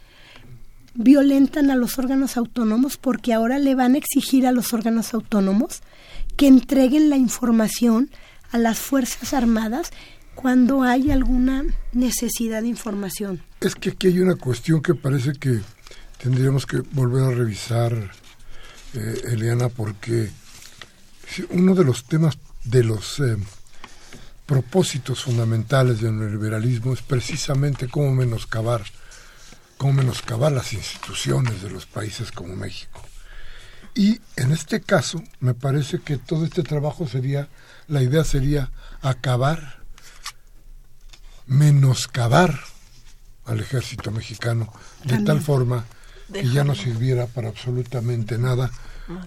Violentan 0.95 1.71
a 1.71 1.77
los 1.77 1.99
órganos 1.99 2.37
autónomos 2.37 2.97
porque 2.97 3.33
ahora 3.33 3.59
le 3.59 3.75
van 3.75 3.95
a 3.95 3.99
exigir 3.99 4.47
a 4.47 4.53
los 4.53 4.73
órganos 4.75 5.15
autónomos 5.15 5.83
que 6.37 6.47
entreguen 6.47 7.11
la 7.11 7.17
información 7.17 8.11
a 8.51 8.59
las 8.59 8.79
Fuerzas 8.79 9.33
Armadas 9.33 9.91
cuando 10.35 10.83
hay 10.83 11.11
alguna 11.11 11.65
necesidad 11.93 12.63
de 12.63 12.69
información. 12.69 13.43
Es 13.61 13.75
que 13.75 13.91
aquí 13.91 14.09
hay 14.09 14.21
una 14.21 14.37
cuestión 14.37 14.81
que 14.83 14.95
parece 14.95 15.33
que 15.33 15.61
tendríamos 16.23 16.67
que 16.67 16.79
volver 16.93 17.25
a 17.25 17.31
revisar, 17.31 17.93
eh, 18.95 19.21
Eliana, 19.33 19.69
porque 19.69 20.31
uno 21.51 21.75
de 21.75 21.85
los 21.85 22.05
temas 22.05 22.39
de 22.65 22.85
los 22.85 23.21
eh, 23.21 23.37
propósitos 24.47 25.25
fundamentales 25.25 26.01
del 26.01 26.19
neoliberalismo 26.19 26.93
es 26.93 27.03
precisamente 27.03 27.89
cómo 27.89 28.13
menoscabar, 28.13 28.83
cómo 29.79 29.95
menoscabar 29.95 30.53
las 30.53 30.73
instituciones 30.73 31.63
de 31.63 31.71
los 31.71 31.87
países 31.87 32.33
como 32.33 32.57
México. 32.57 33.01
Y 33.95 34.21
en 34.37 34.53
este 34.53 34.81
caso, 34.81 35.23
me 35.41 35.55
parece 35.55 36.01
que 36.01 36.17
todo 36.17 36.45
este 36.45 36.63
trabajo 36.63 37.09
sería, 37.09 37.49
la 37.89 38.03
idea 38.03 38.25
sería 38.25 38.71
acabar, 39.03 39.81
menoscabar 41.47 42.61
al 43.45 43.61
ejército 43.61 44.11
mexicano 44.11 44.73
de 45.05 45.19
tal 45.23 45.41
forma 45.41 45.85
que 46.33 46.49
ya 46.49 46.63
no 46.63 46.75
sirviera 46.75 47.27
para 47.27 47.49
absolutamente 47.49 48.39
nada 48.39 48.71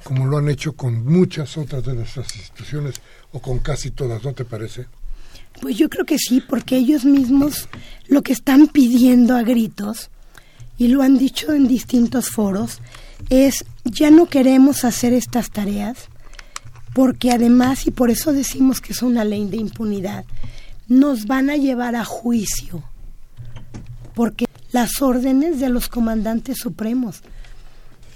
como 0.03 0.25
lo 0.25 0.37
han 0.37 0.49
hecho 0.49 0.73
con 0.73 1.05
muchas 1.05 1.57
otras 1.57 1.83
de 1.85 1.93
nuestras 1.93 2.35
instituciones 2.35 2.95
o 3.31 3.39
con 3.39 3.59
casi 3.59 3.91
todas, 3.91 4.23
¿no 4.23 4.33
te 4.33 4.45
parece? 4.45 4.87
Pues 5.61 5.77
yo 5.77 5.89
creo 5.89 6.05
que 6.05 6.17
sí, 6.17 6.41
porque 6.41 6.77
ellos 6.77 7.05
mismos 7.05 7.69
lo 8.07 8.21
que 8.21 8.33
están 8.33 8.67
pidiendo 8.67 9.35
a 9.35 9.43
gritos, 9.43 10.09
y 10.77 10.87
lo 10.87 11.01
han 11.01 11.17
dicho 11.17 11.53
en 11.53 11.67
distintos 11.67 12.29
foros, 12.29 12.79
es 13.29 13.65
ya 13.83 14.11
no 14.11 14.25
queremos 14.25 14.83
hacer 14.83 15.13
estas 15.13 15.51
tareas, 15.51 16.09
porque 16.93 17.31
además, 17.31 17.87
y 17.87 17.91
por 17.91 18.09
eso 18.09 18.33
decimos 18.33 18.81
que 18.81 18.93
es 18.93 19.01
una 19.01 19.23
ley 19.23 19.47
de 19.47 19.57
impunidad, 19.57 20.25
nos 20.87 21.25
van 21.25 21.49
a 21.49 21.55
llevar 21.55 21.95
a 21.95 22.05
juicio, 22.05 22.83
porque 24.13 24.45
las 24.71 25.01
órdenes 25.01 25.59
de 25.59 25.69
los 25.69 25.87
comandantes 25.87 26.57
supremos, 26.57 27.21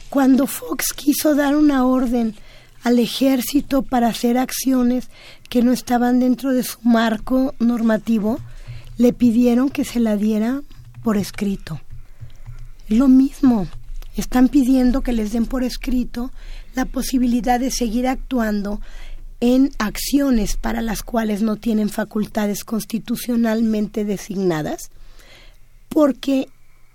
cuando 0.09 0.47
Fox 0.47 0.93
quiso 0.93 1.35
dar 1.35 1.55
una 1.55 1.85
orden 1.85 2.35
al 2.83 2.99
ejército 2.99 3.81
para 3.81 4.07
hacer 4.07 4.37
acciones 4.37 5.09
que 5.49 5.61
no 5.61 5.71
estaban 5.71 6.19
dentro 6.19 6.53
de 6.53 6.63
su 6.63 6.79
marco 6.83 7.53
normativo, 7.59 8.39
le 8.97 9.13
pidieron 9.13 9.69
que 9.69 9.85
se 9.85 9.99
la 9.99 10.15
diera 10.15 10.61
por 11.03 11.17
escrito. 11.17 11.81
Lo 12.87 13.07
mismo, 13.07 13.67
están 14.15 14.49
pidiendo 14.49 15.01
que 15.01 15.13
les 15.13 15.31
den 15.31 15.45
por 15.45 15.63
escrito 15.63 16.31
la 16.75 16.85
posibilidad 16.85 17.59
de 17.59 17.71
seguir 17.71 18.07
actuando 18.07 18.81
en 19.39 19.71
acciones 19.77 20.57
para 20.57 20.81
las 20.81 21.03
cuales 21.03 21.41
no 21.41 21.57
tienen 21.57 21.89
facultades 21.89 22.63
constitucionalmente 22.63 24.05
designadas, 24.05 24.89
porque 25.89 26.47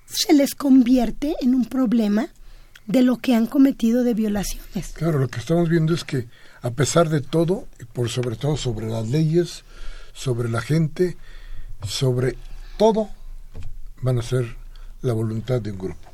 se 0.06 0.32
les 0.32 0.54
convierte 0.54 1.36
en 1.40 1.54
un 1.54 1.64
problema 1.64 2.28
de 2.86 3.02
lo 3.02 3.18
que 3.18 3.34
han 3.34 3.46
cometido 3.46 4.04
de 4.04 4.14
violaciones. 4.14 4.92
Claro, 4.94 5.18
lo 5.18 5.28
que 5.28 5.38
estamos 5.38 5.68
viendo 5.68 5.94
es 5.94 6.04
que 6.04 6.28
a 6.62 6.70
pesar 6.70 7.08
de 7.08 7.20
todo, 7.20 7.66
y 7.80 7.84
por 7.84 8.08
sobre 8.08 8.36
todo 8.36 8.56
sobre 8.56 8.86
las 8.86 9.08
leyes, 9.08 9.64
sobre 10.12 10.48
la 10.48 10.60
gente, 10.60 11.16
sobre 11.86 12.36
todo, 12.76 13.08
van 14.00 14.18
a 14.18 14.22
ser 14.22 14.56
la 15.00 15.12
voluntad 15.12 15.60
de 15.60 15.72
un 15.72 15.78
grupo. 15.78 16.08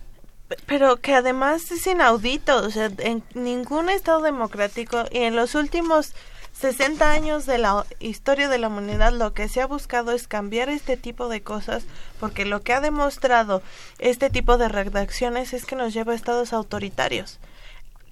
Pero 0.67 0.97
que 0.97 1.15
además 1.15 1.71
es 1.71 1.87
inaudito, 1.87 2.65
o 2.65 2.71
sea, 2.71 2.91
en 2.99 3.23
ningún 3.35 3.91
Estado 3.91 4.23
democrático 4.23 5.05
y 5.11 5.19
en 5.19 5.37
los 5.37 5.55
últimos 5.55 6.15
60 6.59 7.13
años 7.13 7.47
de 7.47 7.57
la 7.57 7.87
historia 8.01 8.49
de 8.49 8.59
la 8.59 8.67
humanidad 8.67 9.13
lo 9.13 9.33
que 9.33 9.49
se 9.49 9.61
ha 9.61 9.67
buscado 9.67 10.11
es 10.11 10.27
cambiar 10.27 10.69
este 10.69 10.97
tipo 10.97 11.29
de 11.29 11.41
cosas 11.41 11.85
porque 12.19 12.45
lo 12.45 12.63
que 12.63 12.73
ha 12.73 12.81
demostrado 12.81 13.63
este 14.01 14.29
tipo 14.29 14.59
de 14.59 14.69
redacciones 14.69 15.53
es 15.53 15.65
que 15.65 15.77
nos 15.77 15.95
lleva 15.95 16.15
a 16.15 16.17
estados 16.17 16.53
autoritarios. 16.53 17.39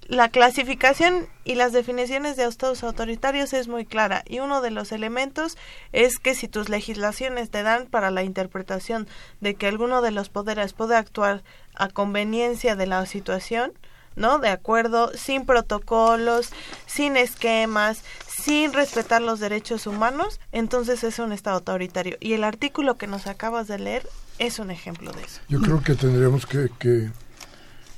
La 0.07 0.29
clasificación 0.29 1.27
y 1.43 1.55
las 1.55 1.73
definiciones 1.73 2.37
de 2.37 2.45
estados 2.45 2.85
autoritarios 2.85 3.51
es 3.51 3.67
muy 3.67 3.85
clara 3.85 4.23
y 4.25 4.39
uno 4.39 4.61
de 4.61 4.71
los 4.71 4.93
elementos 4.93 5.57
es 5.91 6.17
que 6.17 6.33
si 6.33 6.47
tus 6.47 6.69
legislaciones 6.69 7.49
te 7.49 7.63
dan 7.63 7.87
para 7.87 8.11
la 8.11 8.23
interpretación 8.23 9.09
de 9.41 9.55
que 9.55 9.67
alguno 9.67 10.01
de 10.01 10.11
los 10.11 10.29
poderes 10.29 10.71
puede 10.71 10.95
actuar 10.95 11.43
a 11.75 11.89
conveniencia 11.89 12.77
de 12.77 12.87
la 12.87 13.05
situación, 13.05 13.73
¿no? 14.17 14.39
De 14.39 14.49
acuerdo, 14.49 15.11
sin 15.15 15.45
protocolos, 15.45 16.49
sin 16.85 17.15
esquemas, 17.15 18.01
sin 18.27 18.73
respetar 18.73 19.21
los 19.21 19.39
derechos 19.39 19.87
humanos, 19.87 20.41
entonces 20.51 21.03
es 21.03 21.19
un 21.19 21.31
Estado 21.31 21.57
autoritario. 21.57 22.17
Y 22.19 22.33
el 22.33 22.43
artículo 22.43 22.97
que 22.97 23.07
nos 23.07 23.27
acabas 23.27 23.67
de 23.67 23.79
leer 23.79 24.09
es 24.39 24.59
un 24.59 24.71
ejemplo 24.71 25.11
de 25.13 25.23
eso. 25.23 25.39
Yo 25.47 25.61
creo 25.61 25.81
que 25.81 25.95
tendríamos 25.95 26.45
que, 26.45 26.69
que, 26.79 27.09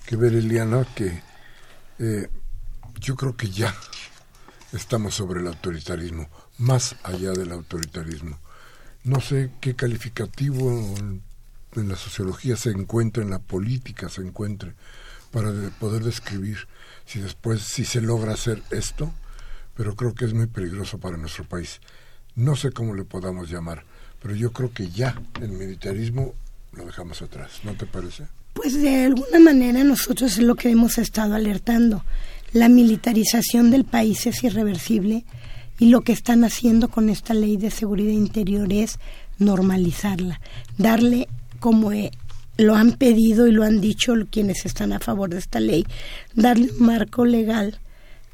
que 0.05 0.15
ver, 0.15 0.33
Eliana, 0.33 0.85
que 0.93 1.21
eh, 1.99 2.29
yo 2.99 3.15
creo 3.15 3.35
que 3.35 3.49
ya 3.49 3.73
estamos 4.73 5.15
sobre 5.15 5.39
el 5.39 5.47
autoritarismo, 5.47 6.29
más 6.57 6.97
allá 7.03 7.31
del 7.31 7.51
autoritarismo. 7.53 8.37
No 9.03 9.21
sé 9.21 9.51
qué 9.61 9.75
calificativo 9.75 10.69
en 11.75 11.89
la 11.89 11.95
sociología 11.95 12.57
se 12.57 12.71
encuentra, 12.71 13.23
en 13.23 13.29
la 13.29 13.39
política 13.39 14.09
se 14.09 14.21
encuentre, 14.21 14.73
para 15.31 15.51
poder 15.79 16.03
describir 16.03 16.57
si 17.05 17.19
después, 17.19 17.61
si 17.61 17.85
se 17.85 18.01
logra 18.01 18.33
hacer 18.33 18.61
esto, 18.71 19.11
pero 19.75 19.95
creo 19.95 20.13
que 20.13 20.25
es 20.25 20.33
muy 20.33 20.47
peligroso 20.47 20.97
para 20.99 21.17
nuestro 21.17 21.43
país. 21.43 21.79
No 22.35 22.55
sé 22.55 22.71
cómo 22.71 22.93
le 22.93 23.03
podamos 23.03 23.49
llamar, 23.49 23.83
pero 24.21 24.35
yo 24.35 24.51
creo 24.51 24.71
que 24.73 24.89
ya 24.89 25.19
el 25.41 25.49
militarismo 25.49 26.33
lo 26.73 26.85
dejamos 26.85 27.21
atrás, 27.21 27.61
¿no 27.63 27.73
te 27.73 27.85
parece? 27.85 28.25
Pues 28.53 28.81
de 28.81 29.05
alguna 29.05 29.39
manera 29.39 29.83
nosotros 29.83 30.33
es 30.33 30.43
lo 30.43 30.55
que 30.55 30.69
hemos 30.69 30.97
estado 30.97 31.35
alertando. 31.35 32.03
La 32.51 32.67
militarización 32.67 33.71
del 33.71 33.85
país 33.85 34.25
es 34.27 34.43
irreversible 34.43 35.25
y 35.79 35.89
lo 35.89 36.01
que 36.01 36.11
están 36.11 36.43
haciendo 36.43 36.89
con 36.89 37.09
esta 37.09 37.33
ley 37.33 37.57
de 37.57 37.71
seguridad 37.71 38.11
interior 38.11 38.71
es 38.73 38.99
normalizarla, 39.37 40.41
darle 40.77 41.27
como 41.59 41.91
lo 42.59 42.75
han 42.75 42.91
pedido 42.91 43.47
y 43.47 43.51
lo 43.51 43.63
han 43.63 43.79
dicho 43.79 44.13
quienes 44.29 44.65
están 44.65 44.91
a 44.91 44.99
favor 44.99 45.29
de 45.29 45.37
esta 45.37 45.61
ley, 45.61 45.85
darle 46.35 46.69
un 46.77 46.85
marco 46.85 47.23
legal 47.23 47.79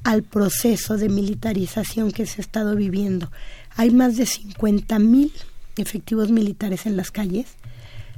al 0.04 0.24
proceso 0.24 0.98
de 0.98 1.10
militarización 1.10 2.12
que 2.12 2.26
se 2.26 2.42
ha 2.42 2.44
estado 2.44 2.76
viviendo. 2.76 3.32
Hay 3.76 3.92
más 3.92 4.18
de 4.18 4.26
50 4.26 4.98
mil 4.98 5.32
efectivos 5.78 6.32
militares 6.32 6.88
en 6.88 6.98
las 6.98 7.12
calles. 7.12 7.46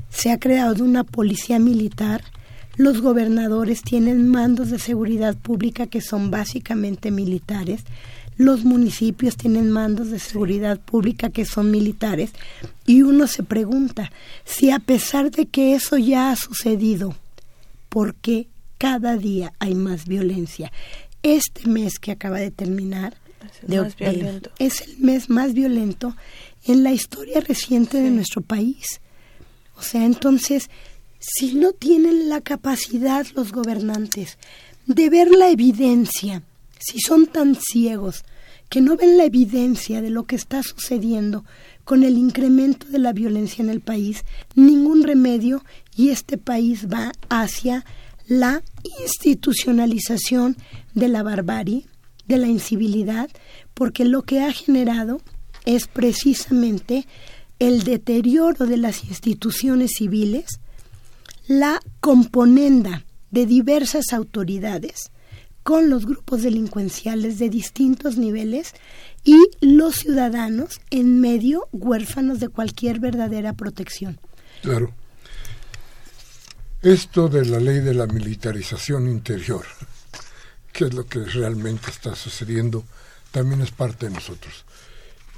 Se 0.10 0.32
ha 0.32 0.40
creado 0.40 0.84
una 0.86 1.04
policía 1.04 1.60
militar. 1.60 2.24
Los 2.78 3.02
gobernadores 3.02 3.82
tienen 3.82 4.30
mandos 4.30 4.70
de 4.70 4.80
seguridad 4.80 5.36
pública 5.36 5.88
que 5.88 6.00
son 6.00 6.32
básicamente 6.32 7.12
militares. 7.12 7.82
Los 8.38 8.64
municipios 8.64 9.36
tienen 9.36 9.72
mandos 9.72 10.12
de 10.12 10.20
seguridad 10.20 10.80
pública 10.80 11.30
que 11.30 11.46
son 11.46 11.72
militares. 11.72 12.32
Y 12.86 13.02
uno 13.02 13.28
se 13.28 13.44
pregunta 13.44 14.12
si 14.46 14.70
a 14.70 14.80
pesar 14.80 15.32
de 15.32 15.48
que 15.48 15.74
eso 15.74 15.98
ya 15.98 16.32
ha 16.32 16.36
sucedido, 16.36 17.16
¿por 17.90 18.16
qué 18.16 18.48
cada 18.78 19.18
día 19.18 19.54
hay 19.60 19.74
más 19.74 20.08
violencia? 20.08 20.72
Este 21.24 21.68
mes 21.68 21.98
que 22.00 22.12
acaba 22.12 22.40
de 22.40 22.52
terminar, 22.52 23.18
es 24.60 24.82
el 24.82 24.98
mes 25.00 25.30
más 25.30 25.54
violento 25.54 26.16
en 26.66 26.84
la 26.84 26.92
historia 26.92 27.42
reciente 27.42 28.00
de 28.02 28.12
nuestro 28.12 28.42
país. 28.42 29.02
O 29.78 29.82
sea, 29.82 30.06
entonces, 30.06 30.70
si 31.20 31.54
no 31.54 31.72
tienen 31.72 32.30
la 32.30 32.42
capacidad 32.42 33.26
los 33.36 33.52
gobernantes 33.52 34.38
de 34.86 35.10
ver 35.10 35.30
la 35.32 35.50
evidencia, 35.50 36.44
si 36.80 37.00
son 37.00 37.28
tan 37.28 37.56
ciegos 37.56 38.24
que 38.70 38.82
no 38.82 38.98
ven 38.98 39.18
la 39.18 39.26
evidencia 39.26 40.02
de 40.02 40.10
lo 40.10 40.24
que 40.24 40.36
está 40.36 40.62
sucediendo 40.62 41.46
con 41.84 42.04
el 42.04 42.18
incremento 42.18 42.88
de 42.88 43.00
la 43.00 43.14
violencia 43.14 43.64
en 43.64 43.70
el 43.70 43.80
país, 43.80 44.26
ningún 44.56 45.04
remedio 45.04 45.64
y 45.96 46.10
este 46.10 46.38
país 46.38 46.88
va 46.92 47.14
hacia 47.30 47.86
la 48.28 48.62
institucionalización 49.02 50.58
de 50.94 51.08
la 51.08 51.24
barbarie, 51.24 51.86
de 52.28 52.38
la 52.38 52.48
incivilidad, 52.48 53.30
porque 53.74 54.04
lo 54.04 54.24
que 54.24 54.42
ha 54.42 54.52
generado 54.52 55.22
es 55.66 55.88
precisamente 55.88 57.08
el 57.60 57.84
deterioro 57.84 58.66
de 58.66 58.78
las 58.78 59.06
instituciones 59.06 59.92
civiles, 59.98 60.60
la 61.48 61.80
componenda 62.02 63.06
de 63.32 63.46
diversas 63.46 64.12
autoridades 64.12 65.12
con 65.68 65.90
los 65.90 66.06
grupos 66.06 66.44
delincuenciales 66.44 67.40
de 67.40 67.50
distintos 67.50 68.16
niveles 68.16 68.74
y 69.26 69.36
los 69.60 69.96
ciudadanos 69.96 70.80
en 70.92 71.20
medio 71.20 71.68
huérfanos 71.74 72.40
de 72.40 72.48
cualquier 72.48 73.02
verdadera 73.02 73.52
protección. 73.52 74.18
Claro. 74.62 74.94
Esto 76.82 77.28
de 77.28 77.44
la 77.44 77.60
ley 77.60 77.82
de 77.82 77.94
la 77.94 78.08
militarización 78.08 79.10
interior, 79.10 79.66
que 80.72 80.86
es 80.86 80.94
lo 80.94 81.06
que 81.06 81.20
realmente 81.26 81.92
está 81.92 82.16
sucediendo, 82.16 82.86
también 83.32 83.62
es 83.62 83.72
parte 83.72 84.08
de 84.08 84.14
nosotros. 84.14 84.64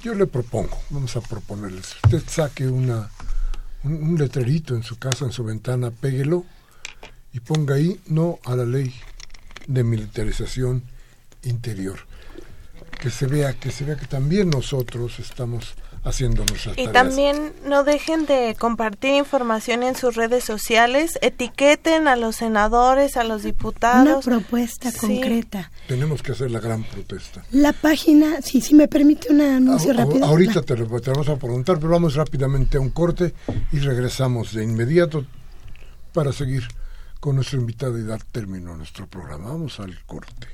Yo 0.04 0.14
le 0.14 0.28
propongo, 0.28 0.80
vamos 0.90 1.16
a 1.16 1.22
proponerles, 1.22 1.96
usted 2.04 2.22
saque 2.28 2.68
una, 2.68 3.10
un, 3.82 4.16
letrerito 4.16 4.76
en 4.76 4.84
su 4.84 4.96
casa, 4.96 5.24
en 5.24 5.32
su 5.32 5.42
ventana, 5.42 5.90
péguelo 5.90 6.44
y 7.32 7.40
ponga 7.40 7.74
ahí 7.74 8.00
no 8.06 8.38
a 8.44 8.54
la 8.54 8.64
ley 8.64 8.94
de 9.66 9.84
militarización 9.84 10.82
interior. 11.42 11.98
Que 13.00 13.10
se 13.10 13.26
vea, 13.26 13.54
que 13.54 13.70
se 13.70 13.84
vea 13.84 13.96
que 13.96 14.06
también 14.06 14.50
nosotros 14.50 15.18
estamos 15.18 15.74
haciendo 16.02 16.44
nuestras 16.46 16.78
y 16.78 16.88
también 16.88 17.52
no 17.66 17.84
dejen 17.84 18.24
de 18.24 18.56
compartir 18.58 19.14
información 19.14 19.82
en 19.82 19.94
sus 19.94 20.16
redes 20.16 20.44
sociales, 20.44 21.18
etiqueten 21.20 22.08
a 22.08 22.16
los 22.16 22.36
senadores, 22.36 23.16
a 23.16 23.24
los 23.24 23.42
diputados. 23.42 24.26
Una 24.26 24.38
propuesta 24.38 24.90
concreta. 24.92 25.70
Tenemos 25.88 26.22
que 26.22 26.32
hacer 26.32 26.50
la 26.50 26.60
gran 26.60 26.84
protesta. 26.84 27.44
La 27.50 27.72
página, 27.72 28.40
si, 28.40 28.60
si 28.60 28.74
me 28.74 28.88
permite 28.88 29.30
un 29.30 29.40
anuncio 29.42 29.92
rápido. 29.92 30.24
Ahorita 30.24 30.62
te, 30.62 30.74
te 30.74 31.10
vamos 31.10 31.28
a 31.28 31.36
preguntar, 31.36 31.76
pero 31.76 31.90
vamos 31.90 32.14
rápidamente 32.14 32.78
a 32.78 32.80
un 32.80 32.90
corte 32.90 33.34
y 33.72 33.78
regresamos 33.80 34.54
de 34.54 34.64
inmediato 34.64 35.26
para 36.12 36.32
seguir 36.32 36.66
con 37.20 37.36
nuestro 37.36 37.60
invitado 37.60 37.98
y 37.98 38.04
dar 38.04 38.22
término 38.24 38.72
a 38.72 38.76
nuestro 38.76 39.06
programa. 39.06 39.48
Vamos 39.50 39.78
al 39.78 40.02
corte. 40.06 40.48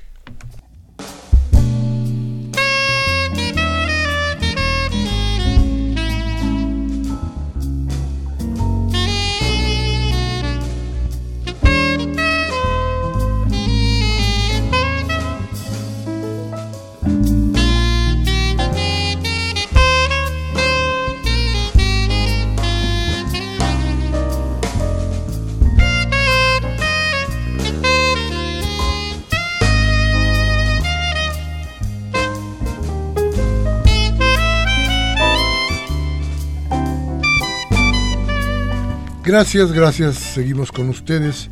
Gracias, 39.27 39.73
gracias. 39.73 40.15
Seguimos 40.15 40.71
con 40.71 40.87
ustedes. 40.87 41.49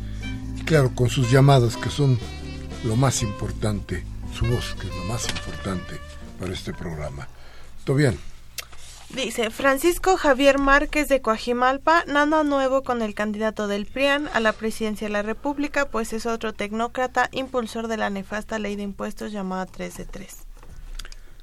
Y 0.56 0.62
claro, 0.62 0.94
con 0.94 1.10
sus 1.10 1.30
llamadas 1.30 1.76
que 1.76 1.90
son 1.90 2.18
lo 2.84 2.96
más 2.96 3.22
importante, 3.22 4.02
su 4.32 4.46
voz 4.46 4.74
que 4.80 4.88
es 4.88 4.96
lo 4.96 5.04
más 5.04 5.28
importante 5.28 6.00
para 6.40 6.54
este 6.54 6.72
programa. 6.72 7.28
¿Todo 7.84 7.96
bien? 7.96 8.18
Dice 9.10 9.50
Francisco 9.50 10.16
Javier 10.16 10.58
Márquez 10.58 11.08
de 11.08 11.20
Coajimalpa, 11.20 12.04
nada 12.06 12.44
nuevo 12.44 12.82
con 12.82 13.02
el 13.02 13.14
candidato 13.14 13.68
del 13.68 13.84
PRIAN 13.84 14.30
a 14.32 14.40
la 14.40 14.54
presidencia 14.54 15.08
de 15.08 15.12
la 15.12 15.20
República, 15.20 15.90
pues 15.90 16.14
es 16.14 16.24
otro 16.24 16.54
tecnócrata 16.54 17.28
impulsor 17.30 17.88
de 17.88 17.98
la 17.98 18.08
nefasta 18.08 18.58
ley 18.58 18.76
de 18.76 18.84
impuestos 18.84 19.32
llamada 19.32 19.66
3 19.66 19.98
de 19.98 20.04
3. 20.06 20.36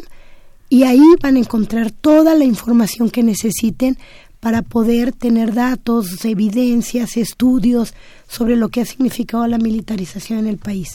y 0.69 0.83
ahí 0.83 1.03
van 1.21 1.35
a 1.35 1.39
encontrar 1.39 1.91
toda 1.91 2.33
la 2.35 2.45
información 2.45 3.09
que 3.09 3.23
necesiten 3.23 3.97
para 4.39 4.61
poder 4.61 5.11
tener 5.11 5.53
datos, 5.53 6.23
evidencias, 6.23 7.17
estudios 7.17 7.93
sobre 8.27 8.55
lo 8.55 8.69
que 8.69 8.79
ha 8.81 8.85
significado 8.85 9.45
la 9.47 9.57
militarización 9.57 10.39
en 10.39 10.47
el 10.47 10.57
país. 10.57 10.93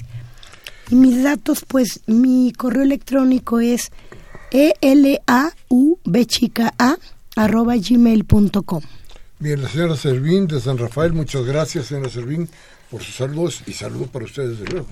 Y 0.91 0.95
mis 0.95 1.23
datos, 1.23 1.65
pues 1.67 2.01
mi 2.07 2.53
correo 2.57 2.83
electrónico 2.83 3.61
es 3.61 3.91
elaubchica 4.81 6.73
arroba 7.37 7.77
gmail.com. 7.77 8.83
Bien, 9.41 9.61
la 9.61 9.69
señora 9.69 9.97
Servín 9.97 10.47
de 10.47 10.61
San 10.61 10.79
Rafael, 10.79 11.13
muchas 11.13 11.45
gracias 11.45 11.87
señora 11.87 12.09
Servín 12.09 12.49
por 12.91 13.03
sus 13.03 13.17
saludos 13.17 13.63
y 13.67 13.73
saludos 13.73 14.09
para 14.09 14.25
ustedes 14.25 14.61
de 14.61 14.67
luego. 14.67 14.87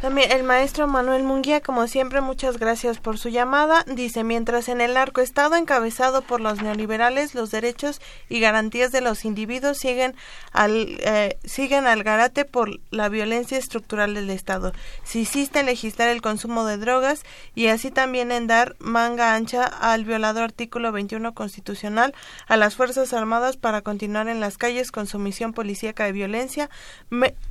También 0.00 0.30
el 0.30 0.42
maestro 0.42 0.86
Manuel 0.86 1.22
Munguía, 1.22 1.62
como 1.62 1.86
siempre, 1.88 2.20
muchas 2.20 2.58
gracias 2.58 2.98
por 2.98 3.18
su 3.18 3.30
llamada. 3.30 3.82
Dice, 3.86 4.24
mientras 4.24 4.68
en 4.68 4.80
el 4.82 4.94
estado 5.22 5.56
encabezado 5.56 6.22
por 6.22 6.40
los 6.40 6.60
neoliberales, 6.60 7.34
los 7.34 7.50
derechos 7.50 8.00
y 8.28 8.40
garantías 8.40 8.92
de 8.92 9.00
los 9.00 9.24
individuos 9.24 9.78
siguen 9.78 10.14
al, 10.52 10.98
eh, 11.00 11.38
siguen 11.44 11.86
al 11.86 12.02
garate 12.02 12.44
por 12.44 12.78
la 12.90 13.08
violencia 13.08 13.58
estructural 13.58 14.14
del 14.14 14.30
Estado. 14.30 14.72
Se 15.02 15.20
insiste 15.20 15.60
en 15.60 15.66
legislar 15.66 16.08
el 16.08 16.22
consumo 16.22 16.66
de 16.66 16.76
drogas 16.76 17.22
y 17.54 17.68
así 17.68 17.90
también 17.90 18.32
en 18.32 18.46
dar 18.46 18.76
manga 18.78 19.34
ancha 19.34 19.64
al 19.64 20.04
violado 20.04 20.42
artículo 20.42 20.92
21 20.92 21.34
constitucional 21.34 22.14
a 22.46 22.56
las 22.56 22.74
Fuerzas 22.76 23.12
Armadas 23.12 23.56
para 23.56 23.82
continuar 23.82 24.28
en 24.28 24.40
las 24.40 24.58
calles 24.58 24.92
con 24.92 25.06
su 25.06 25.18
misión 25.18 25.52
policíaca 25.52 26.04
de 26.04 26.12
violencia 26.12 26.70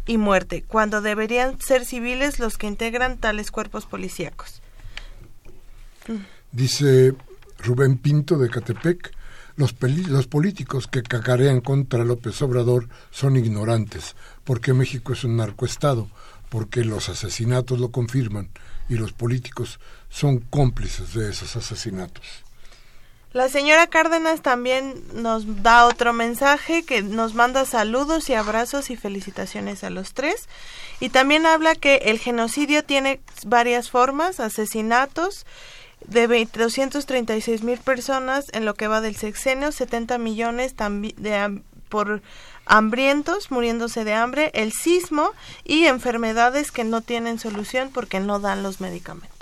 y 0.06 0.18
muerte, 0.18 0.64
cuando 0.68 1.02
deberían 1.02 1.60
ser 1.60 1.86
civiles 1.86 2.40
que 2.58 2.68
integran 2.68 3.18
tales 3.18 3.52
cuerpos 3.52 3.86
policíacos. 3.86 4.62
Dice 6.52 7.16
Rubén 7.60 7.98
Pinto 7.98 8.38
de 8.38 8.50
Catepec, 8.50 9.12
los, 9.56 9.76
los, 10.08 10.28
políticos 10.28 10.88
que 10.88 11.02
cacarean 11.02 11.62
contra 11.62 12.04
López 12.04 12.42
Obrador 12.42 12.88
son 13.10 13.38
ignorantes, 13.38 14.16
porque 14.44 14.74
México 14.74 15.14
es 15.14 15.24
un 15.24 15.38
narcoestado, 15.38 16.10
porque 16.50 16.86
los 16.86 17.10
asesinatos 17.10 17.80
lo 17.80 17.90
confirman 17.90 18.50
y 18.88 18.96
los 18.96 19.14
políticos 19.14 19.80
son 20.10 20.40
cómplices 20.40 21.14
de 21.14 21.30
esos 21.32 21.56
asesinatos. 21.56 22.45
La 23.36 23.50
señora 23.50 23.88
Cárdenas 23.88 24.42
también 24.42 25.04
nos 25.14 25.62
da 25.62 25.88
otro 25.88 26.14
mensaje 26.14 26.84
que 26.84 27.02
nos 27.02 27.34
manda 27.34 27.66
saludos 27.66 28.30
y 28.30 28.34
abrazos 28.34 28.90
y 28.90 28.96
felicitaciones 28.96 29.84
a 29.84 29.90
los 29.90 30.14
tres. 30.14 30.48
Y 31.02 31.10
también 31.10 31.46
habla 31.46 31.76
que 31.76 31.96
el 32.06 32.18
genocidio 32.18 32.86
tiene 32.86 33.20
varias 33.46 33.92
formas, 33.92 34.40
asesinatos 34.40 35.46
de 36.08 36.30
236 36.30 37.62
mil 37.64 37.78
personas 37.80 38.46
en 38.54 38.64
lo 38.64 38.74
que 38.74 38.88
va 38.88 39.02
del 39.02 39.18
sexenio, 39.18 39.74
70 39.74 40.18
millones 40.18 40.74
de, 40.78 41.62
por 41.90 42.22
hambrientos, 42.66 43.52
muriéndose 43.52 44.06
de 44.06 44.14
hambre, 44.14 44.50
el 44.54 44.72
sismo 44.72 45.34
y 45.66 45.88
enfermedades 45.88 46.72
que 46.72 46.86
no 46.86 47.02
tienen 47.02 47.38
solución 47.38 47.90
porque 47.94 48.22
no 48.22 48.40
dan 48.40 48.64
los 48.64 48.80
medicamentos. 48.80 49.35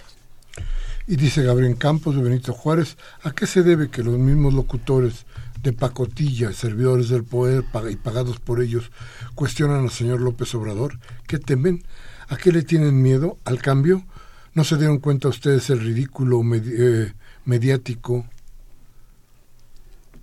Y 1.05 1.17
dice 1.17 1.43
Gabriel 1.43 1.77
Campos 1.77 2.15
de 2.15 2.21
Benito 2.21 2.53
Juárez, 2.53 2.97
¿a 3.23 3.31
qué 3.31 3.45
se 3.45 3.61
debe 3.61 3.89
que 3.89 4.03
los 4.03 4.17
mismos 4.17 4.53
locutores 4.53 5.25
de 5.61 5.73
pacotilla, 5.73 6.53
servidores 6.53 7.09
del 7.09 7.25
poder 7.25 7.65
y 7.89 7.95
pagados 7.97 8.39
por 8.39 8.61
ellos, 8.61 8.89
cuestionan 9.35 9.83
al 9.83 9.89
señor 9.89 10.21
López 10.21 10.55
Obrador? 10.55 10.99
¿Qué 11.27 11.39
temen? 11.39 11.83
¿A 12.29 12.37
qué 12.37 12.53
le 12.53 12.63
tienen 12.63 13.01
miedo? 13.01 13.37
¿Al 13.43 13.61
cambio? 13.61 14.05
¿No 14.53 14.63
se 14.63 14.77
dieron 14.77 14.99
cuenta 14.99 15.27
ustedes 15.27 15.69
el 15.69 15.81
ridículo 15.81 16.41
eh, 16.53 17.11
mediático, 17.43 18.25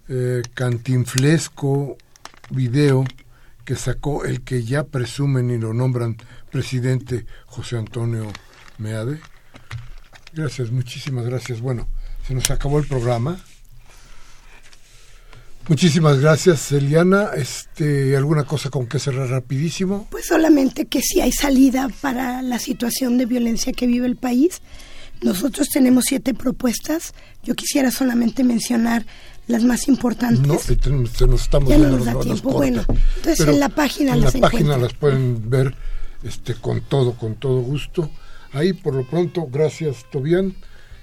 eh, 0.09 0.41
cantinflesco 0.55 1.99
video 2.49 3.05
que 3.67 3.77
sacó 3.77 4.25
el 4.25 4.41
que 4.41 4.65
ya 4.65 4.85
presumen 4.85 5.51
y 5.51 5.59
lo 5.59 5.75
nombran 5.75 6.17
presidente 6.51 7.27
José 7.45 7.77
Antonio 7.77 8.33
Meade? 8.79 9.21
Gracias, 10.33 10.71
muchísimas 10.71 11.25
gracias. 11.25 11.61
Bueno, 11.61 11.89
se 12.27 12.35
nos 12.35 12.51
acabó 12.51 12.79
el 12.79 12.87
programa. 12.87 13.39
Muchísimas 15.69 16.19
gracias, 16.19 16.73
Eliana. 16.73 17.31
Este, 17.37 18.17
¿Alguna 18.17 18.45
cosa 18.45 18.71
con 18.71 18.87
que 18.87 18.99
cerrar 18.99 19.29
rapidísimo? 19.29 20.09
Pues 20.11 20.27
solamente 20.27 20.87
que 20.87 21.01
si 21.01 21.21
hay 21.21 21.33
salida 21.33 21.89
para 22.01 22.43
la 22.43 22.59
situación 22.59 23.19
de 23.19 23.27
violencia 23.27 23.73
que 23.73 23.87
vive 23.87 24.07
el 24.07 24.17
país. 24.17 24.63
Nosotros 25.23 25.69
tenemos 25.69 26.07
siete 26.09 26.33
propuestas. 26.33 27.13
Yo 27.45 27.55
quisiera 27.55 27.91
solamente 27.91 28.43
mencionar 28.43 29.05
las 29.47 29.63
más 29.65 29.87
importantes. 29.87 30.41
No, 30.41 30.55
nos 30.55 31.41
estamos 31.43 31.69
ya 31.69 31.79
no 31.79 31.91
nos 31.91 32.05
da 32.05 32.19
tiempo. 32.21 32.53
bueno, 32.53 32.85
entonces 33.17 33.47
en 33.47 33.61
la 33.61 33.69
página 33.69 34.15
en 34.15 34.23
la 34.23 34.33
página 34.33 34.79
las 34.79 34.95
pueden 34.95 35.51
ver 35.51 35.75
este, 36.23 36.55
con 36.55 36.81
todo, 36.81 37.15
con 37.15 37.35
todo 37.35 37.61
gusto. 37.61 38.11
Ahí 38.53 38.73
por 38.73 38.95
lo 38.95 39.05
pronto, 39.05 39.47
gracias 39.51 40.07
Tobián. 40.11 40.55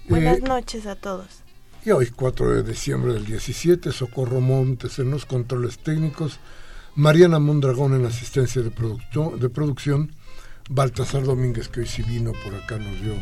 Buenas 0.10 0.40
eh, 0.40 0.42
noches 0.42 0.86
a 0.86 0.96
todos. 0.96 1.28
Y 1.86 1.92
hoy, 1.92 2.08
4 2.08 2.56
de 2.56 2.64
diciembre 2.64 3.14
del 3.14 3.26
17, 3.26 3.92
Socorro 3.92 4.42
Montes 4.42 5.00
en 5.00 5.10
los 5.10 5.26
controles 5.26 5.80
técnicos, 5.80 6.40
Mariana 6.96 7.40
Mondragón 7.40 7.94
en 7.94 8.06
asistencia 8.06 8.62
de, 8.62 8.72
de 8.72 9.50
producción, 9.50 10.12
Baltasar 10.70 11.24
Domínguez, 11.24 11.70
que 11.70 11.82
hoy 11.82 11.86
sí 11.88 12.02
vino 12.02 12.34
por 12.44 12.56
acá, 12.56 12.78
nos 12.78 13.02
dio 13.02 13.14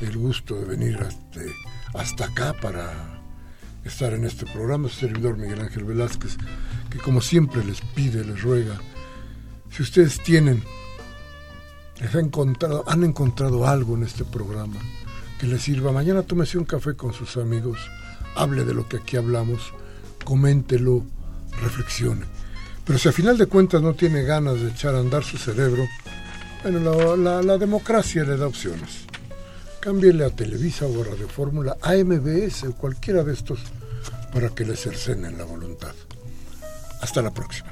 el 0.00 0.16
gusto 0.16 0.54
de 0.54 0.64
venir 0.64 0.98
hasta, 0.98 1.40
hasta 1.94 2.26
acá 2.26 2.52
para 2.52 3.20
estar 3.84 4.12
en 4.12 4.24
este 4.24 4.46
programa, 4.46 4.88
su 4.88 5.00
servidor 5.00 5.36
Miguel 5.36 5.60
Ángel 5.60 5.84
Velázquez, 5.84 6.36
que 6.90 6.98
como 6.98 7.20
siempre 7.20 7.64
les 7.64 7.80
pide, 7.80 8.24
les 8.24 8.42
ruega, 8.42 8.80
si 9.70 9.82
ustedes 9.82 10.22
tienen 10.22 10.62
encontrado, 12.00 12.84
han 12.86 13.04
encontrado 13.04 13.66
algo 13.66 13.96
en 13.96 14.04
este 14.04 14.24
programa 14.24 14.76
que 15.38 15.46
les 15.46 15.62
sirva. 15.62 15.92
Mañana 15.92 16.22
tómese 16.22 16.58
un 16.58 16.64
café 16.64 16.94
con 16.94 17.12
sus 17.12 17.36
amigos, 17.36 17.78
hable 18.36 18.64
de 18.64 18.74
lo 18.74 18.88
que 18.88 18.98
aquí 18.98 19.16
hablamos, 19.16 19.72
coméntelo, 20.24 21.04
reflexione. 21.62 22.24
Pero 22.84 22.98
si 22.98 23.08
a 23.08 23.12
final 23.12 23.36
de 23.36 23.46
cuentas 23.46 23.82
no 23.82 23.94
tiene 23.94 24.22
ganas 24.22 24.60
de 24.60 24.70
echar 24.70 24.94
a 24.94 25.00
andar 25.00 25.22
su 25.22 25.36
cerebro, 25.36 25.84
bueno, 26.62 27.16
la, 27.16 27.58
democracia 27.58 28.24
le 28.24 28.36
da 28.36 28.46
opciones. 28.46 29.06
Cámbiele 29.80 30.24
a 30.24 30.30
Televisa 30.30 30.86
o 30.86 31.02
a 31.02 31.04
Radio 31.04 31.28
Fórmula, 31.28 31.76
a 31.82 31.94
MBS 31.94 32.64
o 32.64 32.74
cualquiera 32.74 33.22
de 33.22 33.32
estos 33.32 33.60
para 34.32 34.48
que 34.50 34.64
le 34.64 34.76
cercenen 34.76 35.38
la 35.38 35.44
voluntad. 35.44 35.94
Hasta 37.00 37.22
la 37.22 37.32
próxima. 37.32 37.70